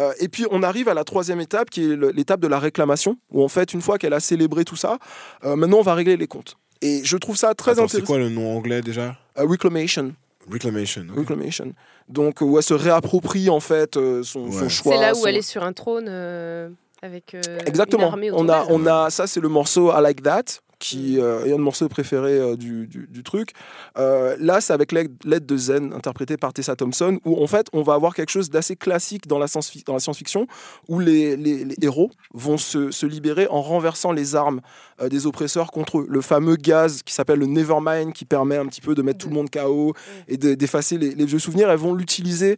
[0.00, 3.18] Euh, et puis on arrive à la troisième étape, qui est l'étape de la réclamation,
[3.30, 4.98] où en fait, une fois qu'elle a célébré tout ça,
[5.44, 6.56] euh, maintenant on va régler les comptes.
[6.80, 8.06] Et je trouve ça très Attends, c'est intéressant.
[8.06, 9.16] quoi le nom anglais déjà?
[9.36, 10.14] Reclamation.
[10.50, 11.06] Reclamation.
[11.16, 11.72] Reclamation.
[12.08, 14.92] Donc où elle se réapproprie en fait euh, son, choix.
[14.94, 16.68] C'est là où son- elle est sur un trône euh,
[17.02, 17.34] avec.
[17.34, 18.02] euh, Exactement.
[18.08, 20.42] Une armée On a, on a, ça c'est le morceau I Like That
[20.78, 23.50] qui euh, est un de morceaux préférés euh, du, du- du truc.
[23.98, 27.82] Euh, là, c'est avec l'aide de Zen, interprété par Tessa Thompson, où en fait, on
[27.82, 30.46] va avoir quelque chose d'assez classique dans la science- dans la science-fiction,
[30.88, 34.60] où les, les- les héros vont se, se libérer en renversant les armes
[35.08, 36.06] des oppresseurs contre eux.
[36.08, 39.28] Le fameux gaz qui s'appelle le Nevermind, qui permet un petit peu de mettre tout
[39.28, 39.94] le monde KO
[40.28, 42.56] et de- d'effacer les, les vieux souvenirs, elles vont l'utiliser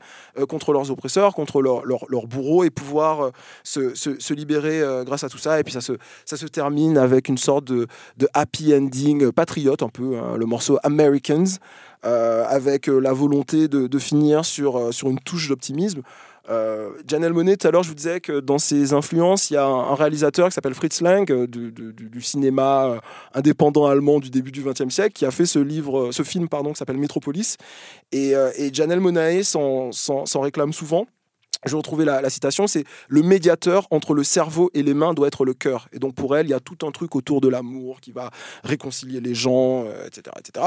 [0.48, 3.30] contre leurs oppresseurs, contre leurs leurs- leurs bourreaux, et pouvoir
[3.62, 5.58] se, se- se libérer grâce à tout ça.
[5.60, 5.92] Et puis ça se,
[6.24, 7.86] ça se termine avec une sorte de,
[8.16, 11.58] de happy ending euh, patriote, un peu, hein, le morceau Americans,
[12.04, 16.02] euh, avec euh, la volonté de, finir sur, sur une touche d'optimisme.
[16.48, 19.56] Euh, Janelle Monet, tout à l'heure, je vous disais que dans ses influences, il y
[19.56, 23.00] a un, réalisateur qui s'appelle Fritz Lang, du, cinéma
[23.34, 26.72] indépendant allemand du début du XXe siècle, qui a fait ce livre, ce film pardon,
[26.72, 27.56] qui s'appelle Metropolis.
[28.12, 31.06] Et, euh, et Janelle Monae s'en réclame souvent.
[31.66, 35.26] Je vais retrouver la, citation, c'est le médiateur entre le cerveau et les mains doit
[35.26, 35.88] être le cœur.
[35.92, 38.30] Et donc pour elle, il y a tout un truc autour de l'amour qui va
[38.62, 40.66] réconcilier les gens, euh, etc., etc.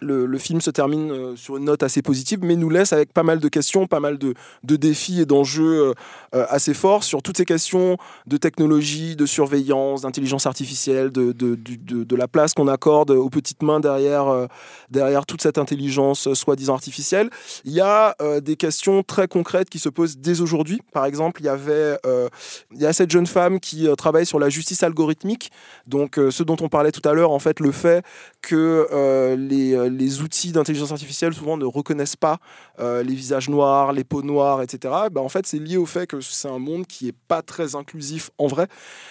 [0.00, 3.22] Le, film se termine euh, sur une note assez positive, mais nous laisse avec pas
[3.22, 5.94] mal de questions, pas mal de, défis et d'enjeux
[6.34, 12.28] euh, assez forts sur toutes ces questions de technologie, de surveillance, d'intelligence artificielle, de, la
[12.28, 14.48] place qu'on accorde aux petites mains derrière,
[14.90, 17.30] derrière toute cette intelligence soi-disant artificielle.
[17.64, 20.80] Il y a des questions très concrètes qui se posent dès aujourd'hui.
[20.92, 22.28] Par exemple, il y avait euh,
[22.72, 25.50] il y a cette jeune femme qui euh, travaille sur la justice algorithmique.
[25.86, 28.04] Donc, euh, ce dont on parlait tout à l'heure, en fait, le fait
[28.42, 32.38] que les, les outils d'intelligence artificielle souvent ne reconnaissent pas
[32.78, 34.94] les visages noirs, les peaux noires, etc.
[35.10, 37.74] Bah, en fait, c'est lié au fait que c'est un monde qui est pas très
[37.74, 38.68] inclusif en vrai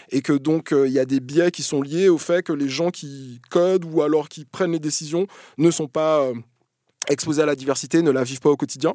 [0.09, 2.69] et que donc il y a des biais qui sont liés au fait que les
[2.69, 6.32] gens qui codent ou alors qui prennent les décisions ne sont pas
[7.09, 8.93] exposés à la diversité, ne la vivent pas au quotidien.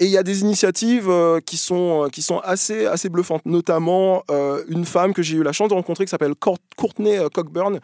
[0.00, 3.44] Et il y a des initiatives euh, qui, sont, euh, qui sont assez, assez bluffantes,
[3.46, 7.18] notamment euh, une femme que j'ai eu la chance de rencontrer qui s'appelle Cour- Courtney
[7.18, 7.78] euh, Cockburn,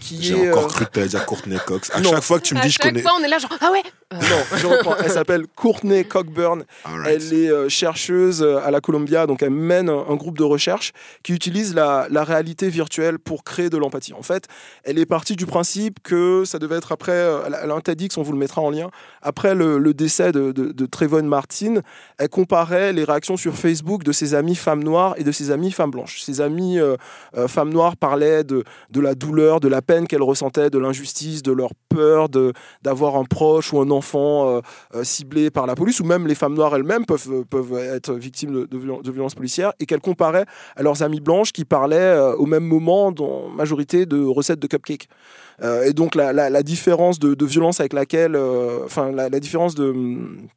[0.00, 0.50] qui J'ai est...
[0.52, 1.90] encore euh, cru que dire Courtney Cox.
[1.92, 2.10] À Non.
[2.10, 3.02] chaque fois que tu me À dis je chaque connais.
[3.02, 3.82] fois, on est là, genre, ah ouais
[4.12, 4.20] non,
[4.58, 4.94] je reprends.
[5.02, 6.64] Elle s'appelle Courtney Cockburn.
[7.06, 10.92] Elle est euh, chercheuse à la Columbia, donc elle mène un, un groupe de recherche
[11.24, 14.12] qui utilise la, la réalité virtuelle pour créer de l'empathie.
[14.12, 14.44] En fait,
[14.84, 17.12] elle est partie du principe que ça devait être après,
[17.46, 18.90] elle a- elle a un TEDx, on vous le mettra en lien,
[19.22, 21.80] après le, le décès de, de, de Trayvon Martin,
[22.18, 25.72] elle comparait les réactions sur Facebook de ses amies femmes noires et de ses amies
[25.72, 26.22] femmes blanches.
[26.22, 26.96] Ses amies euh,
[27.36, 31.42] euh, femmes noires parlaient de, de la douleur, de la peine qu'elles ressentaient, de l'injustice,
[31.42, 32.28] de leur peur
[32.82, 34.60] d'avoir un proche ou un enfant
[34.94, 38.52] euh, ciblé par la police, ou même les femmes noires elles-mêmes peuvent, peuvent être victimes
[38.52, 40.46] de, de, de violences policières, et qu'elles comparaient
[40.76, 45.08] à leurs amies blanches qui parlaient au même moment, dans majorité, de recettes de cupcakes.
[45.84, 48.36] Et donc la, la- différence de, violence avec laquelle,
[48.84, 50.48] enfin la, la différence de hum,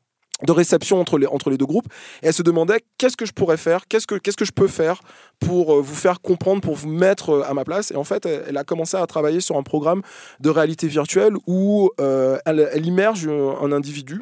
[0.43, 1.87] de réception entre les, entre les deux groupes.
[2.21, 3.87] Et elle se demandait qu'est-ce que je pourrais faire?
[3.87, 4.99] Qu'est-ce que, que je peux faire
[5.39, 7.91] pour euh, vous faire comprendre pour vous mettre euh, à ma place?
[7.91, 10.01] Et en fait elle, a commencé à travailler sur un programme
[10.39, 14.21] de réalité virtuelle où euh, elle, immerge un, un individu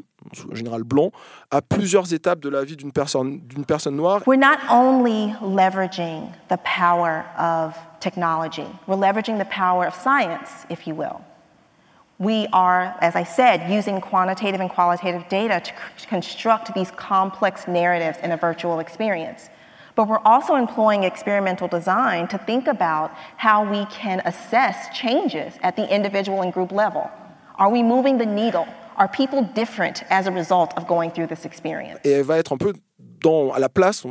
[0.51, 1.11] en général blanc
[1.51, 4.21] à plusieurs étapes de la vie d'une personne d'une personne noire.
[4.25, 10.87] We're not only leveraging the power of technology, we're leveraging the power of science, if
[10.87, 11.21] you will.
[12.17, 18.17] We are, as I said, using quantitative and qualitative data to construct these complex narratives
[18.23, 19.49] in a virtual experience.
[19.95, 25.75] But we're also employing experimental design to think about how we can assess changes at
[25.75, 27.09] the individual and group level.
[27.55, 28.67] Are we moving the needle?
[28.97, 31.99] Are people different as a result of going through this experience?
[32.05, 32.73] et elle va être un peu
[33.21, 34.05] dans, à la place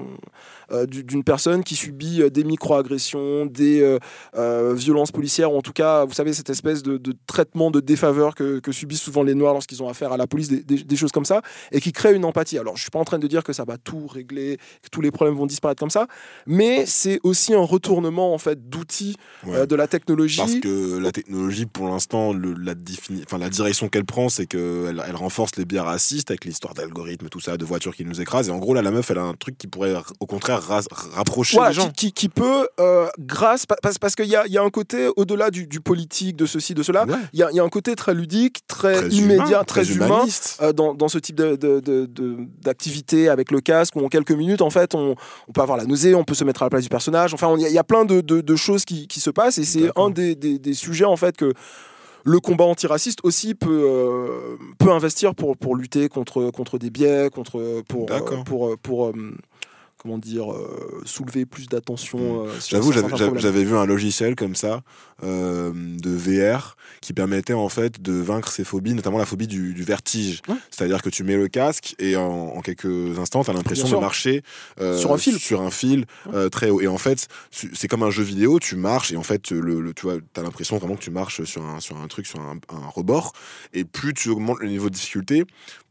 [0.87, 3.99] d'une personne qui subit euh, des micro-agressions, des euh,
[4.37, 7.81] euh, violences policières, ou en tout cas, vous savez, cette espèce de, de traitement de
[7.81, 10.83] défaveur que, que subissent souvent les Noirs lorsqu'ils ont affaire à la police, des, des-
[10.85, 11.43] des choses comme ça,
[11.73, 12.59] et qui crée une empathie.
[12.59, 15.01] Alors, je suis pas en train de dire que ça va tout régler, que tous
[15.01, 16.07] les problèmes vont disparaître comme ça,
[16.47, 19.57] mais c'est aussi un retournement en fait d'outils Ouais.
[19.57, 20.39] euh, de la technologie.
[20.39, 22.33] Parce que la technologie, pour l'instant,
[23.27, 27.29] enfin, la direction qu'elle prend, c'est qu'elle elle renforce les biais racistes avec l'histoire d'algorithmes,
[27.29, 28.49] tout ça, de voitures qui nous écrasent.
[28.49, 30.81] Et en gros, là, la meuf, elle a un truc qui pourrait, au contraire, ra-
[31.15, 31.91] rapprocher les gens.
[31.91, 35.09] qui, qui- peut, euh, grâce, pa- parce, parce qu'il y a, y a un côté,
[35.17, 37.15] au-delà du, du politique, de ceci, de cela, Ouais.
[37.33, 39.91] il y, a, il y a un côté très ludique, très, Très immédiat, humain, très,
[39.93, 40.25] humain.
[40.63, 44.09] euh, dans, dans ce type de- de- de- de- d'activité avec le casque, où en
[44.09, 45.15] quelques minutes, en fait, on,
[45.49, 47.35] on peut avoir la nausée, on peut se mettre à la place du personnage.
[47.35, 49.65] Enfin, il y, a- il y a plein de, choses qui, qui se passent, et
[49.65, 51.53] c'est un des, des- des sujets, en fait, que
[52.27, 57.29] le combat antiraciste aussi peut, euh, peut investir pour, pour lutter contre, contre des biais,
[57.31, 58.45] contre, pour, D'accord.
[58.45, 59.13] pour, pour, euh,
[60.05, 62.45] comment dire, euh, soulever plus d'attention.
[62.45, 62.93] euh, sur J'avoue,
[63.39, 64.83] j'avais- vu un logiciel comme ça
[65.23, 69.73] euh, de VR qui permettait en fait de vaincre ces phobies, notamment la phobie du,
[69.73, 70.43] du vertige.
[70.47, 70.57] Ouais.
[70.71, 72.23] C'est-à-dire que tu mets le casque et en,
[72.55, 74.43] en quelques instants, tu as l'impression de marcher
[74.79, 75.39] euh, Sur un fil.
[75.39, 76.83] sur un fil euh, très haut.
[76.83, 79.95] Et en fait, c'est comme un jeu vidéo, tu marches et en fait, le, le-
[79.95, 82.59] tu vois, as l'impression vraiment que tu marches sur un, sur un truc, sur un,
[82.69, 83.33] un rebord.
[83.73, 85.45] Et plus tu augmentes le niveau de difficulté,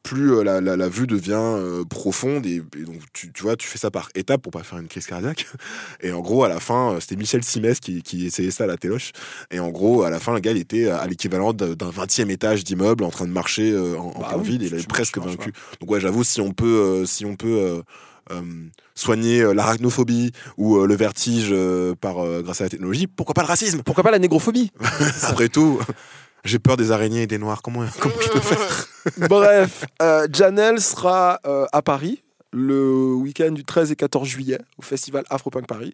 [0.03, 3.55] plus euh, la, la- la vue devient euh, profonde et, et donc tu, tu vois
[3.55, 5.47] tu fais ça par étapes pour pas faire une crise cardiaque.
[6.01, 8.67] Et en gros à la fin euh, c'était Michel Simès qui, qui essayait ça à
[8.67, 9.11] la téloche.
[9.49, 12.63] Et en gros à la fin le gars il était à l'équivalent d'un 20e étage
[12.65, 15.17] d'immeuble en train de marcher en, en Bah plein oui, vide et il avait presque
[15.17, 15.53] vaincu.
[15.79, 17.81] donc ouais j'avoue si on peut si on peut
[18.31, 18.41] euh,
[18.95, 21.53] soigner euh, l'arachnophobie ou euh, le vertige
[22.01, 23.81] par grâce à la technologie pourquoi pas le racisme?
[23.83, 24.71] Pourquoi pas la négrophobie?
[25.23, 25.79] Après tout
[26.43, 28.87] j'ai peur des araignées et des noirs comment comment je peux faire
[29.29, 34.81] Bref, euh, Janelle sera euh, à Paris le week-end du 13 et 14 juillet au
[34.81, 35.93] festival Afropunk Paris.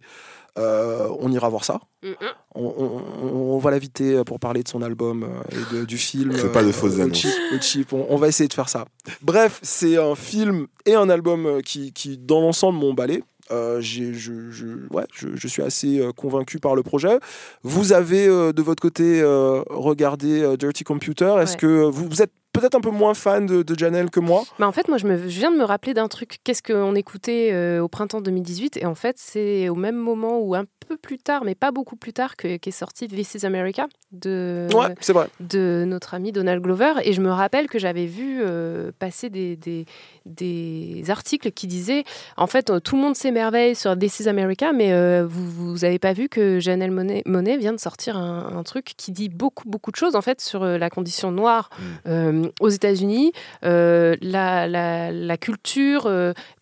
[0.57, 1.79] Euh, on ira voir ça.
[2.03, 2.07] Mm.
[2.55, 5.97] On, on- on- on va l'inviter pour parler de son album euh, et de- du
[5.97, 6.33] film.
[6.33, 7.25] Fais pas de fausses au annonces.
[7.61, 7.93] cheap.
[7.93, 8.85] On, on va essayer de faire ça.
[9.21, 13.23] Bref, c'est un film et un album qui, qui dans l'ensemble, m'ont emballé.
[13.51, 17.17] Euh, je, je- ouais, je, je suis assez euh, convaincu par le projet.
[17.63, 21.35] Vous avez euh, de votre côté euh, regardé Dirty Computer.
[21.41, 21.57] Est-ce Ouais.
[21.57, 24.43] que vous, vous êtes peut-être un peu moins fan de, de Janelle que moi?
[24.59, 26.37] Bah, en fait, moi, je, me, je viens de me rappeler d'un truc.
[26.43, 30.55] Qu'est-ce qu'on écoutait euh, au printemps 2018 Et en fait, c'est au même moment ou
[30.55, 33.87] un peu plus tard, mais pas beaucoup plus tard, que- qu'est sorti This is America
[34.11, 35.29] de, Ouais, c'est vrai.
[35.39, 36.93] de notre ami Donald Glover.
[37.03, 39.85] Et je me rappelle que j'avais vu euh, passer des, des,
[40.25, 42.03] des articles qui disaient
[42.37, 45.99] en fait, euh, tout le monde s'émerveille sur This is America, mais euh, vous n'avez
[45.99, 49.69] pas vu que Janelle Monet, Monet vient de sortir un, un truc qui dit beaucoup,
[49.69, 51.69] beaucoup de choses en fait sur la condition noire
[52.07, 53.31] euh, aux États-Unis,
[53.61, 56.09] la, la, la culture,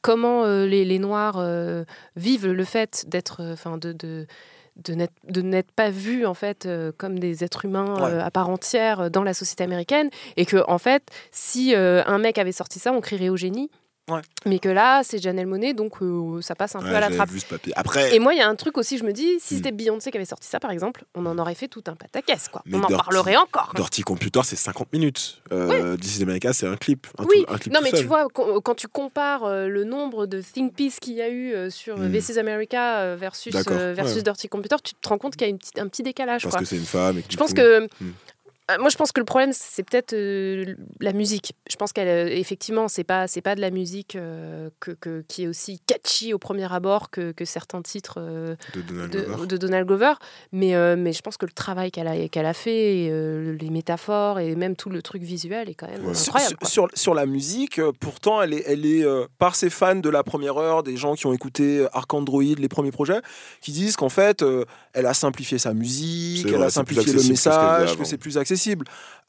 [0.01, 1.41] comment les, les Noirs
[2.15, 4.16] vivent le fait d'être, enfin, de, de
[4.77, 8.31] de n'être, de n'être pas vus en fait euh, comme des êtres humains euh, à
[8.31, 10.09] part entière euh, dans la société américaine.
[10.37, 13.69] Et que en fait si euh, un mec avait sorti ça on crierait au génie
[14.09, 14.21] Ouais.
[14.45, 17.09] mais que là c'est Janelle Monet donc euh, ça passe un Ouais, peu à la
[17.09, 19.11] trappe vu ce papier après et moi il y a un truc aussi je me
[19.11, 19.57] dis si Hmm.
[19.57, 22.47] c'était Beyoncé qui avait sorti ça par exemple on en aurait fait tout un pataquès
[22.47, 23.75] quoi Mais on en Dirty- parlerait encore hein.
[23.75, 25.41] Dirty Computer, c'est 50 minutes.
[25.51, 27.07] Euh, This is America, c'est un clip.
[27.17, 27.99] Un Oui, tout- un clip non mais seul.
[27.99, 31.29] tu vois, quand, quand tu compares euh, le nombre de think pieces qu'il y a
[31.29, 32.11] eu euh, sur Mm.
[32.11, 34.21] This is America euh, versus, euh, versus ouais.
[34.23, 36.43] Dirty Computer, tu te rends compte qu'il y a une petite- un petit décalage.
[36.43, 36.61] Parce quoi.
[36.61, 37.17] que c'est une femme.
[37.17, 37.85] Et que Je pense coup- que.
[37.99, 38.13] Mm.
[38.71, 41.53] Euh, Moi, je pense que le problème, c'est peut-être euh, la musique.
[41.69, 45.23] Je pense qu'elle, euh, effectivement, c'est pas, c'est pas de la musique euh, que, que-
[45.27, 49.21] qui est aussi catchy au premier abord que, que certains titres euh, de Donald de,
[49.21, 49.47] Glover.
[49.47, 50.13] de Donald Glover.
[50.51, 53.55] Mais, euh, mais je pense que le travail qu'elle a, qu'elle a fait, et, euh,
[53.59, 56.13] les métaphores et même tout le truc visuel est quand même Ouais.
[56.13, 56.57] Sur, incroyable.
[56.63, 60.09] sur- sur- sur la musique, pourtant, elle est, elle est euh, par ses fans de
[60.09, 63.21] la première heure, des gens qui ont écouté Arc Android, les premiers projets,
[63.61, 67.23] qui disent qu'en fait, euh, elle a simplifié sa musique, elle vrai, a simplifié le
[67.23, 68.56] message, que c'est plus accessible.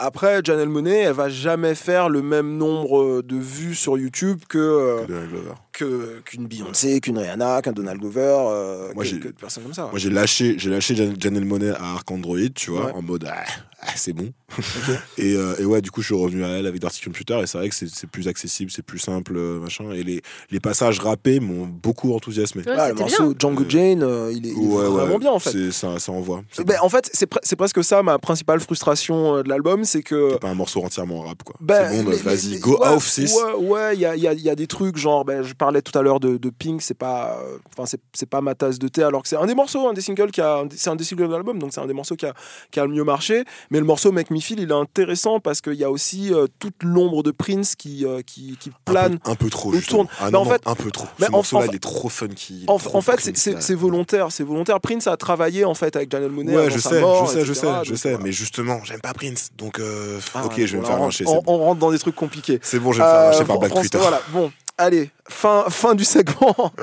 [0.00, 4.40] Après, Janelle Monet, elle va jamais faire le même nombre euh, de vues sur YouTube
[4.48, 5.50] que, euh, que Donald Glover.
[5.72, 9.64] que- qu'une Beyoncé, qu'une Rihanna, qu'un Donald Glover, euh, Moi, que, j'ai- que de personnes
[9.64, 9.88] comme ça.
[9.90, 12.92] Moi, j'ai lâché, j'ai lâché Jan- Janelle Monet à Arc Android, tu vois, Ouais.
[12.92, 13.42] en mode ah,
[13.82, 14.32] ah, c'est bon.
[15.18, 17.46] et, euh, et ouais, du coup, je suis revenu à elle avec Dirty Computer et
[17.48, 19.90] c'est vrai que c'est plus accessible, c'est plus simple, machin.
[19.92, 20.22] Et les,
[20.52, 22.62] les passages rappés m'ont beaucoup enthousiasmé.
[22.64, 23.34] Ouais, Ah, le morceau bien.
[23.38, 25.70] Django Jane, euh, il est, il est Ouais, vraiment ouais, bien en fait.
[25.72, 26.42] Ça, ça envoie.
[26.64, 30.02] Ben, en fait, c'est pre- c'est presque ça ma principale frustration euh, de l'album, c'est
[30.02, 31.54] que c'est pas un morceau entièrement rap, quoi.
[31.60, 33.32] Ben, c'est bon, vas-y, go ouais, off, sis.
[33.34, 35.42] Ouais, ouais, il y a, il y a- il y a des trucs genre, ben,
[35.42, 38.40] je parlais tout à l'heure de, de Pink, c'est pas, euh, enfin c'est c'est pas
[38.40, 40.64] ma tasse de thé, alors que c'est un des morceaux, un des singles qui a,
[40.76, 42.34] c'est un des singles de l'album, donc c'est un des morceaux qui a,
[42.70, 43.44] qui a le mieux marché.
[43.70, 46.46] Mais le morceau Make Me Feel, il est intéressant parce qu'il y a aussi euh,
[46.58, 49.18] toute l'ombre de Prince qui, euh, qui, qui Un plane.
[49.18, 50.06] peu, un peu trop, justement.
[50.20, 51.06] Ah Mais non, en fait- un peu trop.
[51.18, 52.64] mais Ce en- morceau-là, il est trop funky.
[52.68, 54.80] En, trop en fait, Prince, c'est- volontaire, c'est volontaire.
[54.80, 57.52] Prince a travaillé en fait avec Janelle Monáe Ouais, je sa sais, je sais, je
[57.52, 58.18] sais, je sais.
[58.22, 59.50] Mais justement, j'aime pas Prince.
[59.56, 61.24] Donc, euh, Ah, ok, je vais me faire on- lyncher.
[61.26, 62.58] on, on rentre dans des trucs compliqués.
[62.62, 63.98] C'est bon, je vais me faire lyncher Euh, par Black Fran- Twitter.
[63.98, 66.54] Voilà, bon, allez, fin, fin du segment.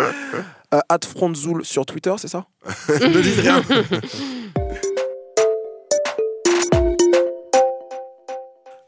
[0.73, 2.43] Euh, at Franzoul sur Twitter, c'est ça?
[2.89, 3.61] Ne dites rien.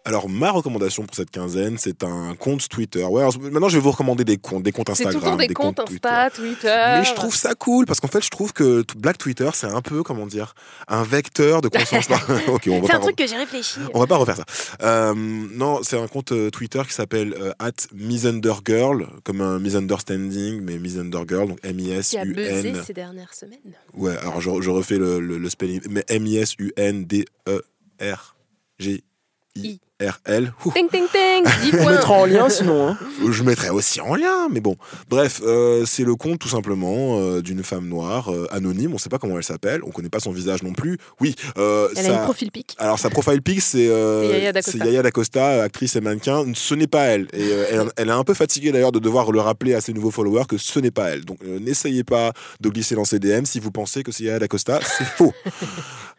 [0.08, 3.04] Alors, ma recommandation pour cette quinzaine, c'est un compte Twitter.
[3.04, 5.38] Ouais, alors, maintenant, je vais vous recommander des comptes, des comptes Instagram.
[5.38, 6.08] des, comptes Twitter.
[6.08, 6.96] Insta, Twitter.
[7.00, 9.82] Mais je trouve ça cool parce qu'en fait, je trouve que Black Twitter, c'est un
[9.82, 10.54] peu, comment dire,
[10.88, 12.08] un vecteur de conscience.
[12.08, 13.82] C'est un truc que j'ai réfléchi.
[13.94, 14.46] on va pas refaire ça.
[14.82, 20.62] Euh, non, c'est un compte euh, Twitter qui s'appelle euh, at Misundergirl, comme un misunderstanding,
[20.62, 22.32] mais Misundergirl, donc Qui a M-I-S-U-N.
[22.34, 23.60] buzzé ces dernières semaines.
[23.94, 27.28] Ouais, alors je, je refais le, le, le spelling, mais M-I-S-U-N-D-E-R-G.
[30.00, 30.54] RL.
[30.76, 31.92] Ting, ting, ting 10 On points.
[31.94, 32.90] mettra en lien sinon.
[32.90, 32.98] hein.
[33.32, 34.76] Je mettrais aussi en lien, mais bon.
[35.10, 38.94] Bref, euh, c'est le compte tout simplement euh, d'une femme noire euh, anonyme.
[38.94, 39.82] On sait pas comment elle s'appelle.
[39.84, 41.00] On connaît pas son visage non plus.
[41.20, 41.34] Oui.
[41.58, 42.76] euh, Elle ça- a une profil pic.
[42.78, 44.78] Alors sa profile pic c'est euh, Yaya D'Acosta.
[44.80, 46.46] c'est Yaya D'Acosta, actrice et mannequin.
[46.54, 47.24] Ce n'est pas elle.
[47.34, 49.94] Et euh, elle, elle est un peu fatiguée d'ailleurs de devoir le rappeler à ses
[49.94, 51.26] nouveaux followers que ce n'est pas elle.
[51.26, 54.38] Donc euh, n'essayez pas de glisser dans ses DM si vous pensez que c'est Yaya
[54.38, 55.34] D'Acosta, c'est faux.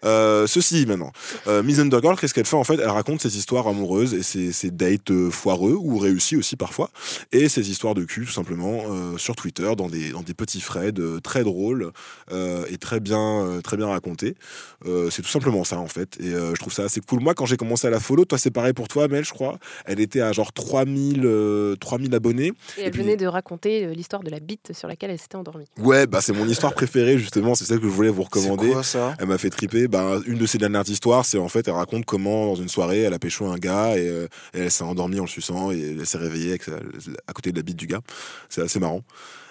[0.04, 1.10] Euh, ceci maintenant,
[1.48, 2.74] euh, Miss Undergirl, qu'est-ce qu'elle fait en fait?
[2.74, 3.36] Elle raconte ses
[3.68, 6.90] histoires amoureuses et ses, ses dates euh, foireux ou réussis aussi parfois,
[7.32, 10.60] et ses histoires de cul tout simplement euh, sur Twitter dans des, dans des petits
[10.60, 11.90] threads euh, très drôles
[12.32, 14.34] euh, et très bien, très bien racontés.
[14.86, 17.20] Euh, c'est tout simplement ça en fait, et euh, je trouve ça assez cool.
[17.20, 19.58] Moi, quand j'ai commencé à la follow, toi c'est pareil pour toi, Mel, je crois,
[19.86, 22.52] elle était à genre 3000, euh, 3000 abonnés.
[22.78, 25.66] Et elle puis- venait de raconter l'histoire de la bite sur laquelle elle s'était endormie.
[25.78, 28.66] Ouais, bah c'est mon histoire préférée justement, c'est celle que je voulais vous recommander.
[28.68, 29.14] C'est quoi ça?
[29.18, 29.88] Elle m'a fait triper.
[29.88, 33.00] Ben, une de ses dernières histoires, c'est en fait, elle raconte comment, dans une soirée,
[33.00, 35.96] elle a pécho un gars et, euh, et elle s'est endormie en le suçant et
[35.98, 36.58] elle s'est réveillée
[37.26, 38.00] à côté de la bite du gars.
[38.48, 39.02] C'est assez marrant.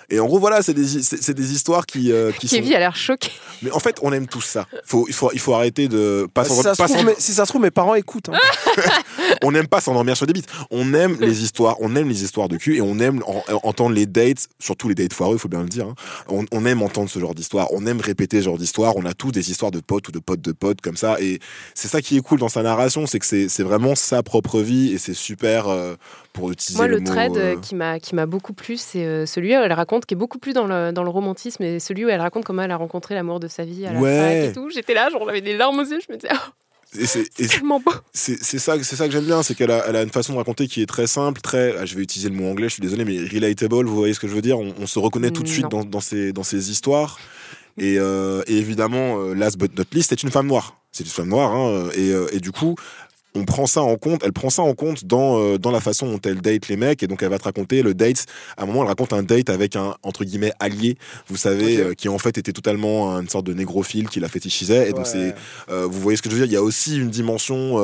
[0.09, 2.55] Et en gros, voilà, c'est des, c'est c'est des histoires qui, euh, qui sont.
[2.55, 3.29] Kevin a l'air choqué.
[3.61, 4.65] Mais en fait, on aime tous ça.
[4.85, 6.27] Faut, il, faut, il faut arrêter de.
[6.34, 7.95] Pas si, s'en- ça se pas trouve, s'en- mes- si ça se trouve, mes parents
[7.95, 8.29] écoutent.
[8.29, 8.38] hein.
[9.43, 10.47] on n'aime pas s'endormir sur des bites.
[10.71, 13.93] On aime les histoires, on aime les histoires de cul et on aime en- entendre
[13.95, 15.88] les dates, surtout les dates foireux, il faut bien le dire.
[15.88, 15.95] hein.
[16.29, 18.95] On, on aime entendre ce genre d'histoire, on aime répéter ce genre d'histoire.
[18.95, 21.17] On a tous des histoires de potes ou de potes de potes comme ça.
[21.19, 21.39] Et
[21.73, 24.61] c'est ça qui est cool dans sa narration, c'est que c'est c'est vraiment sa propre
[24.61, 25.95] vie et c'est super euh,
[26.38, 29.05] pour utiliser Moi, le, le thread euh, euh, qui m'a qui m'a beaucoup plu, c'est
[29.05, 31.80] euh, celui où elle raconte, qui est beaucoup plus dans le, dans le romantisme, et
[31.80, 34.18] celui où elle raconte comment elle a rencontré l'amour de sa vie à la Ouais.
[34.18, 34.69] fac et tout.
[34.69, 37.91] J'étais là, j'avais des larmes aux yeux, je me disais, oh, c'est- tellement beau.
[38.14, 40.38] c'est ça, c'est ça que j'aime bien, c'est qu'elle a, elle a une façon de
[40.38, 42.81] raconter qui est très simple, très, ah, je vais utiliser le mot anglais, je suis
[42.81, 44.59] désolé, mais relatable, vous voyez ce que je veux dire?
[44.59, 45.80] On, on se reconnaît tout de suite Non.
[45.80, 47.19] dans, dans, ces, dans ces histoires.
[47.80, 50.81] Et, euh, et évidemment, last but not least, c'est une femme noire.
[50.91, 52.76] C'est une femme noire, hein, et, et du coup,
[53.38, 56.07] on prend ça en compte, elle prend ça en compte dans, euh, dans la façon
[56.11, 58.26] dont elle date les mecs, et donc elle va te raconter le date.
[58.57, 60.97] À un moment, elle raconte un date avec un entre guillemets allié,
[61.27, 64.89] vous savez, euh, qui en fait était totalement une sorte de négrophile qui la fétichisait,
[64.89, 65.11] et donc Ouais.
[65.11, 65.35] c'est
[65.72, 67.76] euh, vous voyez ce que je veux dire Il y a aussi une dimension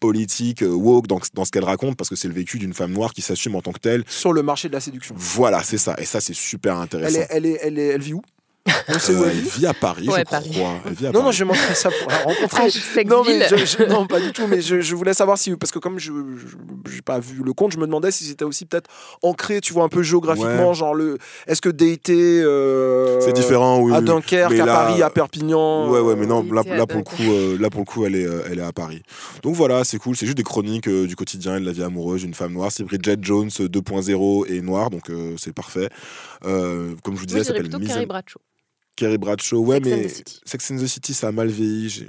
[0.00, 3.12] politique, woke dans, dans ce qu'elle raconte, parce que c'est le vécu d'une femme noire
[3.12, 4.04] qui s'assume en tant que telle.
[4.08, 5.14] Sur le marché de la séduction.
[5.18, 5.94] Voilà, c'est ça.
[5.98, 7.18] Et ça, c'est super Elle, intéressant.
[7.20, 8.22] est, elle, est, elle, est, elle vit où?
[8.66, 10.50] Où Euh, elle vit à Paris, Ouais, je Paris.
[10.52, 10.74] crois.
[10.86, 11.36] Elle vit à Non, non, Paris.
[11.36, 12.62] je demanderais ça pour la rencontrer.
[12.64, 15.54] Ah, non, mais je- je- non, pas du tout, mais je, je voulais savoir si,
[15.56, 18.64] parce que comme je n'ai pas vu le compte, je me demandais si c'était aussi
[18.66, 18.88] peut-être
[19.22, 20.74] ancré, tu vois, un peu géographiquement, Ouais.
[20.74, 21.18] genre le.
[21.46, 22.42] Est-ce que dater.
[22.42, 23.94] euh, C'est différent, oui.
[23.94, 24.00] À.
[24.00, 25.90] Dunkerque, Mais à là- Paris, à Perpignan.
[25.90, 28.14] Ouais, ouais, mais non, là, là, pour le coup, euh, là pour le coup, elle
[28.16, 29.02] est, euh, elle est à Paris.
[29.42, 30.16] Donc voilà, c'est cool.
[30.16, 32.70] C'est juste des chroniques euh, du quotidien et de la vie amoureuse d'une femme noire.
[32.70, 35.88] C'est Bridget Jones euh, 2.0 et noire, donc euh, c'est parfait.
[36.44, 38.38] Euh, comme je vous disais, elle je s'appelle Carrie Bradshaw.
[38.96, 39.58] Carrie Bradshaw.
[39.64, 40.40] Ouais, Sex mais the City.
[40.44, 42.06] Sex and the City, ça a mal vieilli.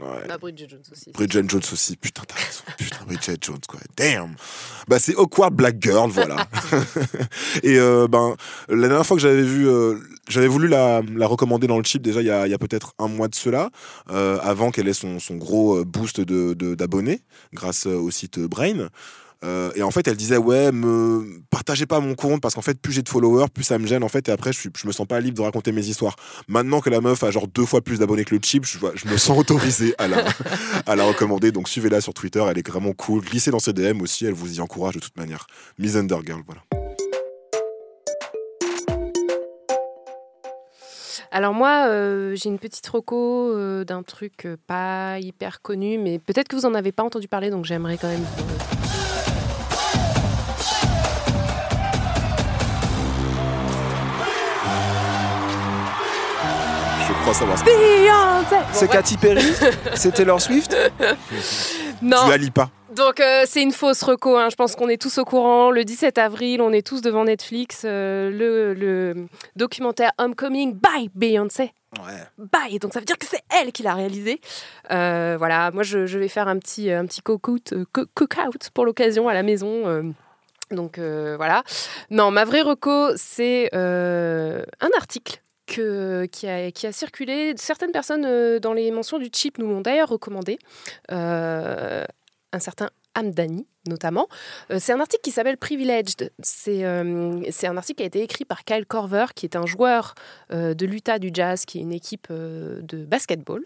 [0.00, 0.28] Ouais.
[0.28, 1.10] Bah, Bridget Jones aussi.
[1.12, 2.62] Bridget Jones aussi, putain, t'as raison.
[2.78, 3.80] Putain, Bridget Jones, quoi.
[3.96, 4.36] Damn!
[4.86, 6.46] Bah, c'est Awkward Black Girl, voilà.
[7.64, 8.36] et euh, ben,
[8.68, 9.98] la dernière fois que j'avais vu, euh,
[10.28, 12.58] j'avais voulu la, la recommander dans le chip déjà il y a, il y a
[12.58, 13.70] peut-être un mois de cela,
[14.10, 17.22] euh, avant qu'elle ait son, son gros boost de, de- d'abonnés,
[17.52, 18.88] grâce au site Brain.
[19.44, 22.80] Euh, et en fait, elle disait ouais, me partagez pas mon compte parce qu'en fait,
[22.80, 24.28] plus j'ai de followers, plus ça me gêne en fait.
[24.28, 26.16] Et après, je, suis- je me sens pas libre de raconter mes histoires.
[26.48, 29.06] Maintenant que la meuf a genre deux fois plus d'abonnés que le chip, je, je
[29.08, 30.24] me sens autorisé à la,
[30.86, 31.52] à la recommander.
[31.52, 33.20] Donc suivez-la sur Twitter, elle est vraiment cool.
[33.22, 35.46] Glissez dans ses DM aussi, elle vous y encourage de toute manière.
[35.78, 36.62] Miss Undergirl, voilà.
[41.30, 46.48] Alors moi, euh, j'ai une petite reco euh, d'un truc pas hyper connu, mais peut-être
[46.48, 48.24] que vous en avez pas entendu parler, donc j'aimerais quand même.
[57.34, 58.96] Savoir Beyoncé Bon, C'est bref.
[58.98, 59.42] Katy Perry
[59.94, 60.76] C'est Taylor Swift
[62.02, 62.70] Non, tu allies pas.
[62.94, 64.36] donc euh, c'est une fausse reco.
[64.36, 64.48] hein.
[64.50, 65.70] Je pense qu'on est tous au courant.
[65.70, 67.82] Le 17 avril, on est tous devant Netflix.
[67.84, 69.26] euh, le, le
[69.56, 71.72] documentaire Homecoming by Beyoncé.
[71.98, 72.22] Ouais.
[72.52, 72.78] Bye.
[72.78, 74.40] Donc ça veut dire que c'est elle qui l'a réalisé.
[74.90, 78.84] Euh, voilà, moi je, je vais faire un petit, un petit cook-out co- cook-out pour
[78.84, 80.12] l'occasion à la maison.
[80.70, 81.62] donc euh, voilà.
[82.10, 85.42] Non, ma vraie reco, c'est euh, un article.
[85.68, 87.52] Qui, a, circulé.
[87.56, 90.58] Certaines personnes euh, dans les mentions du chip nous l'ont d'ailleurs recommandé.
[91.12, 92.04] Euh,
[92.52, 94.28] un certain Hamdani, notamment.
[94.70, 96.32] Euh, c'est un article qui s'appelle Privileged.
[96.42, 100.14] C'est un article qui a été écrit par Kyle Korver, qui est un joueur
[100.50, 103.62] de l'Utah du Jazz, qui est une équipe de basketball.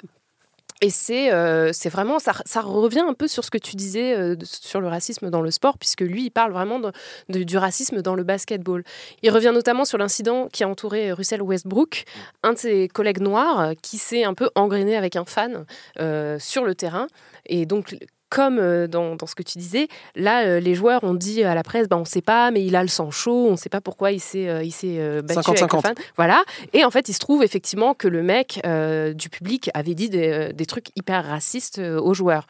[0.84, 4.16] Et c'est euh, c'est vraiment, ça, ça revient un peu sur ce que tu disais
[4.18, 6.90] euh, sur le racisme dans le sport, puisque lui, il parle vraiment de-
[7.28, 8.82] de- du racisme dans le basketball.
[9.22, 12.04] Il revient notamment sur l'incident qui a entouré Russell Westbrook,
[12.42, 15.66] un de ses collègues noirs qui s'est un peu engrainé avec un fan
[16.00, 17.06] euh, sur le terrain.
[17.46, 17.96] Et donc,
[18.32, 21.54] comme euh, dans, dans ce que tu disais, là, euh, les joueurs ont dit à
[21.54, 23.56] la presse, bah, on ne sait pas, mais il a le sang chaud, on ne
[23.56, 25.76] sait pas pourquoi il s'est euh, battu avec 50-50.
[25.76, 25.94] le fan.
[26.16, 26.42] Voilà.
[26.72, 30.08] Et en fait, il se trouve effectivement que le mec euh, du public avait dit
[30.08, 32.46] des, des trucs hyper racistes aux joueurs.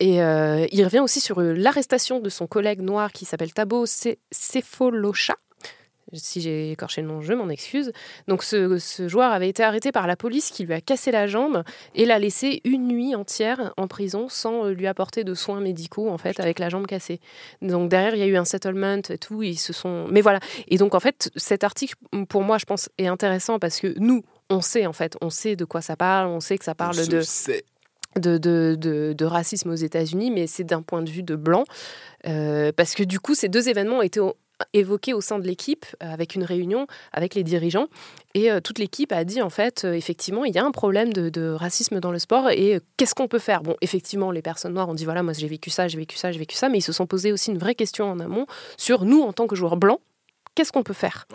[0.00, 5.34] Et euh, il revient aussi sur l'arrestation de son collègue noir qui s'appelle Tabo Cephalosha.
[6.12, 7.92] Si j'ai écorché le nom, je m'en excuse.
[8.28, 11.26] Donc ce, ce joueur avait été arrêté par la police qui lui a cassé la
[11.26, 11.62] jambe
[11.94, 16.08] et l'a laissé une nuit entière en prison sans euh, lui apporter de soins médicaux
[16.08, 17.20] en fait avec la jambe cassée.
[17.60, 20.40] Donc derrière il y a eu un settlement et tout, ils se sont mais voilà.
[20.68, 21.94] Et donc en fait cet article
[22.28, 25.56] pour moi je pense est intéressant parce que nous on sait en fait, on sait
[25.56, 27.64] de quoi ça parle, on sait que ça parle de sait.
[28.16, 31.64] de, de, de- de racisme aux États-Unis, mais c'est d'un point de vue de blanc.
[32.26, 34.02] Euh, parce que du coup, ces deux événements ont
[34.72, 37.86] été au- sein de l'équipe, euh, avec une réunion avec les dirigeants.
[38.34, 41.12] Et euh, toute l'équipe a dit, en fait, euh, effectivement, il y a un problème
[41.12, 43.62] de, de racisme dans le sport et qu'est-ce qu'on peut faire?
[43.62, 46.32] Bon, effectivement, les personnes noires ont dit, voilà, moi j'ai vécu ça, j'ai vécu ça,
[46.32, 49.04] j'ai vécu ça, mais ils se sont posés aussi une vraie question en amont sur
[49.04, 50.00] nous, en tant que joueurs blancs,
[50.54, 51.26] qu'est-ce qu'on peut faire?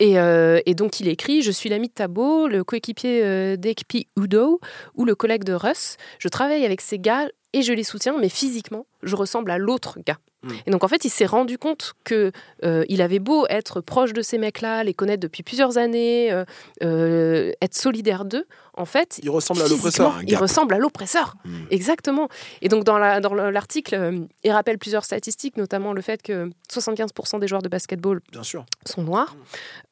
[0.00, 4.06] Et, euh, et donc il écrit Je suis l'ami de Tabo, le coéquipier euh, d'Ekpi
[4.16, 4.60] Udo
[4.96, 5.96] ou le collègue de Russ.
[6.18, 9.98] Je travaille avec ces gars et je les soutiens, mais physiquement, je ressemble à l'autre
[10.04, 10.18] gars.
[10.42, 10.50] Mm.
[10.66, 12.32] Et donc en fait, il s'est rendu compte que
[12.64, 16.44] euh, il avait beau être proche de ces mecs-là, les connaître depuis plusieurs années, euh,
[16.82, 20.20] euh, être solidaire d'eux, en fait, Il ressemble à l'oppresseur.
[20.26, 21.36] Il ressemble à l'oppresseur.
[21.44, 21.50] Mm.
[21.70, 22.28] Exactement.
[22.60, 26.20] Et donc, dans la- dans le- l'article, euh, il rappelle plusieurs statistiques, notamment le fait
[26.22, 28.66] que 75% des joueurs de basketball Bien sûr.
[28.84, 29.36] sont noirs.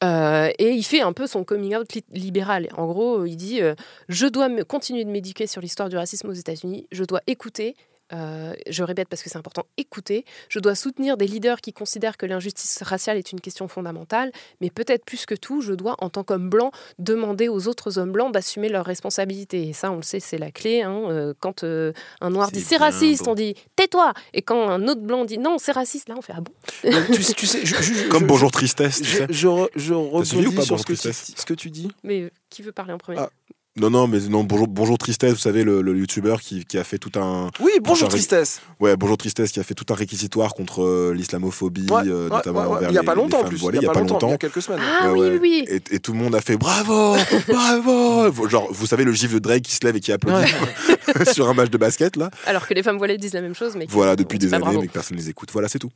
[0.03, 2.67] Euh, et il fait un peu son coming out li- libéral.
[2.77, 3.73] En gros, il dit euh,
[4.09, 6.87] Je dois me continuer de m'éduquer sur l'histoire du racisme aux États-Unis.
[6.91, 7.75] Je dois écouter.
[8.11, 10.25] Euh, je répète parce que c'est important, écouter.
[10.49, 14.31] Je dois soutenir des leaders qui considèrent que l'injustice raciale est une question fondamentale,
[14.61, 18.11] mais peut-être plus que tout, je dois, en tant qu'homme blanc, demander aux autres hommes
[18.11, 19.69] blancs d'assumer leurs responsabilités.
[19.69, 20.81] Et ça, on le sait, c'est la clé.
[20.81, 21.01] hein.
[21.09, 23.31] Euh, Quand euh, un noir dit c'est raciste, beau.
[23.31, 24.13] on dit tais-toi.
[24.33, 26.53] Et quand un autre blanc dit non, c'est raciste, là, on fait ah bon?
[26.91, 29.27] Donc, tu, sais- tu sais, je- je- je- Comme je- Bonjour Tristesse, tu Je, sais.
[29.29, 30.23] je, rebondis
[30.55, 31.89] pas sur Bonjour ce que, tu, Tristesse ce que tu dis.
[32.03, 33.19] Mais euh, qui veut parler en premier?
[33.19, 33.29] Ah.
[33.75, 36.83] Non, non, mais non, Bonjour, Bonjour Tristesse, vous savez, le, le youtubeur qui, qui a
[36.83, 37.49] fait tout un.
[37.59, 38.61] Oui, bonjour tristesse.
[38.79, 42.35] Ouais, Bonjour Tristesse, qui a fait tout un réquisitoire contre euh, l'islamophobie, Ouais, euh, ouais,
[42.35, 42.75] notamment ouais, ouais.
[42.75, 43.57] envers Il y a pas longtemps en plus.
[43.57, 44.35] voilées, il y a pas longtemps, il y longtemps.
[44.35, 44.79] a quelques semaines.
[45.01, 45.39] Ah Ouais, oui, ouais.
[45.41, 45.79] oui, oui.
[45.89, 47.15] Et, et tout le monde a fait bravo,
[47.47, 48.47] bravo.
[48.47, 50.53] Genre, vous savez, le gif de Drake qui se lève et qui applaudit
[51.33, 52.29] sur un match de basket, là.
[52.45, 54.81] Alors que les femmes voilées disent la même chose, mais Voilà, depuis des années, bravo.
[54.81, 55.49] mais que personne ne les écoute.
[55.51, 55.89] Voilà, c'est tout.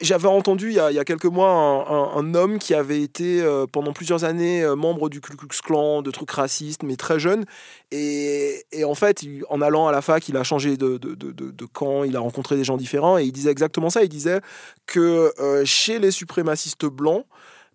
[0.00, 2.74] J'avais entendu il y, a, il y a quelques mois un, un- un homme qui
[2.74, 6.84] avait été euh, pendant plusieurs années euh, membre du Ku Klux Klan, de trucs racistes,
[6.84, 7.46] mais très jeune.
[7.90, 11.64] Et, et en fait, en allant à la fac, il a changé de- de- de
[11.64, 14.02] camp, il a rencontré des gens différents et il disait exactement ça.
[14.02, 14.42] Il disait
[14.84, 17.24] que euh, chez les suprémacistes blancs,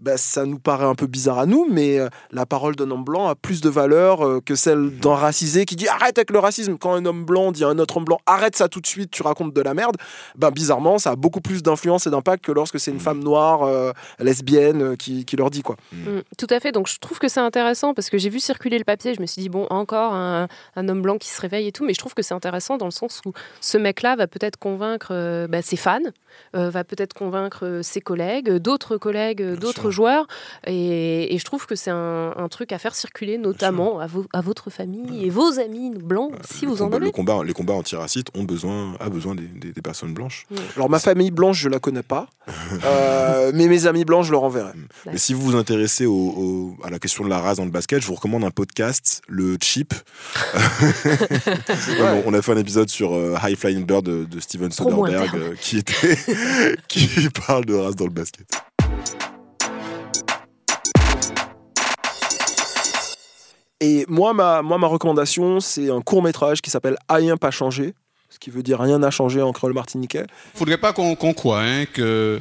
[0.03, 3.05] ben, ça nous paraît un peu bizarre à nous, mais euh, la parole d'un homme
[3.05, 6.39] blanc a plus de valeur euh, que celle d'un racisé qui dit arrête avec le
[6.39, 6.77] racisme.
[6.77, 9.11] Quand un homme blanc dit à un autre homme blanc arrête ça tout de suite,
[9.11, 9.95] tu racontes de la merde,
[10.35, 13.63] ben, bizarrement, ça a beaucoup plus d'influence et d'impact que lorsque c'est une femme noire,
[13.63, 15.77] euh, lesbienne, qui, qui leur dit quoi.
[15.93, 16.73] Mm, tout à fait.
[16.73, 19.13] Donc je trouve que c'est intéressant parce que j'ai vu circuler le papier.
[19.13, 21.85] Je me suis dit bon, encore un, un homme blanc qui se réveille et tout,
[21.85, 23.31] mais je trouve que c'est intéressant dans le sens où
[23.61, 25.99] ce mec-là va peut-être convaincre euh, bah, ses fans,
[26.57, 30.28] euh, va peut-être convaincre ses collègues, d'autres collègues, d'autres joueurs,
[30.68, 34.26] et, et je trouve que c'est un, un truc à faire circuler, notamment à, vo-
[34.34, 37.06] à votre famille et vos amis blancs si le vous en avez.
[37.06, 40.45] le combat, les combats antiracistes ont besoin, a besoin des, des- des personnes blanches.
[40.76, 42.28] Alors ma famille blanche, je la connais pas,
[42.86, 44.72] euh, mais mes amis blancs, je leur enverrai.
[45.06, 47.72] Mais si vous vous intéressez au- au- à la question de la race dans le
[47.72, 49.94] basket, je vous recommande un podcast, le Chip.
[51.99, 55.36] on, on a fait un épisode sur euh, High Flying Bird de, de Steven Soderbergh
[55.36, 56.18] euh, qui, était
[56.88, 57.07] qui
[57.48, 58.48] parle de race dans le basket.
[63.85, 67.93] Et moi, ma, moi, ma recommandation, c'est un court métrage qui s'appelle Rien pas changé,
[68.30, 70.26] ce qui veut dire rien n'a changé en créole martiniquais.
[70.55, 72.39] faudrait pas qu'on qu'on croie hein, que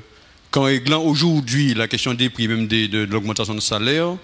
[0.53, 4.15] qu'en réglant aujourd'hui la question des prix, même des- de, de l'augmentation de salaire,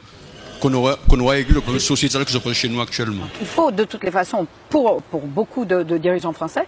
[0.60, 3.24] qu'on aura, qu'on aura réglé le problème sociétal que se pose chez nous actuellement.
[3.40, 6.64] Il faut de toutes les façons, pour, pour beaucoup de, de dirigeants français,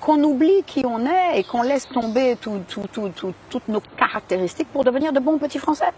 [0.00, 3.82] qu'on oublie qui on est et qu'on laisse tomber tout- tout- tout- tout- toutes nos
[3.96, 5.92] caractéristiques pour devenir de bons petits Français.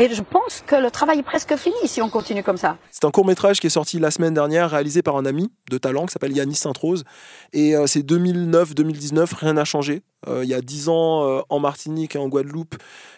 [0.00, 2.78] Et je pense que le travail est presque fini si on continue comme ça.
[2.92, 5.76] C'est un court métrage qui est sorti la semaine dernière, réalisé par un ami de
[5.76, 7.02] talent qui s'appelle Yanis Sainte-Rose.
[7.52, 10.02] Et euh, c'est 2009-2019, rien n'a changé.
[10.28, 12.76] euh, il y a 10 ans euh, en Martinique et en Guadeloupe.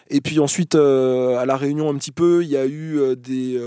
[0.09, 3.61] Et puis ensuite, à La Réunion un petit peu, il y a eu des,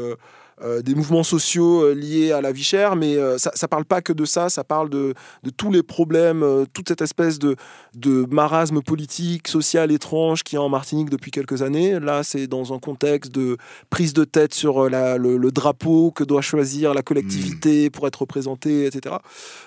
[0.63, 3.85] euh, des mouvements sociaux euh, liés à la vie chère, mais euh, ça ne parle
[3.85, 7.57] pas que de ça, ça parle de, de tous les problèmes, toute cette espèce de,
[7.95, 11.99] de marasme politique, social étrange qui est en Martinique depuis quelques années.
[11.99, 13.57] Là, c'est dans un contexte de
[13.91, 18.21] prise de tête sur la- le, le drapeau que doit choisir la collectivité pour être
[18.23, 19.17] représentée, etc.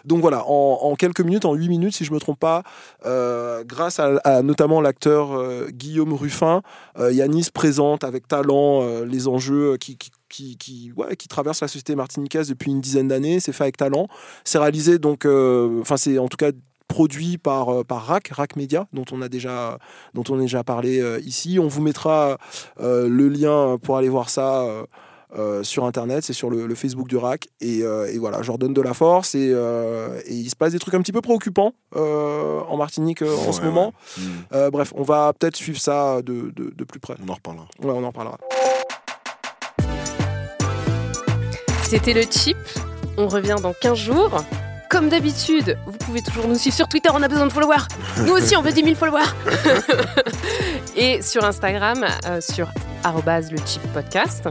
[0.06, 2.64] Donc voilà, en, en quelques minutes, en huit minutes, si je ne me trompe pas,
[3.06, 6.62] euh, grâce à, à notamment l'acteur euh, Guillaume Ruffin,
[7.00, 11.68] euh, Yanis présente avec talent les enjeux qui, qui, qui, qui, ouais, qui traversent la
[11.68, 13.40] société martiniquaise depuis une dizaine d'années.
[13.40, 14.08] C'est fait avec talent.
[14.44, 16.52] C'est réalisé donc, euh, enfin c'est en tout cas
[16.88, 19.78] produit par, euh, par RAC, RAC Media, dont on a déjà,
[20.14, 21.60] dont on a déjà parlé euh, ici.
[21.60, 22.38] On vous mettra
[22.80, 24.64] euh, le lien pour aller voir ça.
[24.64, 28.48] euh, sur internet, c'est sur le, le Facebook du RAC et, euh, et voilà, je
[28.48, 31.12] leur donne de la force et, euh, et il se passe des trucs un petit
[31.12, 33.94] peu préoccupants en Martinique en ce Ouais, moment.
[34.18, 34.24] ouais.
[34.24, 34.30] Mm.
[34.54, 37.16] Euh, bref, on va peut-être suivre ça de, de, de plus près.
[37.22, 37.68] On en reparlera.
[37.84, 38.38] Ouais, on en parlera.
[41.90, 42.58] C'était le chip.
[43.16, 44.44] On revient dans 15 jours.
[44.90, 47.88] Comme d'habitude, vous pouvez toujours nous suivre sur Twitter, on a besoin de followers.
[48.26, 49.24] Nous aussi, on veut 10 000 followers.
[50.98, 52.70] Et sur Instagram, euh, sur
[53.06, 54.50] arrobase le chip podcast.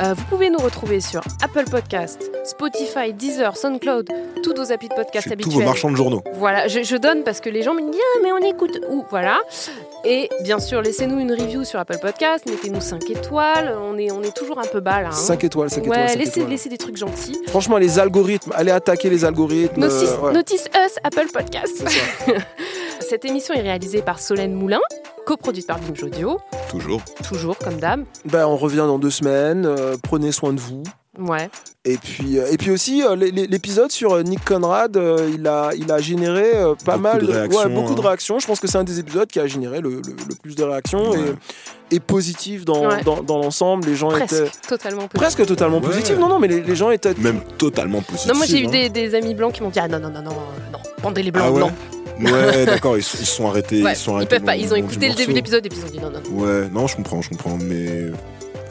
[0.00, 4.08] Euh, vous pouvez nous retrouver sur Apple Podcast, Spotify, Deezer, SoundCloud,
[4.42, 5.54] tous nos applis de podcast Chez tous habituels.
[5.54, 6.22] vos marchands de journaux.
[6.34, 9.04] Voilà, je, je donne parce que les gens me disent ah, mais on écoute où
[9.10, 9.38] Voilà.
[10.04, 13.76] Et bien sûr, laissez-nous une review sur Apple Podcast, mettez-nous 5 étoiles.
[13.80, 15.08] On est, on est toujours un peu bas là.
[15.08, 15.12] hein.
[15.12, 16.08] 5 étoiles, 5 Ouais, étoiles.
[16.08, 16.50] cinq laissez, étoiles.
[16.50, 17.38] laissez des trucs gentils.
[17.48, 19.78] Franchement, les algorithmes, allez attaquer les algorithmes.
[19.80, 20.32] Notice, euh, ouais.
[20.32, 21.76] notice Us, Apple Podcast.
[21.86, 22.32] Ça.
[23.00, 24.80] Cette émission est réalisée par Solène Moulin,
[25.26, 26.38] coproduite par Binge Audio,
[26.70, 27.02] Toujours.
[27.28, 28.04] toujours comme d'hab.
[28.24, 29.66] Ben, on revient dans deux semaines.
[29.82, 30.82] Euh, prenez soin de vous.
[31.18, 31.50] Ouais.
[31.84, 34.98] Et puis, euh, et puis aussi, euh, l'é- l'é- l'épisode sur Nick Conrad,
[35.34, 36.52] il, a, il a généré
[36.86, 38.06] pas Beaucoup mal de réactions, ouais, beaucoup de hein.
[38.08, 38.38] réactions.
[38.38, 39.96] Je pense que c'est un des épisodes qui a généré le, le-
[40.28, 41.18] le plus de réactions Ouais.
[41.90, 43.02] et, et positif dans, Ouais.
[43.04, 43.86] dans, dans l'ensemble.
[43.88, 45.20] Les gens Presque, étaient totalement positif.
[45.20, 45.86] presque totalement Ouais.
[45.86, 46.16] positifs.
[46.18, 47.14] Non, non, mais les, les gens étaient.
[47.18, 48.30] Même totalement positif.
[48.32, 48.70] Non, moi j'ai eu hein.
[48.70, 50.30] des, des amis blancs qui m'ont dit ah non non non non
[50.72, 51.58] non pendez les blancs Ah ouais?
[51.58, 51.72] blancs.
[52.32, 53.82] Ouais, d'accord, ils, se- ils sont arrêtés.
[53.82, 55.78] Ouais, ils, sont ils peuvent pas, ils ont écouté le début de l'épisode et puis
[55.78, 56.10] ils ont dit non.
[56.10, 56.42] non.
[56.42, 58.12] Ouais, non, je comprends, je comprends, mais.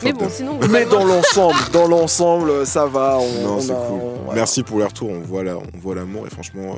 [0.04, 0.60] Mais bon, sinon.
[0.70, 3.18] Mais dans l'ensemble, dans l'ensemble, ça va.
[3.20, 4.00] On, Non, on c'est a- cool.
[4.02, 4.36] on- voilà.
[4.42, 5.10] Merci pour les retours.
[5.10, 6.76] On voit la- on voit l'amour et franchement,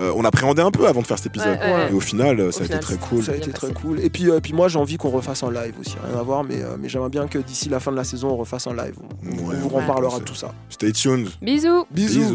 [0.00, 1.58] euh, euh, on appréhendait un peu avant de faire cet épisode.
[1.58, 1.90] Ouais, ouais.
[1.90, 3.22] Et au final, euh, Au ça a été très cool.
[3.22, 4.00] Ça a été très cool.
[4.00, 5.94] Et puis, euh, puis moi, j'ai envie qu'on refasse un live aussi.
[6.08, 8.28] Rien à voir, mais, euh, mais j'aimerais bien que d'ici la fin de la saison,
[8.30, 8.94] on refasse un live.
[8.98, 10.52] On, on Ouais, vous ouais, reparlera de tout ça.
[10.68, 11.28] Stay tuned.
[11.42, 11.84] Bisous.
[11.90, 12.34] Bisous.